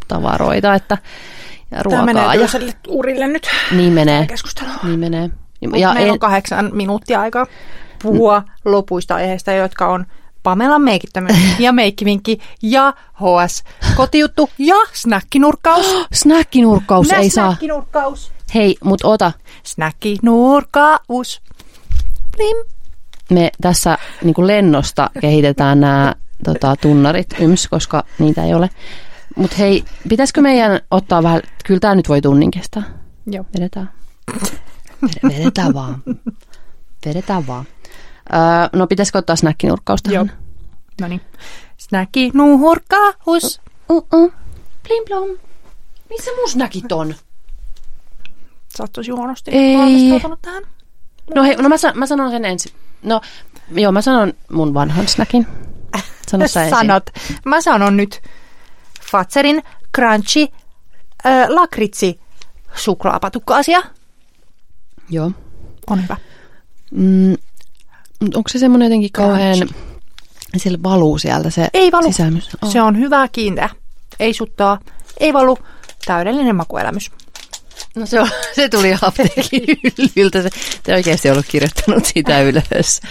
tavaroita 0.08 0.76
että, 0.76 0.98
ja 1.72 1.84
ruokaa. 1.84 2.06
Tämä 2.06 2.14
menee 2.14 2.36
ja, 2.36 2.74
urille 2.88 3.28
nyt. 3.28 3.48
niin 3.72 3.94
menee, 3.94 4.26
Keskustelu. 4.26 4.70
niin 4.84 5.00
menee. 5.00 5.30
Ja 5.62 5.70
Meillä 5.70 5.94
en- 6.00 6.12
on 6.12 6.20
kahdeksan 6.20 6.70
minuuttia 6.74 7.22
aikaa 7.22 7.46
puhua 8.02 8.44
lopuista 8.66 9.16
aiheista, 9.16 9.52
jotka 9.52 9.88
on 9.88 10.06
Pamelan 10.44 10.82
meikittömyys 10.82 11.38
ja 11.60 11.72
meikkivinkki 11.72 12.40
ja 12.62 12.94
HS 13.14 13.64
kotijuttu 13.96 14.50
ja 14.58 14.76
snäkkinurkkaus. 14.94 15.86
Snäkkinurkkaus 16.14 17.12
ei 17.12 17.30
saa. 17.30 17.48
Snäkkinurkkaus. 17.50 18.32
Hei, 18.56 18.76
mut 18.84 19.02
ota, 19.04 19.32
Snäkkinurkkaus. 19.64 21.42
Plim. 22.38 22.58
me 23.30 23.52
tässä 23.62 23.98
niin 24.24 24.34
kuin 24.34 24.48
lennosta 24.48 25.10
kehitetään 25.22 25.80
nämä 25.80 26.16
tota, 26.44 26.76
tunnarit 26.82 27.28
yms, 27.40 27.68
koska 27.68 28.04
niitä 28.20 28.44
ei 28.46 28.54
ole. 28.54 28.70
Mutta 29.36 29.56
hei, 29.60 29.84
pitäisikö 30.10 30.42
meidän 30.42 30.80
ottaa 30.92 31.24
vähän, 31.24 31.42
kyllä 31.66 31.80
tämä 31.80 31.96
nyt 31.96 32.10
voi 32.10 32.22
tunnin 32.22 32.52
kestää. 32.52 32.84
Joo. 33.26 33.46
Vedetään. 33.58 33.92
Ved- 35.06 35.30
Vedetään 35.30 35.74
vaan. 35.74 36.04
Vedetään 37.06 37.48
vaan. 37.48 37.66
Öö, 38.34 38.40
no 38.74 38.88
pitäisikö 38.88 39.18
ottaa 39.18 39.36
snäkkinurkkaus 39.36 40.04
tähän? 40.04 40.16
Joo. 40.16 40.26
No 41.02 41.08
niin. 41.08 41.22
Snäkkinurkkaus. 41.78 43.62
Uh-uh. 43.90 44.34
Plim 44.88 45.06
plom. 45.08 45.30
Missä 46.10 46.32
mun 46.36 46.50
snäkit 46.50 46.92
on? 46.92 47.16
Sä 48.78 48.84
oot 48.84 48.92
tosi 48.92 49.12
huonosti 49.12 49.52
Ei. 49.52 50.22
tähän. 50.42 50.64
No 51.36 51.44
hei, 51.44 51.56
no 51.56 51.70
mä, 51.70 51.78
san- 51.78 51.98
mä 51.98 52.06
sanon 52.06 52.32
sen 52.32 52.46
ensin. 52.46 52.72
No, 53.04 53.22
joo, 53.72 53.92
mä 53.92 54.02
sanon 54.02 54.34
mun 54.52 54.74
vanhan 54.74 55.08
snäkin. 55.08 55.48
Sano 56.28 56.48
sä 56.48 56.64
ensin. 56.64 56.78
Sanot. 56.78 57.04
Mä 57.46 57.62
sanon 57.62 57.98
nyt 57.98 58.22
Fatserin 59.12 59.64
crunchy 59.96 60.42
äh, 61.26 61.50
lakritsi 61.50 62.20
suklaapatukka-asia. 62.76 63.82
Joo. 65.10 65.32
On 65.90 66.04
hyvä. 66.04 66.18
Mm, 66.92 67.36
onko 68.22 68.50
se 68.50 68.60
semmoinen 68.60 68.86
jotenkin 68.86 69.12
kauhean, 69.12 69.70
sillä 70.58 70.78
valuu 70.84 71.18
sieltä 71.18 71.50
se 71.50 71.68
Ei 71.74 71.92
valu. 71.92 72.12
sisämys? 72.12 72.50
Oh. 72.62 72.72
Se 72.72 72.82
on 72.82 72.98
hyvä 73.00 73.28
kiinteä. 73.28 73.70
Ei 74.20 74.34
suttaa. 74.34 74.80
Ei 75.20 75.34
valu. 75.34 75.58
Täydellinen 76.06 76.56
makuelämys. 76.56 77.12
No 77.96 78.06
se, 78.06 78.20
on, 78.22 78.30
se 78.56 78.70
tuli 78.70 78.96
apteekin 79.02 79.62
hyllyltä. 80.16 80.42
Se, 80.42 80.50
te 80.84 80.94
oikeasti 80.96 81.30
ollut 81.30 81.46
kirjoittanut 81.50 82.06
sitä 82.06 82.42
ylös. 82.42 83.02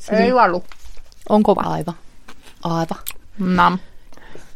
Se- 0.00 0.16
ei 0.16 0.34
valu. 0.34 0.64
On 1.28 1.42
kova. 1.42 1.60
Aivan. 1.60 1.94
Aivan. 2.62 2.98
Nam. 3.38 3.78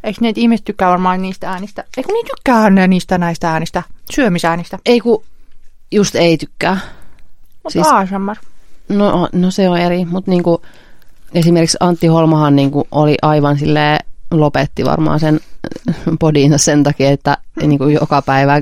Eikö 0.03 0.17
ne 0.21 0.33
ihmiset 0.35 0.65
tykkää 0.65 0.89
varmaan 0.89 1.21
niistä 1.21 1.49
äänistä? 1.51 1.83
Eikö 1.97 2.13
niin 2.13 2.25
tykkää 2.25 2.69
ne 2.69 2.87
niistä 2.87 3.17
näistä 3.17 3.51
äänistä? 3.51 3.83
Syömisäänistä. 4.15 4.79
Ei 4.85 4.99
kun 4.99 5.23
just 5.91 6.15
ei 6.15 6.37
tykkää. 6.37 6.79
Mutta 7.63 7.69
siis... 7.69 7.87
ASMR. 7.87 8.35
No, 8.89 9.29
no 9.33 9.51
se 9.51 9.69
on 9.69 9.77
eri, 9.77 10.05
mutta 10.05 10.31
niinku, 10.31 10.61
esimerkiksi 11.33 11.77
Antti 11.79 12.07
Holmahan 12.07 12.55
niinku 12.55 12.87
oli 12.91 13.15
aivan 13.21 13.57
sille 13.59 13.99
lopetti 14.31 14.85
varmaan 14.85 15.19
sen 15.19 15.39
podiinsa 16.19 16.57
sen 16.57 16.83
takia, 16.83 17.09
että 17.09 17.37
niinku 17.61 17.87
joka 17.87 18.21
päivä 18.21 18.61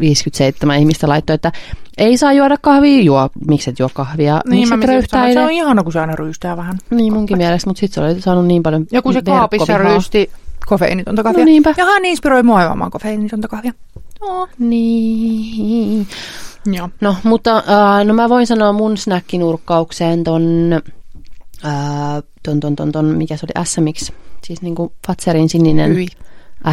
57 0.00 0.78
ihmistä 0.78 1.08
laittoi, 1.08 1.34
että 1.34 1.52
ei 1.98 2.16
saa 2.16 2.32
juoda 2.32 2.56
kahvia, 2.60 3.02
juo, 3.02 3.30
miksi 3.48 3.70
et 3.70 3.78
juo 3.78 3.88
kahvia, 3.94 4.40
Niin, 4.44 4.68
miksi 4.68 4.86
mä 4.86 5.26
et 5.26 5.32
se 5.32 5.40
on 5.40 5.50
ihana, 5.50 5.82
kun 5.82 5.92
se 5.92 6.00
aina 6.00 6.16
ryystää 6.16 6.56
vähän. 6.56 6.78
Niin 6.90 7.12
munkin 7.12 7.36
mielestä, 7.36 7.70
mutta 7.70 7.80
sitten 7.80 7.94
se 7.94 8.10
oli 8.10 8.20
saanut 8.20 8.46
niin 8.46 8.62
paljon 8.62 8.86
Joku 8.92 9.12
se 9.12 9.22
kaapissa 9.22 9.78
ryysti 9.78 10.30
kofeiinitonta 10.66 11.22
kahvia. 11.22 11.40
No 11.40 11.44
niinpä. 11.44 11.74
Ja 11.76 11.84
hän 11.84 12.04
inspiroi 12.04 12.42
mua 12.42 12.64
juomaan 12.64 12.90
kofeiinitonta 12.90 13.48
kahvia. 13.48 13.72
Oh. 14.20 14.48
Niin. 14.58 16.06
Joo. 16.66 16.88
No, 17.00 17.16
mutta 17.22 17.56
äh, 17.56 18.04
no 18.04 18.14
mä 18.14 18.28
voin 18.28 18.46
sanoa 18.46 18.72
mun 18.72 18.96
snäkkinurkkaukseen 18.96 20.24
ton, 20.24 20.42
äh, 21.64 22.22
ton, 22.42 22.60
ton, 22.60 22.76
ton, 22.76 22.92
ton, 22.92 23.04
mikä 23.04 23.36
se 23.36 23.46
oli, 23.46 23.66
SMX, 23.66 24.12
siis 24.44 24.62
niinku 24.62 24.92
Fatserin 25.06 25.48
sininen 25.48 25.94
Hyi. 25.94 26.06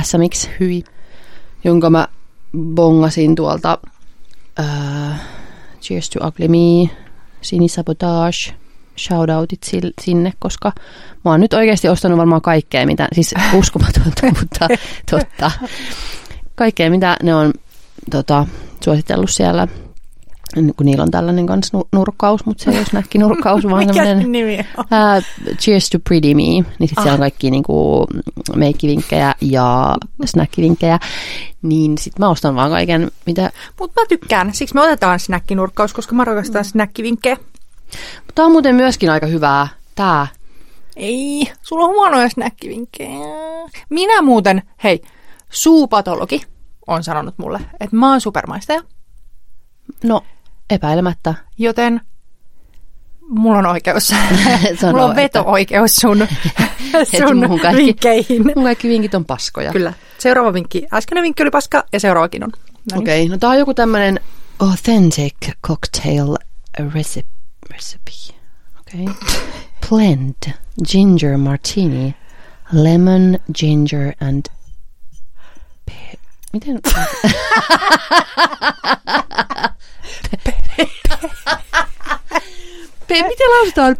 SMX, 0.04 0.50
Hyi. 0.60 0.84
jonka 1.64 1.90
mä 1.90 2.08
bongasin 2.58 3.36
tuolta 3.36 3.78
äh, 4.60 5.22
Cheers 5.82 6.10
to 6.10 6.28
Ugly 6.28 6.48
Me, 6.48 6.90
Sinisabotage, 7.42 8.56
shoutoutit 8.98 9.64
sinne, 10.02 10.34
koska 10.40 10.72
mä 11.26 11.32
oon 11.32 11.40
nyt 11.40 11.54
oikeasti 11.54 11.90
ostanut 11.90 12.18
varmaan 12.18 12.42
kaikkea, 12.42 12.86
mitä, 12.86 13.08
siis 13.14 13.34
uskomatonta, 13.60 14.28
mutta 14.40 14.68
totta. 15.12 15.52
Kaikkea, 16.56 16.90
mitä 16.90 17.18
ne 17.24 17.36
on 17.36 17.54
tota, 18.10 18.48
suositellut 18.84 19.30
siellä, 19.30 19.68
kun 20.78 20.86
niillä 20.86 21.04
on 21.04 21.12
tällainen 21.12 21.46
kans 21.46 21.74
nu- 21.74 21.88
nurkkaus, 21.94 22.46
mutta 22.46 22.64
se 22.64 22.72
ei 22.72 22.78
ole 22.78 22.86
snäkkinurkkaus, 22.86 23.64
vaan 23.64 23.86
semmoinen 23.94 24.32
nimi 24.32 24.58
on? 24.78 24.86
Uh, 24.86 25.56
cheers 25.58 25.90
to 25.90 25.98
Pretty 26.10 26.28
Me, 26.34 26.42
niin 26.42 26.66
sitten 26.80 26.98
Ah. 26.98 27.04
siellä 27.04 27.14
on 27.14 27.20
kaikki 27.20 27.52
niinku 27.52 28.06
meikkivinkkejä 28.56 29.36
ja 29.42 29.96
snäkkivinkkejä, 30.26 31.00
niin 31.62 31.98
sitten 31.98 32.26
mä 32.26 32.30
ostan 32.30 32.56
vaan 32.56 32.72
kaiken, 32.72 33.12
mitä... 33.26 33.50
Mutta 33.80 34.02
mä 34.02 34.06
tykkään. 34.10 34.54
Siksi 34.54 34.76
me 34.76 34.82
otetaan 34.82 35.20
snäkkinurkkaus, 35.20 35.94
koska 35.94 36.16
mä 36.16 36.24
rakastan 36.26 36.66
snäkkivinkkejä. 36.66 37.38
Tää 38.36 38.46
on 38.46 38.52
muuten 38.52 38.76
myöskin 38.76 39.10
aika 39.12 39.26
hyvää, 39.28 39.68
tää. 39.96 40.28
Ei, 40.96 41.52
sulla 41.62 41.86
on 41.86 41.92
huonoja 41.92 42.30
snäkkivinkkejä. 42.30 43.10
Minä 43.90 44.22
muuten, 44.22 44.62
hei, 44.84 45.02
suupatologi 45.50 46.42
on 46.88 47.04
sanonut 47.04 47.38
mulle, 47.38 47.60
että 47.80 47.96
mä 47.96 48.10
oon 48.12 48.22
supermaistaja, 48.22 48.82
No, 50.04 50.24
epäilemättä. 50.70 51.34
joten 51.58 52.02
mulla 53.30 53.58
on 53.60 53.66
oikeus. 53.66 54.08
Sano, 54.80 54.92
mulla 54.92 55.06
on 55.06 55.16
veto-oikeus 55.16 55.96
sun, 55.96 56.28
sun 57.28 57.38
mun 57.50 57.60
kaikki- 57.60 57.78
vinkkeihin. 57.86 58.44
Mun 58.56 58.64
kaikki 58.64 58.90
vinkit 58.90 59.14
on 59.16 59.26
paskoja. 59.26 59.72
Kyllä. 59.72 59.94
Seuraava 60.18 60.54
vinkki. 60.54 60.88
Äskeinen 60.94 61.24
vinkki 61.24 61.44
oli 61.44 61.52
paska 61.52 61.84
ja 61.94 62.00
seuraavakin 62.00 62.44
on. 62.44 62.50
No 62.52 62.58
niin. 62.92 63.02
Okei, 63.02 63.22
okay, 63.24 63.32
no 63.36 63.38
tää 63.38 63.50
on 63.50 63.58
joku 63.60 63.74
tämmönen 63.74 64.20
authentic 64.60 65.36
cocktail 65.68 66.36
recipe. 66.94 67.30
recipe. 67.72 68.12
Okei. 68.80 69.04
Okay. 69.04 69.40
Blend 69.90 70.54
ginger 70.92 71.38
martini, 71.38 72.16
lemon, 72.74 73.40
ginger 73.54 74.14
and... 74.22 74.46
Miten? 76.54 76.80
Pe- 83.08 83.24
miten 83.28 83.50
lausutaan? 83.50 83.98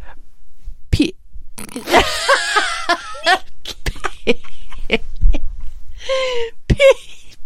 Pi- 0.98 1.16
pi- 6.68 6.82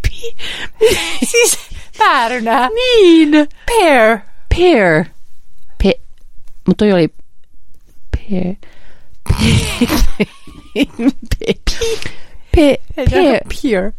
pi- 0.02 0.36
Siis 1.26 1.58
päärynä. 1.98 2.70
niin. 2.70 3.48
Pear. 3.66 4.20
Pear. 4.56 5.06
Pe- 5.84 6.00
mutta 6.68 6.86
toi 6.86 6.94
oli 6.94 7.08
pear. 8.12 8.56
Pe- 9.24 9.86
pe- 12.56 12.82
pear. 13.12 13.40
Pear. 13.64 13.92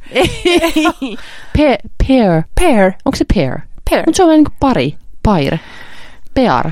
Pe- 1.56 1.78
pear. 2.06 2.42
Pear. 2.60 2.92
Onko 3.04 3.16
se 3.16 3.24
pear? 3.34 3.60
Pear. 3.90 4.02
Mutta 4.06 4.16
se 4.16 4.22
on 4.22 4.28
vähän 4.28 4.38
niin 4.38 4.44
kuin 4.44 4.56
pari. 4.60 4.96
Pair. 5.22 5.58
Pear. 6.34 6.70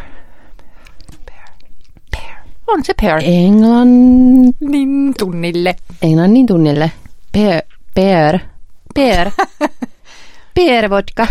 On 2.67 2.85
se 2.85 2.95
pear. 3.03 3.21
Englannin, 3.25 5.15
tunnille. 5.19 5.77
englannin 6.03 6.47
tunnille. 6.47 6.93
Pear. 7.33 7.63
Pear. 7.95 8.39
Pear. 8.95 9.31
pear 10.55 10.91
vodka. 10.91 11.27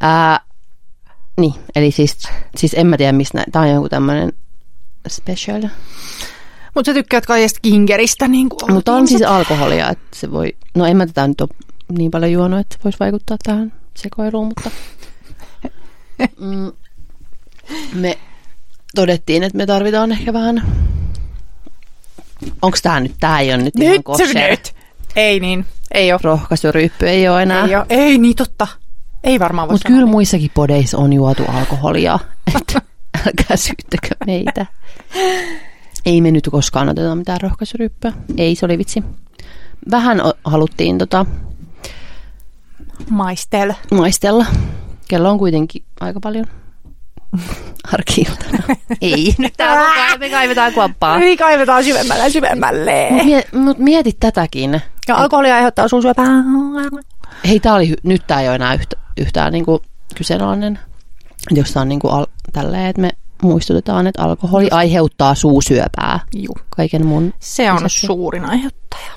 Ää, 0.00 0.40
niin, 1.40 1.54
eli 1.76 1.90
siis, 1.90 2.18
siis 2.56 2.74
en 2.74 2.86
mä 2.86 2.96
tiedä 2.96 3.12
mistä 3.12 3.44
Tää 3.52 3.62
on 3.62 3.70
joku 3.70 3.88
tämmönen 3.88 4.32
special. 5.08 5.62
Mutta 6.74 6.90
sä 6.90 6.94
tykkäät 6.94 7.26
kaikesta 7.26 7.60
kingeristä. 7.62 8.28
Niin 8.28 8.48
kuin 8.48 8.72
Mutta 8.74 8.92
on 8.92 9.08
siis 9.08 9.22
alkoholia, 9.22 9.90
että 9.90 10.16
se 10.16 10.30
voi... 10.32 10.56
No 10.74 10.86
en 10.86 10.96
mä 10.96 11.06
tätä 11.06 11.26
nyt 11.26 11.40
ole 11.40 11.48
niin 11.98 12.10
paljon 12.10 12.32
juonut, 12.32 12.60
että 12.60 12.74
se 12.76 12.84
voisi 12.84 12.98
vaikuttaa 13.00 13.36
tähän 13.44 13.72
sekoiluun, 13.94 14.46
mutta... 14.46 14.70
Mm, 16.38 16.72
me 17.94 18.18
todettiin, 18.94 19.42
että 19.42 19.58
me 19.58 19.66
tarvitaan 19.66 20.12
ehkä 20.12 20.32
vähän... 20.32 20.62
Onks 22.62 22.82
tää 22.82 23.00
nyt? 23.00 23.14
Tää 23.20 23.40
ei 23.40 23.54
ole 23.54 23.62
nyt, 23.62 23.74
ihan 23.80 23.92
Nyt 23.92 23.98
se 24.16 24.24
kosher. 24.24 24.50
nyt. 24.50 24.74
Ei 25.16 25.40
niin. 25.40 25.66
Ei 25.94 26.12
ole. 26.12 26.20
Rohkaisuryyppy 26.22 27.08
ei 27.08 27.28
ole 27.28 27.42
enää. 27.42 27.64
Ei, 27.64 27.76
ole. 27.76 27.86
ei 27.88 28.18
niin 28.18 28.36
totta. 28.36 28.66
Ei 29.24 29.38
varmaan 29.40 29.68
voi 29.68 29.74
Mutta 29.74 29.88
kyllä 29.88 30.00
niin. 30.00 30.10
muissakin 30.10 30.50
podeissa 30.54 30.98
on 30.98 31.12
juotu 31.12 31.44
alkoholia. 31.48 32.18
Että 32.56 32.82
älkää 33.26 33.56
syyttäkö 33.56 34.08
meitä. 34.26 34.66
Ei 36.06 36.20
me 36.20 36.30
nyt 36.30 36.48
koskaan 36.52 36.88
oteta 36.88 37.14
mitään 37.14 37.40
rohkaisuryppyä. 37.40 38.12
Ei, 38.36 38.54
se 38.54 38.64
oli 38.66 38.78
vitsi. 38.78 39.04
Vähän 39.90 40.20
o- 40.26 40.32
haluttiin 40.44 40.98
tota, 40.98 41.26
Maistel. 43.10 43.72
maistella. 43.90 44.46
Kello 45.08 45.30
on 45.30 45.38
kuitenkin 45.38 45.84
aika 46.00 46.20
paljon 46.20 46.44
arkiiltana. 47.92 48.62
Ei, 49.00 49.34
nyt 49.38 49.52
täällä 49.56 50.18
me 50.18 50.30
kaivetaan 50.30 50.72
kuoppaa. 50.72 51.18
Niin 51.18 51.38
kaivetaan 51.38 51.84
syvemmälle 51.84 52.30
syvemmälle. 52.30 53.08
Mut 53.10 53.24
mie- 53.24 53.48
mut 53.52 53.78
mietit 53.78 54.16
tätäkin. 54.20 54.80
Ja 55.08 55.16
alkoholi 55.16 55.50
aiheuttaa 55.50 55.88
suusyöpää. 55.88 56.26
Hei, 57.48 57.60
tää 57.60 57.74
oli, 57.74 57.94
nyt 58.02 58.22
tämä 58.26 58.40
ei 58.40 58.48
ole 58.48 58.54
enää 58.54 58.74
yhtä, 58.74 58.96
yhtään 59.16 59.52
niinku 59.52 59.82
kyseenalainen. 60.16 60.78
Jos 61.50 61.76
on 61.76 61.88
niinku 61.88 62.08
al- 62.08 62.26
tälleen, 62.52 62.86
että 62.86 63.02
me 63.02 63.10
muistutetaan, 63.42 64.06
että 64.06 64.22
alkoholi 64.22 64.68
aiheuttaa 64.70 65.34
suusyöpää. 65.34 66.20
Juu. 66.34 66.56
Kaiken 66.70 67.06
mun. 67.06 67.34
Se 67.40 67.70
on 67.70 67.76
lisäksi. 67.76 68.06
suurin 68.06 68.44
aiheuttaja. 68.44 69.12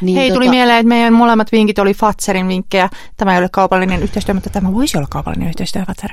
Niin, 0.00 0.16
Hei, 0.16 0.32
tuli 0.32 0.48
mieleen, 0.48 0.78
että 0.78 0.88
meidän 0.88 1.12
molemmat 1.12 1.52
vinkit 1.52 1.78
oli 1.78 1.94
Fatserin 1.94 2.48
vinkkejä. 2.48 2.88
Tämä 3.16 3.32
ei 3.32 3.38
ole 3.38 3.48
kaupallinen 3.52 4.02
yhteistyö, 4.02 4.34
mutta 4.34 4.50
tämä 4.50 4.74
voisi 4.74 4.96
olla 4.96 5.06
kaupallinen 5.10 5.48
yhteistyö, 5.48 5.84
Fatser. 5.84 6.10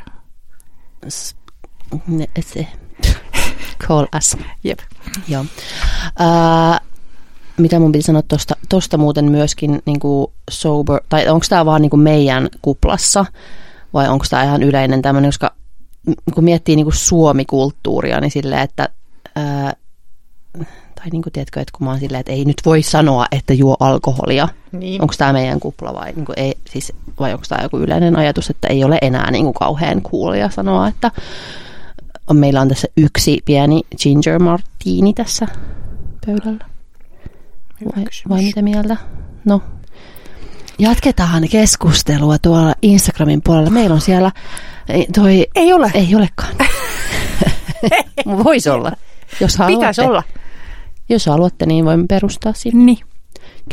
se. 2.39 2.67
Call 3.87 4.05
us. 4.17 4.37
Jep. 4.63 4.79
Joo. 5.27 5.45
Ää, 6.19 6.79
mitä 7.57 7.79
mun 7.79 7.91
piti 7.91 8.01
sanoa 8.01 8.21
tosta, 8.21 8.55
tosta 8.69 8.97
muuten 8.97 9.25
myöskin 9.25 9.81
niin 9.85 9.99
kuin 9.99 10.27
sober, 10.49 11.01
tai 11.09 11.27
onko 11.27 11.45
tämä 11.49 11.65
vaan 11.65 11.81
niin 11.81 11.89
kuin 11.89 11.99
meidän 11.99 12.49
kuplassa, 12.61 13.25
vai 13.93 14.09
onko 14.09 14.25
tämä 14.29 14.43
ihan 14.43 14.63
yleinen 14.63 15.01
tämmöinen, 15.01 15.27
koska 15.27 15.53
kun 16.33 16.43
miettii 16.43 16.75
niin 16.75 16.85
kuin 16.85 16.95
suomikulttuuria, 16.95 18.21
niin 18.21 18.31
silleen, 18.31 18.61
että 18.61 18.89
ää, 19.35 19.73
tai 20.95 21.09
niin 21.11 21.21
kuin 21.21 21.33
tiedätkö, 21.33 21.59
että 21.59 21.77
kun 21.77 21.85
mä 21.85 21.91
oon 21.91 21.99
silleen, 21.99 22.19
että 22.19 22.31
ei 22.31 22.45
nyt 22.45 22.61
voi 22.65 22.83
sanoa, 22.83 23.25
että 23.31 23.53
juo 23.53 23.75
alkoholia. 23.79 24.47
Niin. 24.71 25.01
Onko 25.01 25.13
tämä 25.17 25.33
meidän 25.33 25.59
kupla 25.59 25.93
vai, 25.93 26.13
niin 26.13 26.25
kuin 26.25 26.39
ei, 26.39 26.53
siis, 26.71 26.93
vai 27.19 27.33
onko 27.33 27.45
tämä 27.49 27.63
joku 27.63 27.77
yleinen 27.77 28.15
ajatus, 28.15 28.49
että 28.49 28.67
ei 28.67 28.83
ole 28.83 28.97
enää 29.01 29.31
niin 29.31 29.43
kuin 29.43 29.53
kauhean 29.53 30.01
coolia 30.01 30.49
sanoa, 30.49 30.87
että 30.87 31.11
on, 32.27 32.37
meillä 32.37 32.61
on 32.61 32.69
tässä 32.69 32.87
yksi 32.97 33.39
pieni 33.45 33.81
ginger 34.01 34.39
martini 34.39 35.13
tässä 35.13 35.47
pöydällä. 36.25 36.65
Vai, 37.95 38.05
vai 38.29 38.43
mitä 38.43 38.61
mieltä? 38.61 38.97
No, 39.45 39.61
jatketaan 40.79 41.47
keskustelua 41.51 42.37
tuolla 42.37 42.73
Instagramin 42.81 43.41
puolella. 43.43 43.69
Meillä 43.69 43.93
on 43.93 44.01
siellä 44.01 44.31
ei, 44.89 45.07
toi... 45.15 45.47
Ei 45.55 45.73
ole. 45.73 45.91
Ei 45.93 46.15
olekaan. 46.15 46.53
Voisi 48.43 48.69
olla. 48.69 48.91
Jos 49.39 49.57
haluatte, 49.57 49.77
Pitäisi 49.79 50.01
olla. 50.01 50.23
Jos 51.09 51.25
haluatte, 51.25 51.65
niin 51.65 51.85
voimme 51.85 52.05
perustaa 52.09 52.53
sinne 52.53 52.83
Niin. 52.85 52.97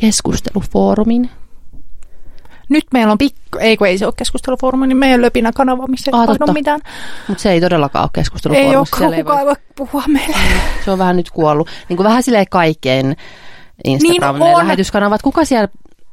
keskustelufoorumin. 0.00 1.30
Nyt 2.68 2.84
meillä 2.92 3.12
on 3.12 3.18
pikku, 3.18 3.58
ei 3.60 3.76
kun 3.76 3.86
ei 3.86 3.98
se 3.98 4.06
ole 4.06 4.14
keskustelufoorumi, 4.16 4.86
niin 4.86 4.96
meidän 4.96 5.22
löpinä 5.22 5.52
kanava, 5.54 5.86
missä 5.86 6.10
ei 6.10 6.20
Ah, 6.20 6.26
tapahdu 6.26 6.52
mitään. 6.52 6.80
Mutta 7.28 7.42
se 7.42 7.52
ei 7.52 7.60
todellakaan 7.60 8.02
ole 8.02 8.10
keskustelufoorumi. 8.12 8.70
Ei 8.72 8.76
olekaan 8.76 9.14
kukaan 9.14 9.46
voi 9.46 9.54
puhua 9.76 10.02
meille. 10.06 10.36
Se 10.84 10.90
on 10.90 10.98
vähän 10.98 11.16
nyt 11.16 11.30
kuollut. 11.30 11.68
Niin 11.88 11.96
kuin 11.96 12.04
vähän 12.04 12.22
silleen 12.22 12.46
kaikkien 12.50 13.16
Instagramin 13.84 14.40
Niin 14.40 14.54
on. 14.56 14.58
lähetyskanavat. 14.58 15.22
Kuka 15.22 15.44
siellä 15.44 15.68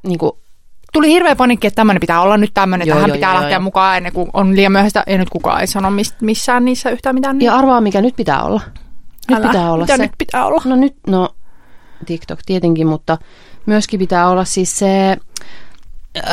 niin 0.08 0.18
kuin, 0.20 0.32
Tuli 0.96 1.08
hirveä 1.10 1.36
panikki, 1.36 1.68
että 1.68 1.76
tämmöinen 1.76 2.00
pitää 2.02 2.22
olla 2.22 2.38
nyt 2.38 2.52
tämmöinen, 2.54 2.88
Joo, 2.88 2.96
tähän 2.96 3.10
joo, 3.10 3.16
pitää 3.16 3.32
joo, 3.32 3.39
lähteä 3.39 3.56
joo. 3.56 3.62
mukaan 3.62 3.98
ennen 3.98 4.14
kuin 4.14 4.30
on 4.34 4.56
liian 4.56 4.72
myöhäistä. 4.72 5.04
Ja 5.08 5.18
nyt 5.18 5.30
kukaan 5.30 5.62
ei 5.62 5.68
sano 5.68 5.91
mist, 5.91 6.16
missään 6.22 6.66
niissä 6.66 6.89
yhtään 6.89 7.16
mitään. 7.16 7.38
Niin 7.38 7.46
Ja 7.46 7.56
arvaa, 7.56 7.82
mikä 7.82 8.02
nyt 8.02 8.16
pitää 8.16 8.43
olla. 8.43 8.62
Nyt 9.30 9.39
älä. 9.39 9.48
pitää 9.48 9.72
olla 9.72 9.84
Mitä 9.84 9.98
se. 9.98 10.04
nyt 10.04 10.12
pitää 10.18 10.46
olla? 10.46 10.62
No 10.66 10.76
nyt, 10.76 10.96
no 11.08 11.30
TikTok 12.06 12.39
tietenkin, 12.46 12.88
mutta 12.88 13.18
myöskin 13.66 14.00
pitää 14.00 14.30
olla 14.30 14.46
siis 14.46 14.78
se, 14.80 15.18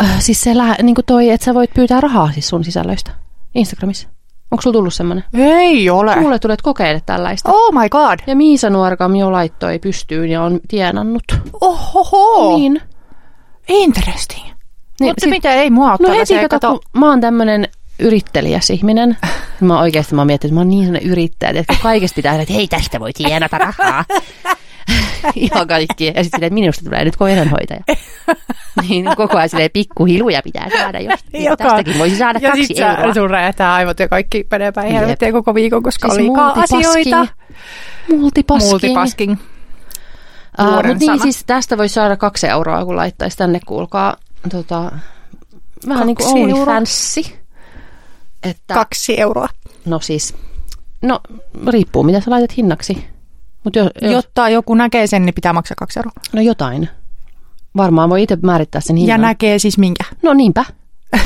äh, 0.01 0.21
siis 0.21 0.41
se 0.41 0.57
lä, 0.57 0.77
niin 0.83 0.95
kuin 0.95 1.05
toi, 1.05 1.31
että 1.31 1.45
sä 1.45 1.55
voit 1.55 1.71
pyytää 1.75 2.01
rahaa 2.01 2.33
siis 2.33 2.49
sun 2.49 2.65
sisällöistä 2.65 3.11
Instagramissa. 3.55 4.09
Onko 4.51 4.63
sulla 4.63 4.75
tullut 4.75 4.95
semmoinen? 4.95 5.25
Ei 5.35 5.91
ole. 5.91 6.17
Mulle 6.17 6.39
tulee, 6.39 6.57
kokeile 6.63 7.03
tällaista. 7.07 7.51
Oh 7.53 7.73
my 7.73 7.89
god. 7.89 8.19
Ja 8.27 8.37
Miisa 8.37 8.71
Nuorkam 8.71 9.17
jo 9.17 9.33
laittoi 9.33 9.79
pystyyn 9.79 10.31
ja 10.31 10.43
on 10.43 10.61
tienannut. 10.69 11.23
Ohoho. 11.61 12.57
Niin. 12.57 12.81
Interesting. 13.69 14.45
Niin, 14.45 15.11
Mutta 15.11 15.21
sit- 15.21 15.31
mitä 15.31 15.53
ei 15.55 15.71
mua 15.71 15.97
No 16.01 16.09
no 16.09 16.15
heti 16.15 16.27
se, 16.27 16.49
kato, 16.49 16.71
kun 16.93 17.01
mä 17.01 17.09
oon 17.09 17.21
tämmönen 17.21 17.69
yrittelijäs 17.99 18.71
ihminen. 18.71 19.17
Mä 19.61 19.81
oikeasti 19.81 20.15
mä 20.15 20.21
oon 20.21 20.27
miettinyt, 20.27 20.51
että 20.51 20.55
mä 20.55 20.61
oon 20.61 20.69
niin 20.69 20.85
sellainen 20.85 21.11
yrittäjä, 21.11 21.61
että 21.61 21.75
kaikesta 21.83 22.17
pitää 22.17 22.41
että 22.41 22.55
hei 22.55 22.69
tästä 22.69 23.01
voi 23.01 23.13
tienata 23.13 23.59
rahaa. 23.59 24.05
Ihan 25.35 25.69
kaikki. 25.69 26.13
Ja 26.17 26.23
sitten 26.25 26.45
että 26.45 26.55
minusta 26.55 26.85
tulee 26.85 27.05
nyt 27.05 27.17
koiranhoitaja. 27.17 27.81
niin 28.89 29.05
koko 29.17 29.37
ajan 29.39 29.49
silleen 29.49 29.71
pikkuhiluja 29.73 30.43
pitää 30.45 30.69
saada, 30.79 31.01
jos 31.01 31.21
Joka- 31.33 31.57
tästäkin 31.65 31.99
voisi 31.99 32.17
saada 32.17 32.39
ja 32.43 32.51
kaksi 32.51 32.67
sit 32.67 32.79
euroa. 32.79 33.07
sä, 33.07 33.15
sun 33.15 33.31
räjähtää 33.31 33.75
aivot 33.75 33.99
ja 33.99 34.09
kaikki 34.09 34.47
menee 34.51 34.73
päin 34.73 34.93
helvettiin 34.93 35.33
koko 35.33 35.55
viikon, 35.55 35.83
koska 35.83 36.09
Siis 36.09 36.19
oli 36.19 36.27
liikaa 36.29 36.53
asioita. 36.53 37.27
Multipasking. 38.09 38.71
Multipasking. 38.71 39.37
Uh, 40.61 40.67
Vuoden 40.67 40.91
mutta 40.91 40.99
niin, 40.99 41.07
sana. 41.19 41.23
siis 41.23 41.45
tästä 41.45 41.79
voisi 41.79 41.95
saada 41.95 42.17
kaksi 42.17 42.47
euroa, 42.47 42.85
kun 42.85 42.97
laittaisi 42.97 43.37
tänne, 43.37 43.61
kuulkaa, 43.67 44.17
tota, 44.51 44.93
vähän 45.89 46.07
niin 46.07 46.17
kuin. 46.17 46.43
OnlyFanssi. 46.43 47.39
Että, 48.43 48.75
Kaksi 48.75 49.21
euroa. 49.21 49.49
No 49.85 50.01
siis, 50.01 50.35
no 51.03 51.21
riippuu 51.69 52.03
mitä 52.03 52.21
sä 52.21 52.31
laitat 52.31 52.57
hinnaksi. 52.57 53.05
Mutta 53.65 53.79
jos, 53.79 53.89
jos, 54.03 54.13
Jotta 54.13 54.49
joku 54.49 54.75
näkee 54.75 55.07
sen, 55.07 55.27
niin 55.27 55.35
pitää 55.35 55.53
maksaa 55.53 55.75
kaksi 55.79 55.99
euroa. 55.99 56.13
no 56.33 56.41
jotain. 56.43 56.89
Varmaan 57.77 58.11
voi 58.11 58.23
itse 58.23 58.39
määrittää 58.43 58.81
sen 58.81 58.99
Ja 58.99 59.01
hinnan. 59.01 59.21
näkee 59.21 59.59
siis 59.59 59.79
minkä. 59.79 60.05
No 60.23 60.33
niinpä. 60.35 60.65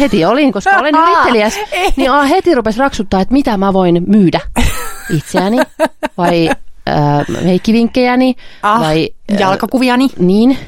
Heti 0.01 0.25
olin, 0.25 0.53
koska 0.53 0.71
olen 0.81 0.95
yrittelijäs. 0.95 1.55
Niin 1.97 2.11
heti 2.29 2.55
rupesi 2.55 2.79
raksuttaa, 2.79 3.21
että 3.21 3.33
mitä 3.33 3.57
mä 3.57 3.73
voin 3.73 4.03
myydä 4.07 4.41
itseäni. 5.17 5.57
Vai 6.19 6.51
äh, 6.89 7.45
heikkivinkkejäni. 7.45 8.35
Ah, 8.63 8.81
vai 8.81 9.11
äh, 9.33 9.39
Jalkakuviani. 9.41 10.09
Niin. 10.19 10.59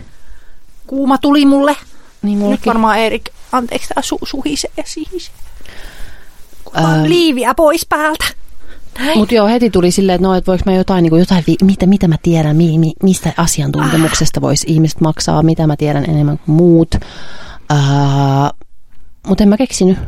Kuuma 0.86 1.18
tuli 1.18 1.46
mulle. 1.46 1.76
Niin 2.22 2.50
Nyt 2.50 2.66
varmaan 2.66 2.98
Erik, 2.98 3.24
anteeksi, 3.52 3.88
tää 3.94 4.02
su- 4.02 4.26
suhisee 4.28 4.70
ja 4.76 4.82
sihisee. 4.86 5.34
Liiviä 7.06 7.54
pois 7.54 7.86
päältä. 7.86 8.24
Mutta 9.14 9.34
joo, 9.34 9.46
heti 9.48 9.70
tuli 9.70 9.90
silleen, 9.90 10.14
että 10.14 10.28
no, 10.28 10.34
et 10.34 10.46
voiko 10.46 10.62
mä 10.66 10.72
jotain, 10.72 11.02
niin 11.02 11.10
kuin 11.10 11.20
jotain 11.20 11.44
vi- 11.46 11.56
mitä, 11.64 11.86
mitä 11.86 12.08
mä 12.08 12.16
tiedän, 12.22 12.56
mi, 12.56 12.78
mi, 12.78 12.92
mistä 13.02 13.32
asiantuntemuksesta 13.36 14.40
voisi 14.40 14.66
ihmiset 14.70 15.00
maksaa, 15.00 15.42
mitä 15.42 15.66
mä 15.66 15.76
tiedän 15.76 16.04
enemmän 16.10 16.38
kuin 16.38 16.54
muut. 16.56 16.94
Mutta 19.26 19.44
en 19.44 19.48
mä 19.48 19.56
keksinyt, 19.56 19.98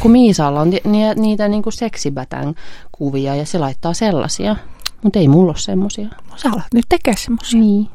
kun 0.00 0.10
Miisalla 0.10 0.60
on 0.60 0.70
ni, 0.70 0.80
ni, 0.84 1.14
niitä 1.14 1.48
niin 1.48 1.62
kuin 1.62 1.72
seksibatän 1.72 2.54
kuvia 2.92 3.34
ja 3.34 3.46
se 3.46 3.58
laittaa 3.58 3.94
sellaisia. 3.94 4.56
Mutta 5.04 5.18
ei 5.18 5.28
mulla 5.28 5.50
ole 5.50 5.58
semmosia. 5.58 6.08
Sä 6.36 6.48
alat 6.52 6.74
nyt 6.74 6.84
tekee 6.88 7.14
semmosia. 7.16 7.60
Niin. 7.60 7.88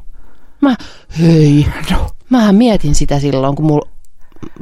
Mä, 0.62 0.76
hei. 1.22 1.66
No. 1.91 2.10
Mähän 2.30 2.55
mietin 2.55 2.95
sitä 2.95 3.20
silloin, 3.20 3.55
kun 3.55 3.66
mulla 3.66 3.89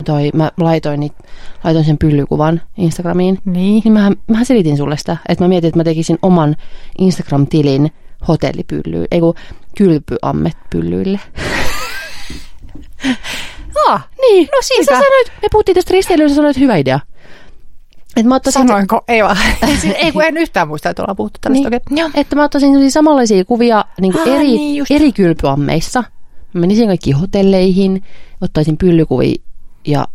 toi, 0.06 0.30
mä 0.34 0.52
laitoin, 0.58 1.00
niit, 1.00 1.14
laitoin 1.64 1.86
sen 1.86 1.98
pyllykuvan 1.98 2.62
Instagramiin. 2.78 3.40
Niin. 3.46 3.82
Niin 3.84 3.94
mähän, 3.94 4.16
mähän 4.28 4.46
selitin 4.46 4.78
sulle 4.78 4.98
sitä, 4.98 5.18
että 5.30 5.44
mä 5.44 5.48
mietin, 5.48 5.68
että 5.68 5.80
mä 5.80 5.84
tekisin 5.84 6.18
oman 6.22 6.56
Instagram-tilin 7.00 7.92
hotellipyllyille, 8.28 9.08
ei 9.12 9.20
kun 9.20 9.34
kylpyammet-pyllyille. 9.78 11.20
Ah, 13.88 14.08
Niin, 14.22 14.48
No 14.52 14.58
siitä. 14.62 14.96
Sä 14.96 15.02
sanoit, 15.02 15.32
me 15.42 15.48
puhuttiin 15.52 15.76
tästä 15.76 15.94
risteilystä, 15.94 16.30
sä 16.30 16.36
sanoit 16.36 16.60
hyvä 16.60 16.76
idea. 16.76 17.00
Että 18.18 18.30
mä 18.30 18.36
ottaisin, 18.36 18.68
sanoinko? 18.68 19.04
Ei 19.08 19.24
vaan. 19.24 19.38
ei 19.96 20.12
kun 20.12 20.24
en 20.24 20.38
yhtään 20.38 20.68
muista, 20.68 20.90
että 20.90 21.02
ollaan 21.02 21.16
puhuttu 21.16 21.40
tällaista. 21.42 21.70
Niin. 21.70 21.82
Niin. 21.90 21.98
Joo. 21.98 22.10
että 22.14 22.36
mä 22.36 22.44
ottaisin 22.44 22.92
samanlaisia 22.92 23.46
kuvia 23.46 23.86
niin 24.02 24.14
kuin 24.14 24.30
Ah, 24.30 24.36
eri, 24.36 24.48
niin 24.48 24.76
just. 24.76 24.92
eri 24.92 25.12
kylpyammeissa. 25.12 26.04
Mä 26.54 26.62
menisin 26.62 26.88
kaikkiin 26.88 27.16
hotelleihin, 27.16 28.04
ottaisin 28.42 28.78
pyllykuvia 28.78 29.36
ja 29.88 30.06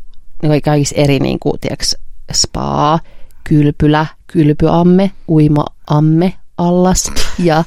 niin 0.42 0.62
kaikissa 0.62 0.94
eri 0.96 1.18
niin 1.18 1.38
kuin, 1.38 1.60
tiiäks, 1.60 1.96
spa, 2.32 2.98
kylpylä, 3.44 4.06
kylpyamme, 4.26 5.10
uimaamme, 5.28 6.32
allas 6.58 7.10
ja 7.38 7.64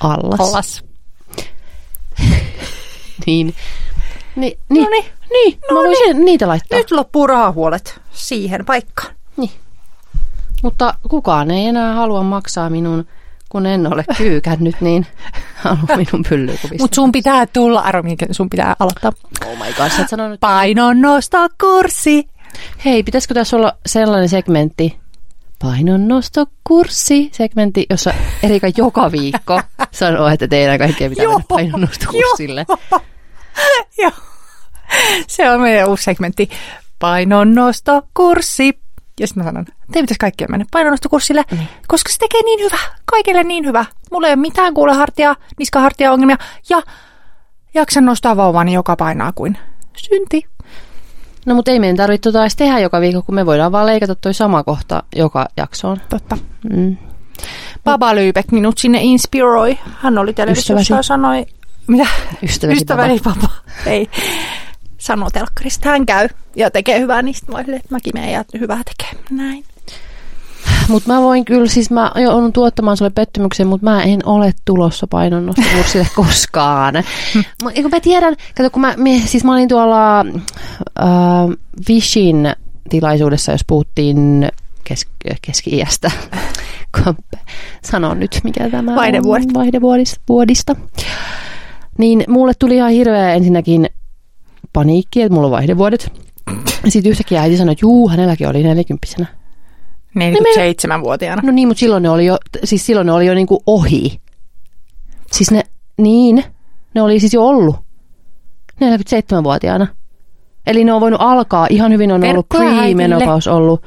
allas. 0.00 0.40
Allas. 0.40 0.84
Niin. 3.26 3.54
Ni, 4.36 4.58
niin, 4.68 4.84
Noniin. 4.84 5.04
niin, 5.32 5.58
mä 5.70 5.74
voisin 5.74 6.24
niitä 6.24 6.48
laittaa. 6.48 6.78
Nyt 6.78 6.90
loppuu 6.90 7.26
rahahuolet 7.26 8.00
siihen 8.12 8.64
paikkaan. 8.64 9.14
Mutta 10.62 10.94
kukaan 11.08 11.50
ei 11.50 11.66
enää 11.66 11.94
halua 11.94 12.22
maksaa 12.22 12.70
minun 12.70 13.06
kun 13.52 13.66
en 13.66 13.92
ole 13.92 14.04
kyykännyt, 14.16 14.80
niin 14.80 15.06
haluan 15.54 15.86
minun 15.88 16.24
pyllykuvista. 16.28 16.84
Mutta 16.84 16.94
sun 16.94 17.12
pitää 17.12 17.46
tulla, 17.46 17.80
Aro, 17.80 18.02
minkä 18.02 18.26
sun 18.30 18.50
pitää 18.50 18.76
aloittaa. 18.78 19.12
Oh 19.46 19.58
my 19.58 19.72
god, 19.76 19.90
sä 19.90 20.06
sanonut. 20.06 20.40
Painonnostokurssi. 20.40 22.28
Hei, 22.84 23.02
pitäisikö 23.02 23.34
tässä 23.34 23.56
olla 23.56 23.72
sellainen 23.86 24.28
segmentti, 24.28 24.98
painonnostokurssi, 25.58 27.30
segmentti, 27.32 27.86
jossa 27.90 28.14
Erika 28.42 28.66
joka 28.76 29.12
viikko 29.12 29.60
sanoo, 29.90 30.28
että 30.28 30.48
teidän 30.48 30.78
kaikkea 30.78 31.08
pitää 31.08 31.22
Joo, 31.22 31.32
mennä 31.32 31.44
painonnostokurssille. 31.48 32.66
Joo. 33.98 34.12
Se 35.26 35.50
on 35.50 35.60
meidän 35.60 35.88
uusi 35.88 36.02
segmentti. 36.02 36.50
Painonnostokurssi. 36.98 38.81
Ja 39.20 39.26
sitten 39.26 39.44
mä 39.44 39.48
sanon, 39.50 39.64
teidän 39.64 40.04
pitäisi 40.04 40.18
kaikkien 40.18 40.50
mennä 40.50 40.66
painonnostokurssille, 40.72 41.42
Mm. 41.50 41.58
koska 41.88 42.12
se 42.12 42.18
tekee 42.18 42.42
niin 42.42 42.60
hyvä. 42.60 42.78
Kaikille 43.04 43.42
niin 43.44 43.66
hyvä. 43.66 43.84
Mulla 44.12 44.26
ei 44.26 44.32
ole 44.32 44.40
mitään 44.40 44.74
kuulehartia, 44.74 45.36
niskahartia 45.58 46.12
ongelmia. 46.12 46.36
Ja 46.70 46.82
jaksan 47.74 48.04
nostaa 48.04 48.36
vauvani 48.36 48.72
joka 48.72 48.96
painaa 48.96 49.32
kuin 49.34 49.58
synti. 49.96 50.42
No 51.46 51.54
mutta 51.54 51.70
ei 51.70 51.80
meidän 51.80 51.96
tarvitse 51.96 52.22
tota 52.30 52.40
edes 52.42 52.56
tehdä 52.56 52.78
joka 52.78 53.00
viikko, 53.00 53.22
kun 53.22 53.34
me 53.34 53.46
voidaan 53.46 53.72
vaan 53.72 53.86
leikata 53.86 54.14
toi 54.14 54.34
sama 54.34 54.64
kohta 54.64 55.02
joka 55.16 55.46
jaksoon. 55.56 55.96
Totta. 56.08 56.38
Mm. 56.70 56.96
Baba 57.84 58.14
Lyybeck 58.14 58.52
minut 58.52 58.78
sinne 58.78 58.98
inspiroi. 59.02 59.78
Hän 60.00 60.18
oli 60.18 60.32
televisiossa 60.32 60.94
ja 60.94 61.02
sanoi, 61.02 61.46
mitä? 61.86 62.06
Ystäväsi 62.42 62.76
Ystäväni 62.78 63.20
Baba. 63.24 63.48
Ei. 63.86 64.08
Sanoo 65.02 65.30
telkkarista. 65.30 65.88
Hän 65.88 66.06
käy 66.06 66.28
ja 66.56 66.70
tekee 66.70 67.00
hyvää 67.00 67.22
niistä. 67.22 67.52
Mä 67.52 67.58
olin, 67.58 67.74
että 67.74 67.88
mäkin 67.90 68.12
menen 68.14 68.32
ja 68.32 68.44
hyvää 68.60 68.80
tekee. 68.84 69.22
Näin. 69.30 69.64
Mutta 70.88 71.12
mä 71.12 71.20
voin 71.20 71.44
kyllä, 71.44 71.66
siis 71.68 71.90
mä 71.90 72.12
joudun 72.16 72.52
tuottamaan 72.52 72.96
sulle 72.96 73.10
pettymyksen, 73.10 73.66
mutta 73.66 73.84
mä 73.90 74.02
en 74.02 74.20
ole 74.26 74.52
tulossa 74.64 75.06
painonnostokurssille 75.06 76.06
koskaan. 76.16 76.94
Mä, 77.64 77.72
kun 77.72 77.90
mä 77.90 78.00
tiedän, 78.00 78.36
kato 78.56 78.70
kun 78.70 78.80
mä, 78.80 78.94
me, 78.96 79.22
siis 79.24 79.44
mä 79.44 79.52
olin 79.52 79.68
tuolla 79.68 80.20
äh, 80.20 80.26
Vishin 81.88 82.52
tilaisuudessa, 82.88 83.52
jos 83.52 83.64
puhuttiin 83.66 84.48
kes, 84.84 85.06
keski-iästä. 85.42 86.10
Sano 87.90 88.14
nyt, 88.14 88.40
mikä 88.44 88.70
tämä 88.70 88.94
Vaihdevuodet. 88.94 89.46
on. 89.46 89.54
Vaihdevuodista. 89.54 90.20
Vuodista. 90.28 90.76
Niin 91.98 92.24
mulle 92.28 92.52
tuli 92.58 92.76
ihan 92.76 92.90
hirveä 92.90 93.34
ensinnäkin 93.34 93.88
paniikki, 94.72 95.22
että 95.22 95.34
mulla 95.34 95.46
on 95.46 95.52
vaihdevuodet. 95.52 96.12
Sitten 96.88 97.10
yhtäkkiä 97.10 97.42
äiti 97.42 97.56
sanoi, 97.56 97.72
että 97.72 97.84
juu, 97.84 98.08
hänelläkin 98.08 98.48
oli 98.48 98.62
40 98.62 99.06
47-vuotiaana. 100.18 101.42
No 101.44 101.52
niin, 101.52 101.68
mutta 101.68 101.80
silloin 101.80 102.02
ne 102.02 102.10
oli 102.10 102.26
jo, 102.26 102.38
siis 102.64 102.86
silloin 102.86 103.06
ne 103.06 103.12
oli 103.12 103.26
jo 103.26 103.34
niinku 103.34 103.62
ohi. 103.66 104.20
Siis 105.32 105.50
ne, 105.50 105.62
niin, 105.96 106.44
ne 106.94 107.02
oli 107.02 107.20
siis 107.20 107.34
jo 107.34 107.46
ollut 107.46 107.76
47-vuotiaana. 108.72 109.86
Eli 110.66 110.84
ne 110.84 110.92
on 110.92 111.00
voinut 111.00 111.20
alkaa, 111.20 111.66
ihan 111.70 111.92
hyvin 111.92 112.12
on 112.12 112.24
ollut 112.24 112.46
pre-menopause 112.54 113.50
ollut 113.50 113.84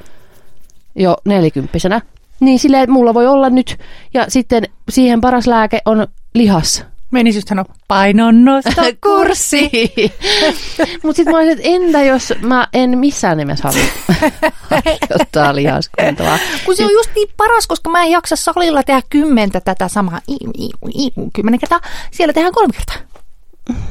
jo 0.95 1.17
nelikymppisenä. 1.25 2.01
Niin 2.39 2.59
silleen, 2.59 2.83
että 2.83 2.93
mulla 2.93 3.13
voi 3.13 3.27
olla 3.27 3.49
nyt, 3.49 3.77
ja 4.13 4.25
sitten 4.27 4.63
siihen 4.89 5.21
paras 5.21 5.47
lääke 5.47 5.79
on 5.85 6.07
lihas. 6.33 6.85
Meni 7.15 7.35
just 7.35 7.47
sanoa 7.47 7.65
painonnostokurssi. 7.87 9.69
Mutta 11.03 11.15
sitten 11.15 11.31
mä 11.31 11.37
olisin, 11.37 11.51
että 11.57 11.63
entä 11.63 12.03
jos 12.03 12.33
mä 12.41 12.67
en 12.73 12.97
missään 12.97 13.37
nimessä 13.37 13.69
halua 13.69 13.85
ottaa 15.21 15.55
lihaskuntoa. 15.55 16.37
Kun 16.65 16.75
se 16.75 16.85
on 16.85 16.91
just 16.93 17.09
niin 17.15 17.27
paras, 17.37 17.67
koska 17.67 17.89
mä 17.89 18.03
en 18.03 18.11
jaksa 18.11 18.35
salilla 18.35 18.83
tehdä 18.83 19.01
kymmentä 19.09 19.61
tätä 19.61 19.87
samaa 19.87 20.19
kymmenen 21.33 21.59
kertaa. 21.59 21.79
Siellä 22.11 22.33
tehdään 22.33 22.53
kolme 22.53 22.73
kertaa. 22.73 22.95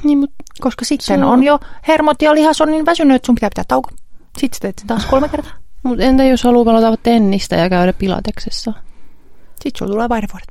Niin, 0.04 0.18
mut 0.18 0.30
Koska 0.60 0.84
sitten 0.84 1.24
on- 1.24 1.32
on 1.32 1.44
jo 1.44 1.58
hermot 1.88 2.22
ja 2.22 2.34
lihas 2.34 2.60
on 2.60 2.70
niin 2.70 2.86
väsynyt, 2.86 3.14
että 3.16 3.26
sun 3.26 3.34
pitää 3.34 3.50
pitää 3.50 3.64
tauko. 3.68 3.90
Sitten 4.38 4.60
teet 4.60 4.78
sen 4.78 4.86
taas 4.88 5.06
kolme 5.06 5.28
kertaa. 5.28 5.52
Mut 5.82 6.00
entä 6.00 6.24
jos 6.24 6.44
haluaa 6.44 6.64
pelata 6.64 6.96
tennistä 7.02 7.56
ja 7.56 7.68
käydä 7.68 7.92
pilateksessa? 7.92 8.72
Sitten 9.64 9.78
sulla 9.78 9.92
tulee 9.92 10.08
vaihdevuodet. 10.08 10.48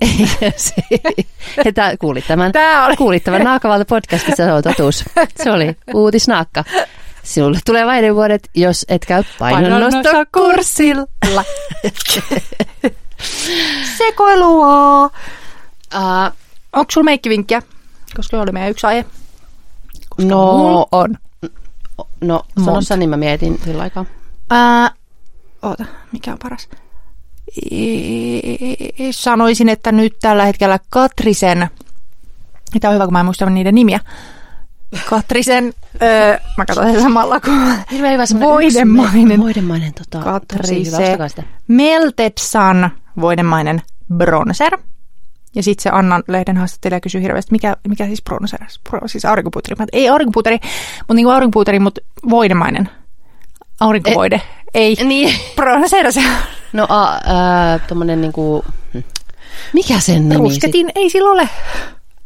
Tää, 1.75 1.97
kuulit 1.97 2.27
tämän, 2.27 2.51
Tää 2.51 2.85
oli. 2.85 2.95
kuulit 2.97 3.23
tämän 3.23 3.41
Naakkavalta 3.43 3.85
podcastissa, 3.85 4.35
se 4.45 4.51
on 4.53 4.63
totuus. 4.63 5.05
Se 5.43 5.51
oli 5.51 5.77
uutisnaakka. 5.93 6.63
Sinulle 7.23 7.59
tulee 7.65 7.85
vaihdevuodet, 7.85 8.49
jos 8.55 8.85
et 8.89 9.05
käy 9.05 9.23
painonnostokurssilla. 9.39 11.43
Sekoilua. 13.97 15.05
Uh, 15.05 15.11
Onko 16.73 16.91
sulla 16.91 17.05
meikkivinkkiä? 17.05 17.61
Koska 18.15 18.41
oli 18.41 18.51
meidän 18.51 18.69
yksi 18.71 18.87
aihe. 18.87 19.05
Koska 20.09 20.29
No. 20.29 20.87
on. 20.91 21.17
no, 22.21 22.43
sano 22.55 22.65
Monta. 22.71 22.81
sä, 22.81 22.97
niin 22.97 23.09
mä 23.09 23.17
mietin 23.17 23.59
sillä 23.65 23.83
aikaa. 23.83 24.05
Ää, 24.49 24.91
oota, 25.61 25.85
mikä 26.11 26.31
on 26.31 26.37
paras? 26.43 26.69
Sanoisin, 29.11 29.69
että 29.69 29.91
nyt 29.91 30.13
tällä 30.21 30.45
hetkellä 30.45 30.79
Katrisen, 30.89 31.69
mitä 32.73 32.89
on 32.89 32.95
hyvä, 32.95 33.05
kun 33.05 33.13
mä 33.13 33.19
en 33.19 33.25
muista 33.25 33.49
niiden 33.49 33.75
nimiä. 33.75 33.99
Katrisen, 35.09 35.73
öö, 36.01 36.37
mä 36.57 36.65
katson 36.65 36.91
sen 36.91 37.01
samalla 37.01 37.39
kuin 37.39 37.73
Hirveän 37.91 38.13
hyvä 38.13 38.25
semmonen 38.25 38.49
Voidemainen. 38.53 39.39
Voidemainen, 39.39 39.93
tota, 39.93 40.19
tosi 40.57 40.85
hyvä, 40.85 40.97
Katrise 40.97 41.03
ostakaa 41.03 41.29
sitä. 41.29 41.43
Melted 41.67 42.33
Sun 42.39 42.89
voidemainen 43.21 43.81
bronzer. 44.13 44.77
Ja 45.55 45.63
sitten 45.63 45.83
se 45.83 45.89
Annan-lehden 45.89 46.57
haastattelija 46.57 46.99
kysyy 46.99 47.21
hirveästi, 47.21 47.51
mikä, 47.51 47.77
mikä 47.87 48.05
siis 48.05 48.21
bronzer, 48.23 48.59
siis 49.05 49.25
aurinkopuuteri. 49.25 49.75
Mä, 49.79 49.85
ei 49.93 50.09
aurinkopuuteri, 50.09 50.59
mutta 50.99 51.13
niinku 51.13 51.29
aurinkopuuteri, 51.29 51.79
mutta 51.79 52.01
voidemainen. 52.29 52.89
Aurinkovoide. 53.79 54.41
ei, 54.73 54.95
Niin. 55.03 55.35
bronzer 55.55 56.11
se 56.11 56.19
on. 56.19 56.62
No, 56.73 56.85
a, 56.89 57.19
ää, 57.25 57.79
tommonen 57.79 58.21
niinku, 58.21 58.65
hm. 58.93 58.99
mikä 59.73 59.99
sen 59.99 60.29
nimi 60.29 60.43
Rusketin 60.43 60.91
ei 60.95 61.09
sillä 61.09 61.29
ole. 61.29 61.49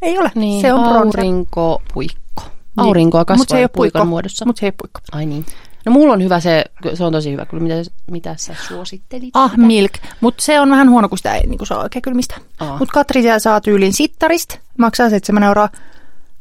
Ei 0.02 0.18
ole. 0.18 0.32
Niin, 0.36 0.62
se 0.62 0.74
on 0.74 0.84
aurinkopuikko. 0.84 2.44
Aurinkoa 2.78 3.20
Mut 3.20 3.28
se 3.28 3.34
ei 3.34 3.38
kasvaa 3.38 3.60
ole 3.60 3.68
puikon 3.68 3.92
puikko. 4.00 4.06
muodossa. 4.06 4.46
Mutta 4.46 4.60
se 4.60 4.66
ei 4.66 4.68
ole 4.68 4.76
puikko. 4.78 5.00
Ai 5.12 5.26
niin. 5.26 5.46
No 5.86 5.92
mulla 5.92 6.14
on 6.14 6.24
hyvä 6.24 6.40
se, 6.40 6.66
se 6.94 7.04
on 7.04 7.12
tosi 7.12 7.32
hyvä. 7.32 7.46
Kyllä 7.46 7.64
mitä, 7.64 7.76
mitä 8.12 8.36
sä 8.38 8.56
suosittelit? 8.68 9.30
Ah, 9.34 9.58
milk. 9.58 9.92
Mutta 10.22 10.44
se 10.44 10.60
on 10.60 10.70
vähän 10.70 10.90
huono, 10.90 11.10
kun 11.10 11.18
sitä 11.18 11.36
ei 11.36 11.48
niin 11.48 11.68
saa 11.68 11.84
oikein 11.84 12.02
kylmistä. 12.02 12.36
Mutta 12.80 12.94
Katrisia 12.94 13.40
saa 13.40 13.62
tyyliin 13.62 13.94
sittarista. 13.94 14.58
Maksaa 14.78 15.10
7 15.10 15.44
euroa. 15.44 15.70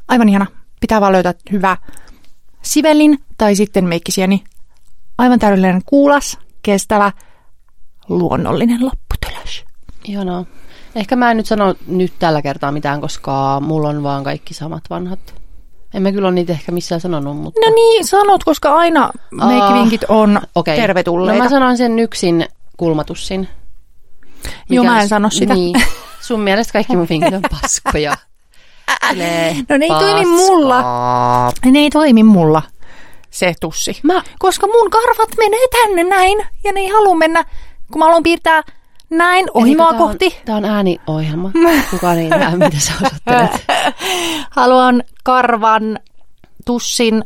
Aivan 0.07 0.29
ihana. 0.29 0.45
Pitää 0.79 1.01
vaan 1.01 1.13
löytää 1.13 1.33
hyvä 1.51 1.77
sivellin 2.61 3.17
tai 3.37 3.55
sitten 3.55 3.85
meikkisieni. 3.85 4.43
Aivan 5.17 5.39
täydellinen 5.39 5.81
kuulas, 5.85 6.37
kestävä, 6.63 7.11
luonnollinen 8.09 8.85
lopputulos. 8.85 9.65
Ihanaa. 10.03 10.45
Ehkä 10.95 11.15
mä 11.15 11.31
en 11.31 11.37
nyt 11.37 11.45
sano 11.45 11.75
nyt 11.87 12.13
tällä 12.19 12.41
kertaa 12.41 12.71
mitään, 12.71 13.01
koska 13.01 13.59
mulla 13.65 13.89
on 13.89 14.03
vaan 14.03 14.23
kaikki 14.23 14.53
samat 14.53 14.83
vanhat. 14.89 15.19
En 15.93 16.01
mä 16.01 16.11
kyllä 16.11 16.27
ole 16.27 16.35
niitä 16.35 16.53
ehkä 16.53 16.71
missään 16.71 17.01
sanonut, 17.01 17.37
mutta... 17.37 17.59
No 17.65 17.75
niin, 17.75 18.05
sanot, 18.05 18.43
koska 18.43 18.75
aina 18.75 19.11
meikkivinkit 19.31 20.03
on 20.07 20.41
Okei. 20.55 20.77
tervetulleita. 20.77 21.37
No 21.37 21.43
mä 21.43 21.49
sanon 21.49 21.77
sen 21.77 21.99
yksin 21.99 22.45
kulmatussin. 22.77 23.47
Joo, 24.69 24.83
mä 24.85 25.01
en 25.01 25.07
sano 25.07 25.29
sitä. 25.29 25.53
Niin. 25.53 25.83
Sun 26.21 26.39
mielestä 26.39 26.73
kaikki 26.73 26.95
mun 26.95 27.07
vinkit 27.09 27.33
on 27.33 27.41
paskoja. 27.61 28.17
Silleen, 29.09 29.65
No 29.69 29.77
ne 29.77 29.85
ei 29.85 29.89
toimi 29.91 30.21
paskaa. 30.25 30.35
mulla. 30.47 30.83
Ne 31.65 31.79
ei 31.79 31.89
toimi 31.89 32.23
mulla, 32.23 32.61
se 33.29 33.53
tussi. 33.61 33.99
Mä, 34.03 34.23
Koska 34.39 34.67
mun 34.67 34.89
karvat 34.91 35.29
menee 35.37 35.67
tänne 35.81 36.03
näin, 36.03 36.37
ja 36.63 36.71
ne 36.73 36.79
ei 36.79 36.87
halua 36.87 37.15
mennä, 37.15 37.45
kun 37.91 37.99
mä 37.99 38.05
haluan 38.05 38.23
piirtää 38.23 38.63
näin 39.09 39.45
ohimoa 39.53 39.89
Eli 39.89 39.93
on- 39.93 40.07
kohti. 40.07 40.37
Tää 40.45 40.55
on 40.55 40.65
ääniohjelma. 40.65 41.51
Kukaan 41.91 42.17
ei 42.17 42.29
näe, 42.29 42.55
mitä 42.57 42.79
sä 42.79 42.91
osoittelet. 43.01 43.65
Haluan 44.49 45.03
karvan 45.23 45.99
tussin, 46.65 47.23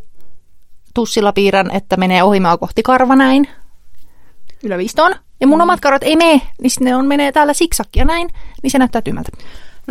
tussilla 0.94 1.34
piirrän, 1.34 1.72
että 1.72 1.98
menee 1.98 2.24
ohimoa 2.24 2.58
kohti 2.58 2.84
karva 2.84 3.16
näin. 3.16 3.48
Yläviistoon. 4.64 5.16
Ja 5.42 5.48
mun 5.48 5.62
omat 5.62 5.80
karvat 5.80 6.04
ei 6.04 6.16
mene, 6.16 6.42
niin 6.62 6.72
ne 6.80 6.96
on, 6.96 7.06
menee 7.08 7.32
täällä 7.32 7.54
siksakkia 7.54 8.06
näin, 8.06 8.30
niin 8.64 8.72
se 8.72 8.78
näyttää 8.78 9.02
tyhmältä. 9.02 9.30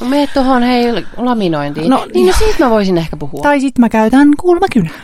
No 0.00 0.06
mene 0.08 0.26
tuohon 0.26 0.62
hei 0.62 0.86
laminointiin. 1.16 1.90
No, 1.90 2.06
niin, 2.14 2.26
no 2.26 2.32
siitä 2.38 2.64
mä 2.64 2.70
voisin 2.70 2.98
ehkä 2.98 3.16
puhua. 3.16 3.42
Tai 3.42 3.60
sit 3.60 3.78
mä 3.78 3.88
käytän 3.88 4.28
kulmakynää. 4.40 5.00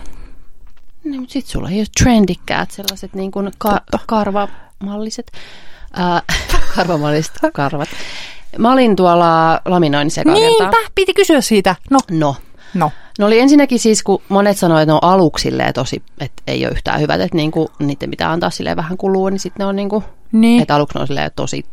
Niin, 1.04 1.20
mutta 1.20 1.32
sit 1.32 1.46
sulla 1.46 1.70
ei 1.70 1.78
ole 1.80 1.86
trendikkäät 2.02 2.70
sellaiset 2.70 3.14
niin 3.14 3.30
kuin 3.30 3.50
ka- 3.58 3.70
Totta. 3.90 3.98
Karvamalliset, 4.80 5.32
äh, 5.98 6.22
karvamalliset 6.76 7.32
karvat. 7.52 7.88
Mä 8.58 8.72
olin 8.72 8.96
tuolla 8.96 9.60
laminoinnissa 9.64 10.20
ekaa 10.20 10.34
Niinpä, 10.34 10.64
kertaa. 10.64 10.80
piti 10.94 11.14
kysyä 11.14 11.40
siitä. 11.40 11.76
No, 11.90 11.98
No. 12.10 12.36
no. 12.74 12.90
No 13.18 13.26
oli 13.26 13.38
ensinnäkin 13.40 13.78
siis, 13.78 14.02
kun 14.02 14.22
monet 14.28 14.56
sanoivat, 14.58 14.82
että 14.82 14.92
ne 14.92 14.98
on 15.02 15.10
aluksilleen 15.10 15.74
tosi, 15.74 16.02
että 16.20 16.42
ei 16.46 16.64
ole 16.66 16.72
yhtään 16.72 17.00
hyvät, 17.00 17.20
että 17.20 17.36
niinku, 17.36 17.70
niiden 17.78 18.10
pitää 18.10 18.30
antaa 18.32 18.50
silleen 18.50 18.76
vähän 18.76 18.96
kulua, 18.98 19.30
niin 19.30 19.40
sitten 19.40 19.58
ne 19.64 19.66
on 19.66 19.76
niinku, 19.76 20.04
Niin. 20.32 20.62
että 20.62 20.74
aluksi 20.74 20.98
ne 20.98 21.00
on 21.22 21.30
tosi 21.36 21.64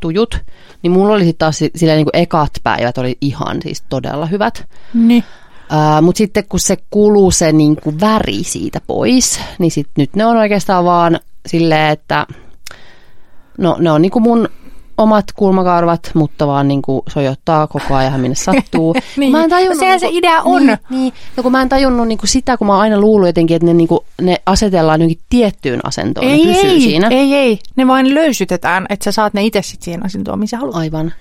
tujut, 0.00 0.38
niin 0.82 0.90
mulla 0.90 1.14
oli 1.14 1.24
sitten 1.24 1.38
taas 1.38 1.58
si- 1.58 1.70
silleen 1.76 1.96
niin 1.96 2.04
kuin 2.12 2.22
ekat 2.22 2.50
päivät 2.62 2.98
oli 2.98 3.18
ihan 3.20 3.62
siis 3.62 3.82
todella 3.88 4.26
hyvät. 4.26 4.64
Niin. 4.94 5.24
Uh, 5.72 6.02
Mutta 6.02 6.18
sitten 6.18 6.44
kun 6.48 6.60
se 6.60 6.76
kuluu 6.90 7.30
se 7.30 7.52
niin 7.52 7.76
kuin 7.76 8.00
väri 8.00 8.42
siitä 8.44 8.80
pois, 8.86 9.40
niin 9.58 9.70
sit 9.70 9.88
nyt 9.98 10.16
ne 10.16 10.26
on 10.26 10.36
oikeastaan 10.36 10.84
vaan 10.84 11.20
silleen, 11.50 11.90
että 11.92 12.26
no 13.58 13.76
ne 13.78 13.90
on 13.90 14.02
niin 14.02 14.12
kuin 14.12 14.22
mun 14.22 14.48
omat 14.98 15.24
kulmakarvat, 15.34 16.10
mutta 16.14 16.46
vaan 16.46 16.68
niin 16.68 16.82
kuin 16.82 17.02
sojottaa 17.08 17.66
koko 17.66 17.94
ajan 17.94 18.20
minne 18.20 18.34
sattuu. 18.34 18.94
Niin. 19.16 19.32
Mä 19.32 19.44
en 19.44 19.50
tajunnut, 19.50 19.76
No 19.76 19.80
sehän 19.80 20.00
se 20.00 20.06
niinku- 20.06 20.18
idea 20.18 20.42
on. 20.42 20.66
Niin, 20.66 20.78
niin. 20.90 21.12
No 21.36 21.42
kun 21.42 21.52
mä 21.52 21.62
en 21.62 21.68
tajunnut 21.68 22.08
niin 22.08 22.18
kuin 22.18 22.28
sitä, 22.28 22.56
kun 22.56 22.66
mä 22.66 22.72
oon 22.72 22.82
aina 22.82 23.00
luullut 23.00 23.28
jotenkin, 23.28 23.54
että 23.54 23.66
ne, 23.66 23.74
niin 23.74 23.88
kuin, 23.88 24.00
ne 24.20 24.36
asetellaan 24.46 25.00
johonkin 25.00 25.24
tiettyyn 25.30 25.80
asentoon, 25.84 26.26
Ei, 26.26 26.46
ne 26.46 26.52
pysyy 26.52 26.70
ei, 26.70 26.80
siinä. 26.80 27.08
ei, 27.08 27.34
ei. 27.34 27.58
Ne 27.76 27.86
vain 27.86 28.14
löysytetään, 28.14 28.86
että 28.88 29.04
sä 29.04 29.12
saat 29.12 29.34
ne 29.34 29.44
itse 29.44 29.62
sitten 29.62 29.84
siihen 29.84 30.06
asentoon, 30.06 30.38
missä 30.38 30.56
haluat. 30.56 30.76
Aivan. 30.76 31.12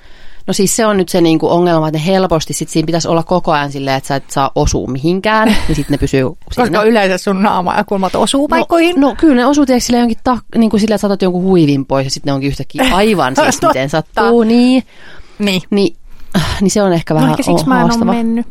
No 0.47 0.53
siis 0.53 0.75
se 0.75 0.85
on 0.85 0.97
nyt 0.97 1.09
se 1.09 1.21
niinku 1.21 1.49
ongelma, 1.49 1.87
että 1.87 1.99
ne 1.99 2.05
helposti 2.05 2.53
sit 2.53 2.69
siinä 2.69 2.85
pitäisi 2.85 3.07
olla 3.07 3.23
koko 3.23 3.51
ajan 3.51 3.71
silleen, 3.71 3.97
että 3.97 4.07
sä 4.07 4.15
et 4.15 4.23
saa 4.31 4.51
osua 4.55 4.87
mihinkään, 4.87 5.47
niin 5.67 5.75
sitten 5.75 5.93
ne 5.93 5.97
pysyy 5.97 6.23
Koska 6.45 6.63
siinä. 6.65 6.81
yleensä 6.83 7.17
sun 7.17 7.43
naama 7.43 7.75
ja 7.75 7.83
kulmat 7.83 8.15
osuu 8.15 8.47
paikkoihin. 8.47 8.95
No, 9.01 9.09
no 9.09 9.15
kyllä 9.19 9.35
ne 9.35 9.45
osuu 9.45 9.65
tiedätkö, 9.65 9.85
silleen 9.85 10.01
jonkin 10.01 10.17
tak, 10.23 10.43
niin 10.57 10.69
kuin 10.69 10.79
silleen, 10.79 10.95
että 10.95 11.01
saatat 11.01 11.21
jonkun 11.21 11.43
huivin 11.43 11.85
pois 11.85 12.05
ja 12.05 12.11
sitten 12.11 12.31
ne 12.31 12.33
onkin 12.33 12.47
yhtäkkiä 12.49 12.83
aivan 12.93 13.35
siis 13.35 13.61
miten 13.61 13.89
sattuu. 13.89 14.43
Niin, 14.43 14.83
Niin. 15.39 15.61
niin, 15.69 15.95
niin 16.61 16.71
se 16.71 16.83
on 16.83 16.93
ehkä 16.93 17.15
vähän 17.15 17.27
No 17.27 17.33
ehkä 17.33 17.43
siksi 17.43 17.63
o- 17.65 17.69
mä 17.69 17.81
en 17.81 17.85
ole 17.93 18.05
mennyt. 18.05 18.47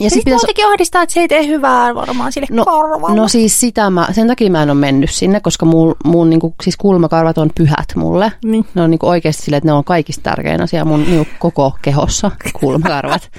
Ja 0.00 0.10
sitten 0.10 0.24
pitäisi, 0.24 0.34
muutenkin 0.34 0.66
ahdistaa, 0.66 1.02
että 1.02 1.12
se 1.12 1.20
ei 1.20 1.28
tee 1.28 1.46
hyvää 1.46 1.94
varmaan 1.94 2.32
sille 2.32 2.46
no, 2.50 2.64
korvalle. 2.64 3.16
no 3.16 3.28
siis 3.28 3.60
sitä 3.60 3.90
mä, 3.90 4.08
sen 4.12 4.26
takia 4.26 4.50
mä 4.50 4.62
en 4.62 4.70
ole 4.70 4.78
mennyt 4.78 5.10
sinne, 5.10 5.40
koska 5.40 5.66
mun, 5.66 5.94
mun 6.04 6.30
niinku, 6.30 6.54
siis 6.62 6.76
kulmakarvat 6.76 7.38
on 7.38 7.50
pyhät 7.54 7.94
mulle. 7.96 8.32
Niin. 8.44 8.66
Ne 8.74 8.82
on 8.82 8.90
niinku 8.90 9.08
oikeasti 9.08 9.42
silleen, 9.42 9.58
että 9.58 9.68
ne 9.68 9.72
on 9.72 9.84
kaikista 9.84 10.22
tärkein 10.22 10.62
asia 10.62 10.84
mun 10.84 11.04
niinku, 11.04 11.26
koko 11.38 11.72
kehossa, 11.82 12.30
kulmakarvat. 12.60 13.30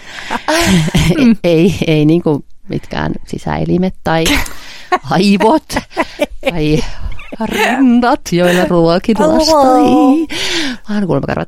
Mm. 1.17 1.35
ei, 1.43 1.75
ei 1.87 2.05
niinku 2.05 2.45
mitkään 2.69 3.13
sisäelimet 3.27 3.95
tai 4.03 4.23
aivot 5.11 5.75
tai 6.49 6.83
rintat, 7.45 8.19
joilla 8.31 8.65
ruokin 8.69 9.15
lastai. 9.19 10.27
Vaan 10.89 11.07
kulmakarvat. 11.07 11.47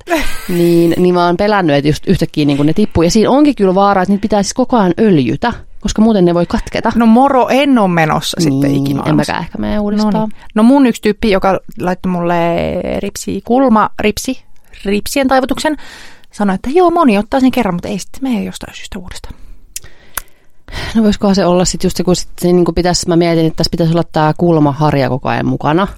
Niin, 0.49 0.93
niin 0.97 1.13
mä 1.13 1.25
oon 1.25 1.37
pelännyt, 1.37 1.75
että 1.75 1.89
just 1.89 2.07
yhtäkkiä 2.07 2.45
niin 2.45 2.65
ne 2.65 2.73
tippuu. 2.73 3.03
Ja 3.03 3.11
siinä 3.11 3.29
onkin 3.31 3.55
kyllä 3.55 3.75
vaara, 3.75 4.01
että 4.01 4.11
niitä 4.11 4.21
pitää 4.21 4.43
siis 4.43 4.53
koko 4.53 4.77
ajan 4.77 4.93
öljytä, 4.99 5.53
koska 5.79 6.01
muuten 6.01 6.25
ne 6.25 6.33
voi 6.33 6.45
katketa. 6.45 6.91
No 6.95 7.05
moro 7.05 7.47
en 7.49 7.77
ole 7.77 7.87
menossa 7.87 8.37
sitten 8.41 8.71
niin, 8.71 8.83
ikinä. 8.85 9.03
en 9.05 9.15
mäkään 9.15 9.41
ehkä 9.43 9.57
mene 9.57 9.75
No, 9.75 9.81
uudestaan. 9.81 10.13
niin. 10.13 10.41
no 10.55 10.63
mun 10.63 10.85
yksi 10.87 11.01
tyyppi, 11.01 11.31
joka 11.31 11.59
laittoi 11.81 12.11
mulle 12.11 12.35
ripsi, 12.99 13.41
kulma, 13.45 13.89
ripsi, 13.99 14.43
ripsien 14.85 15.27
taivutuksen, 15.27 15.75
sanoi, 16.31 16.55
että 16.55 16.69
joo, 16.73 16.89
moni 16.91 17.17
ottaa 17.17 17.39
sen 17.39 17.51
kerran, 17.51 17.75
mutta 17.75 17.87
ei 17.87 17.99
sitten 17.99 18.23
mene 18.23 18.43
jostain 18.43 18.75
syystä 18.75 18.99
uudestaan. 18.99 19.33
No 20.95 21.03
voisikohan 21.03 21.35
se 21.35 21.45
olla 21.45 21.65
sitten 21.65 21.85
just 21.85 21.97
se, 21.97 22.03
kun 22.03 22.15
sit 22.15 22.29
niin 22.43 22.65
pitäisi, 22.75 23.07
mä 23.07 23.15
mietin, 23.15 23.45
että 23.45 23.57
tässä 23.57 23.71
pitäisi 23.71 23.93
olla 23.93 24.03
tämä 24.03 24.33
kulmaharja 24.37 25.09
koko 25.09 25.29
ajan 25.29 25.45
mukana. 25.45 25.87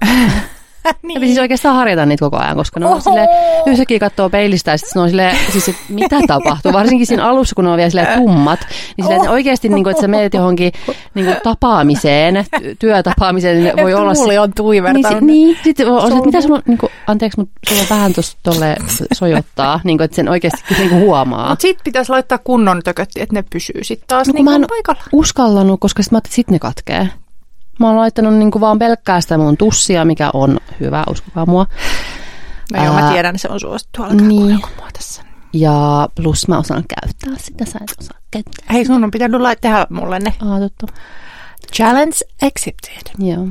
niin. 1.02 1.20
Ja 1.20 1.26
siis 1.26 1.38
oikeastaan 1.38 1.76
harjata 1.76 2.06
niitä 2.06 2.20
koko 2.24 2.36
ajan, 2.36 2.56
koska 2.56 2.80
ne 2.80 2.86
on 2.86 2.92
Oho. 2.92 3.00
sille 3.00 3.28
yhtäkkiä 3.66 3.98
katsoo 3.98 4.30
peilistä 4.30 4.70
ja 4.70 4.78
sitten 4.78 5.02
on 5.02 5.08
silleen, 5.08 5.36
siis 5.52 5.70
mitä 5.88 6.16
tapahtuu, 6.26 6.72
varsinkin 6.72 7.06
siinä 7.06 7.24
alussa, 7.28 7.54
kun 7.54 7.64
ne 7.64 7.70
on 7.70 7.76
vielä 7.76 7.90
silleen 7.90 8.18
tummat, 8.18 8.60
niin 8.96 9.04
silleen, 9.04 9.20
että 9.20 9.30
oikeasti, 9.30 9.68
niin 9.68 9.84
kuin, 9.84 9.90
että 9.90 10.00
sä 10.00 10.08
menet 10.08 10.34
johonkin 10.34 10.72
niin 11.14 11.26
kuin, 11.26 11.36
tapaamiseen, 11.44 12.36
ty- 12.36 12.76
työtapaamiseen, 12.78 13.64
niin 13.64 13.76
voi 13.82 13.94
olla... 13.94 14.14
Tuuli 14.14 14.38
on 14.38 14.48
niin, 14.48 14.54
tuivertanut. 14.54 15.18
si- 15.18 15.24
niin, 15.26 15.56
sitten 15.64 15.88
on, 15.90 15.98
on, 16.02 16.12
että 16.12 16.26
mitä 16.26 16.40
sulla, 16.40 16.62
niin 16.66 16.78
kuin, 16.78 16.92
anteeksi, 17.06 17.40
mutta 17.40 17.52
sulla 17.68 17.82
vähän 17.90 18.12
tuossa 18.12 18.36
tolle 18.42 18.76
sojottaa, 19.12 19.80
niin 19.84 19.98
kuin, 19.98 20.04
että 20.04 20.14
sen 20.14 20.28
oikeasti 20.28 20.60
niin 20.78 20.88
kuin 20.90 21.00
huomaa. 21.00 21.48
Mutta 21.48 21.62
sitten 21.62 21.84
pitäisi 21.84 22.10
laittaa 22.12 22.38
kunnon 22.38 22.80
tökötti, 22.84 23.20
että 23.22 23.34
ne 23.34 23.44
pysyy 23.52 23.84
sitten 23.84 24.08
taas 24.08 24.26
No, 24.26 24.34
kun 24.34 24.44
mä 24.44 24.50
niin 24.50 24.62
en- 24.62 24.68
paikalla. 24.68 25.02
uskallanut, 25.12 25.80
koska 25.80 26.02
sitten 26.02 26.14
mä 26.14 26.16
ajattelin, 26.16 26.30
että 26.32 26.36
sit 26.36 26.50
ne 26.50 26.58
katkee. 26.58 27.08
Mä 27.80 27.86
oon 27.86 27.96
laittanut 27.96 28.34
niinku 28.34 28.60
vaan 28.60 28.78
pelkkää 28.78 29.20
sitä 29.20 29.38
mun 29.38 29.56
tussia, 29.56 30.04
mikä 30.04 30.30
on 30.34 30.58
hyvä, 30.80 31.04
uskokaa 31.10 31.46
mua. 31.46 31.66
No 32.72 32.84
joo, 32.84 32.94
mä 32.94 33.10
tiedän, 33.12 33.38
se 33.38 33.48
on 33.48 33.60
suosittu. 33.60 34.02
Alkaa 34.02 34.26
niin. 34.26 34.60
mua 34.76 34.88
tässä. 34.92 35.22
Ja 35.52 36.08
plus 36.14 36.48
mä 36.48 36.58
osaan 36.58 36.84
käyttää 37.00 37.44
sitä, 37.44 37.64
sä 37.64 37.78
et 37.82 37.96
osaa 38.00 38.18
käyttää. 38.30 38.66
Hei, 38.72 38.84
sun 38.84 39.04
on 39.04 39.10
pitänyt 39.10 39.40
laittaa 39.40 39.70
tehdä 39.70 39.86
mulle 39.90 40.18
ne. 40.18 40.34
Aa, 40.40 40.60
totta. 40.60 40.86
Challenge 41.74 42.16
accepted. 42.42 43.26
Joo. 43.26 43.48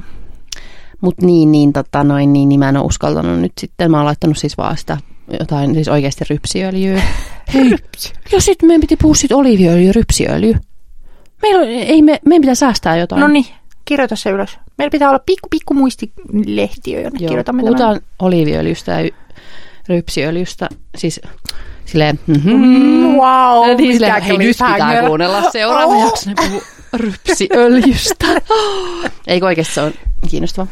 Mut 1.01 1.22
niin, 1.22 1.51
niin, 1.51 1.74
tota, 1.74 2.03
noin, 2.03 2.34
niin, 2.34 2.49
niin 2.49 2.59
mä 2.59 2.70
en 2.70 2.78
ole 2.78 2.86
uskaltanut 2.86 3.39
nyt 3.39 3.51
sitten. 3.59 3.91
Mä 3.91 3.97
oon 3.97 4.05
laittanut 4.05 4.38
siis 4.38 4.57
vaan 4.57 4.78
sitä 4.78 4.97
jotain 5.39 5.74
siis 5.74 5.88
oikeasti 5.88 6.26
rypsiöljyä. 6.30 7.01
Hei, 7.53 7.76
ja 8.32 8.41
sitten 8.41 8.67
meidän 8.67 8.82
piti 8.82 8.97
puhua 8.97 9.15
sit 9.15 9.32
oliiviöljy 9.32 9.91
rypsiöljy. 9.91 10.55
Meillä, 11.41 11.61
on- 11.61 11.67
ei 11.67 12.01
me, 12.01 12.20
meidän 12.26 12.41
pitää 12.41 12.55
säästää 12.55 12.97
jotain. 12.97 13.20
No 13.20 13.28
niin, 13.28 13.45
kirjoita 13.89 14.15
se 14.15 14.29
ylös. 14.29 14.57
Meillä 14.77 14.91
pitää 14.91 15.09
olla 15.09 15.19
pikku, 15.25 15.47
pikku 15.49 15.73
muistilehtiö, 15.73 17.01
jonne 17.01 17.19
Joo, 17.19 17.27
kirjoitamme 17.29 17.61
puhutaan 17.61 17.95
tämän. 17.95 18.09
oliiviöljystä 18.19 19.01
ja 19.01 19.09
rypsiöljystä. 19.89 20.69
Siis 20.97 21.21
silleen, 21.85 22.19
Mm, 22.27 22.33
mm-hmm. 22.35 23.15
wow, 23.15 23.77
niin 23.77 23.93
silleen, 23.93 24.21
hei 24.23 24.37
nyt 24.37 24.57
pitää 24.73 25.01
kuunnella 25.07 25.51
seuraava 25.51 25.93
Oh. 25.93 26.03
jakso, 26.05 26.29
ne 26.29 26.35
puhuu 26.35 26.61
rypsiöljystä. 26.93 28.25
Eikö 29.27 29.45
oikeasti 29.45 29.73
se 29.73 29.81
on 29.81 29.93
kiinnostava 30.29 30.67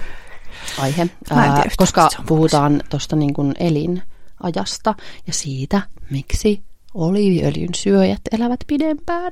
aihe, 0.80 1.08
Ää, 1.30 1.54
tiedä 1.54 1.70
koska 1.78 2.10
puhutaan 2.26 2.82
tuosta 2.90 3.16
niin 3.16 3.34
kuin 3.34 3.54
elinajasta 3.60 4.96
ja 5.28 5.34
siitä, 5.34 5.82
miksi 6.10 6.62
oliiviöljyn 6.94 7.74
syöjät 7.76 8.22
elävät 8.32 8.60
pidempään. 8.68 9.32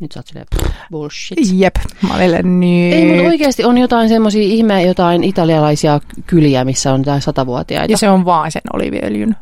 Nyt 0.00 0.12
sä 0.12 0.20
oot 0.20 0.26
silleen, 0.26 0.46
pff, 0.56 0.74
bullshit. 0.90 1.38
Jep, 1.52 1.74
mä 2.02 2.14
niin. 2.42 2.94
Ei, 2.94 3.04
mutta 3.06 3.28
oikeasti 3.28 3.64
on 3.64 3.78
jotain 3.78 4.08
semmoisia 4.08 4.42
ihme, 4.42 4.82
jotain 4.82 5.24
italialaisia 5.24 6.00
kyliä, 6.26 6.64
missä 6.64 6.92
on 6.92 7.00
jotain 7.00 7.22
satavuotiaita. 7.22 7.92
Ja 7.92 7.98
se 7.98 8.10
on 8.10 8.24
vaan 8.24 8.52
sen 8.52 8.62
oliviöljyn. 8.72 9.36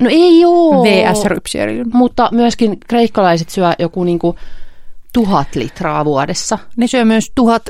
No 0.00 0.08
ei 0.12 0.44
oo. 0.44 0.84
VS-rypsiöljyn. 0.84 1.90
Mutta 1.92 2.28
myöskin 2.32 2.80
kreikkalaiset 2.88 3.50
syö 3.50 3.72
joku 3.78 4.04
niinku 4.04 4.36
tuhat 5.12 5.54
litraa 5.54 6.04
vuodessa. 6.04 6.58
Ne 6.76 6.86
syö 6.86 7.04
myös 7.04 7.32
tuhat 7.34 7.68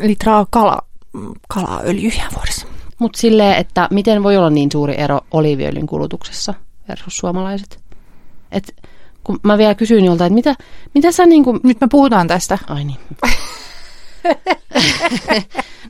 litraa 0.00 0.46
kala, 0.50 0.78
kalaöljyjä 1.48 2.24
vuodessa. 2.34 2.66
Mutta 2.98 3.20
silleen, 3.20 3.56
että 3.56 3.88
miten 3.90 4.22
voi 4.22 4.36
olla 4.36 4.50
niin 4.50 4.72
suuri 4.72 4.94
ero 4.98 5.20
oliiviöljyn 5.30 5.86
kulutuksessa 5.86 6.54
versus 6.88 7.16
suomalaiset? 7.16 7.80
Et 8.52 8.74
kun 9.26 9.40
mä 9.42 9.58
vielä 9.58 9.74
kysyin 9.74 10.04
joltain, 10.04 10.38
että 10.38 10.50
mitä, 10.50 10.64
mitä 10.94 11.12
sä 11.12 11.26
niinku... 11.26 11.60
Nyt 11.62 11.80
me 11.80 11.86
puhutaan 11.90 12.28
tästä. 12.28 12.58
Ai 12.66 12.84
niin. 12.84 12.98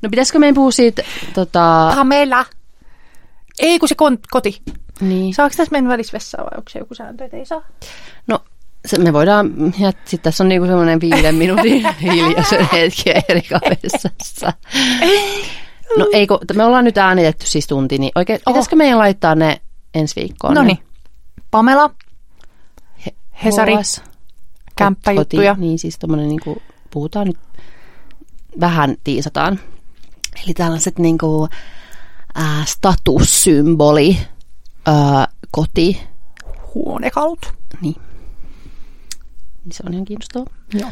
no 0.02 0.10
pitäisikö 0.10 0.38
meidän 0.38 0.54
puhua 0.54 0.70
siitä, 0.70 1.02
tota... 1.34 1.92
Pamela. 1.96 2.44
Ei, 3.58 3.78
kun 3.78 3.88
se 3.88 3.94
kon- 3.94 4.18
koti. 4.30 4.62
Niin. 5.00 5.34
Saako 5.34 5.54
tässä 5.56 5.72
mennä 5.72 5.90
välisvessaan 5.90 6.44
vai 6.44 6.50
onko 6.56 6.70
se 6.70 6.78
joku 6.78 6.94
sääntö, 6.94 7.24
että 7.24 7.36
ei 7.36 7.46
saa? 7.46 7.62
No, 8.26 8.38
se 8.86 8.98
me 8.98 9.12
voidaan, 9.12 9.74
ja 9.78 9.90
sitten 9.90 10.20
tässä 10.22 10.44
on 10.44 10.48
niinku 10.48 10.66
semmoinen 10.66 11.00
viiden 11.00 11.34
minuutin 11.44 11.94
hiljaisen 12.02 12.68
hetki 12.72 13.10
eri 13.28 13.42
vessassa. 13.82 14.52
No 15.98 16.08
ei, 16.12 16.26
kun 16.26 16.38
me 16.54 16.64
ollaan 16.64 16.84
nyt 16.84 16.98
äänitetty 16.98 17.46
siis 17.46 17.66
tunti, 17.66 17.98
niin 17.98 18.12
oikein, 18.14 18.40
pitäisikö 18.46 18.76
meidän 18.76 18.98
laittaa 18.98 19.34
ne 19.34 19.60
ensi 19.94 20.20
viikkoon? 20.20 20.54
No 20.54 20.62
niin. 20.62 20.78
Pamela, 21.50 21.90
Hesari, 23.44 23.76
HS, 23.76 24.02
kämppäjuttuja. 24.76 25.52
koti, 25.54 25.60
Niin 25.60 25.78
siis 25.78 25.98
tommonen 25.98 26.28
niinku, 26.28 26.62
puhutaan 26.90 27.26
nyt, 27.26 27.38
vähän 28.60 28.96
tiisataan. 29.04 29.60
Eli 30.44 30.54
tällaiset 30.54 30.98
niinku 30.98 31.48
äh, 32.38 32.66
statussymboli, 32.66 34.18
äh, 34.88 35.28
koti, 35.50 36.00
huonekalut. 36.74 37.54
niin. 37.80 37.96
Niin 39.64 39.72
se 39.72 39.82
on 39.86 39.92
ihan 39.92 40.04
kiinnostavaa. 40.04 40.54
Joo. 40.74 40.90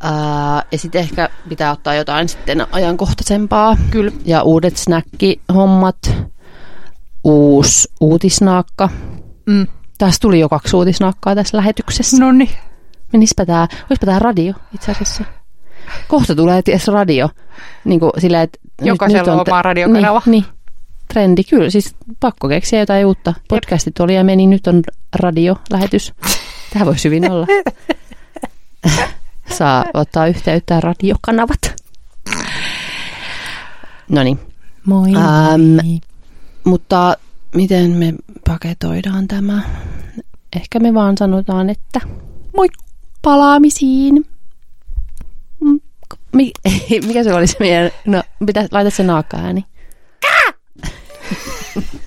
Ää, 0.00 0.62
ja 0.72 0.78
sitten 0.78 1.00
ehkä 1.00 1.28
pitää 1.48 1.72
ottaa 1.72 1.94
jotain 1.94 2.28
sitten 2.28 2.66
ajankohtaisempaa. 2.74 3.76
Kyllä. 3.90 4.12
Ja 4.24 4.42
uudet 4.42 4.76
snackihommat. 4.76 6.12
Uusi 7.24 7.88
uutisnaakka. 8.00 8.88
Mm. 9.46 9.66
Tässä 9.98 10.20
tuli 10.20 10.40
jo 10.40 10.48
kaksi 10.48 10.76
uutisnaakkaa 10.76 11.34
tässä 11.34 11.56
lähetyksessä. 11.56 12.16
No 12.20 12.32
niin. 12.32 12.50
Menispä 13.12 13.46
tää, 13.46 13.68
olispa 13.90 14.06
tää 14.06 14.18
radio 14.18 14.54
itse 14.74 14.92
asiassa. 14.92 15.24
Kohta 16.08 16.34
tulee 16.34 16.62
ties 16.62 16.88
radio. 16.88 17.28
Niin 17.84 18.00
kuin 18.00 18.12
sillä, 18.18 18.42
että 18.42 18.58
Jokaisella 18.82 19.32
on 19.32 19.44
oma 19.48 19.62
radiokanava. 19.62 20.22
Niin, 20.26 20.30
niin. 20.30 20.44
Trendi, 21.08 21.44
kyllä. 21.44 21.70
Siis 21.70 21.96
pakko 22.20 22.48
keksiä 22.48 22.78
jotain 22.78 23.06
uutta. 23.06 23.34
Podcastit 23.48 24.00
oli 24.00 24.14
ja 24.14 24.24
meni, 24.24 24.46
nyt 24.46 24.66
on 24.66 24.82
radiolähetys. 25.14 26.12
Tämä 26.72 26.86
voisi 26.86 27.04
hyvin 27.04 27.30
olla. 27.30 27.46
Saa 29.58 29.84
ottaa 29.94 30.26
yhteyttä 30.26 30.80
radiokanavat. 30.80 31.74
No 34.08 34.22
niin, 34.22 34.38
Moi. 34.86 35.08
Ähm, 35.16 35.98
mutta 36.64 37.16
miten 37.54 37.90
me 37.90 38.14
paketoidaan 38.48 39.28
tämä. 39.28 39.62
Ehkä 40.56 40.80
me 40.80 40.94
vaan 40.94 41.16
sanotaan, 41.18 41.70
että 41.70 42.00
moi 42.56 42.68
palaamisiin. 43.22 44.26
Mm, 45.60 45.80
mikä 47.06 47.24
se 47.24 47.34
oli 47.34 47.46
se 47.46 47.56
meidän, 47.60 47.90
no 48.06 48.22
mitä, 48.40 48.68
laita 48.70 48.90
se 48.90 49.02
naakka 49.02 49.36
ääni. 49.36 49.64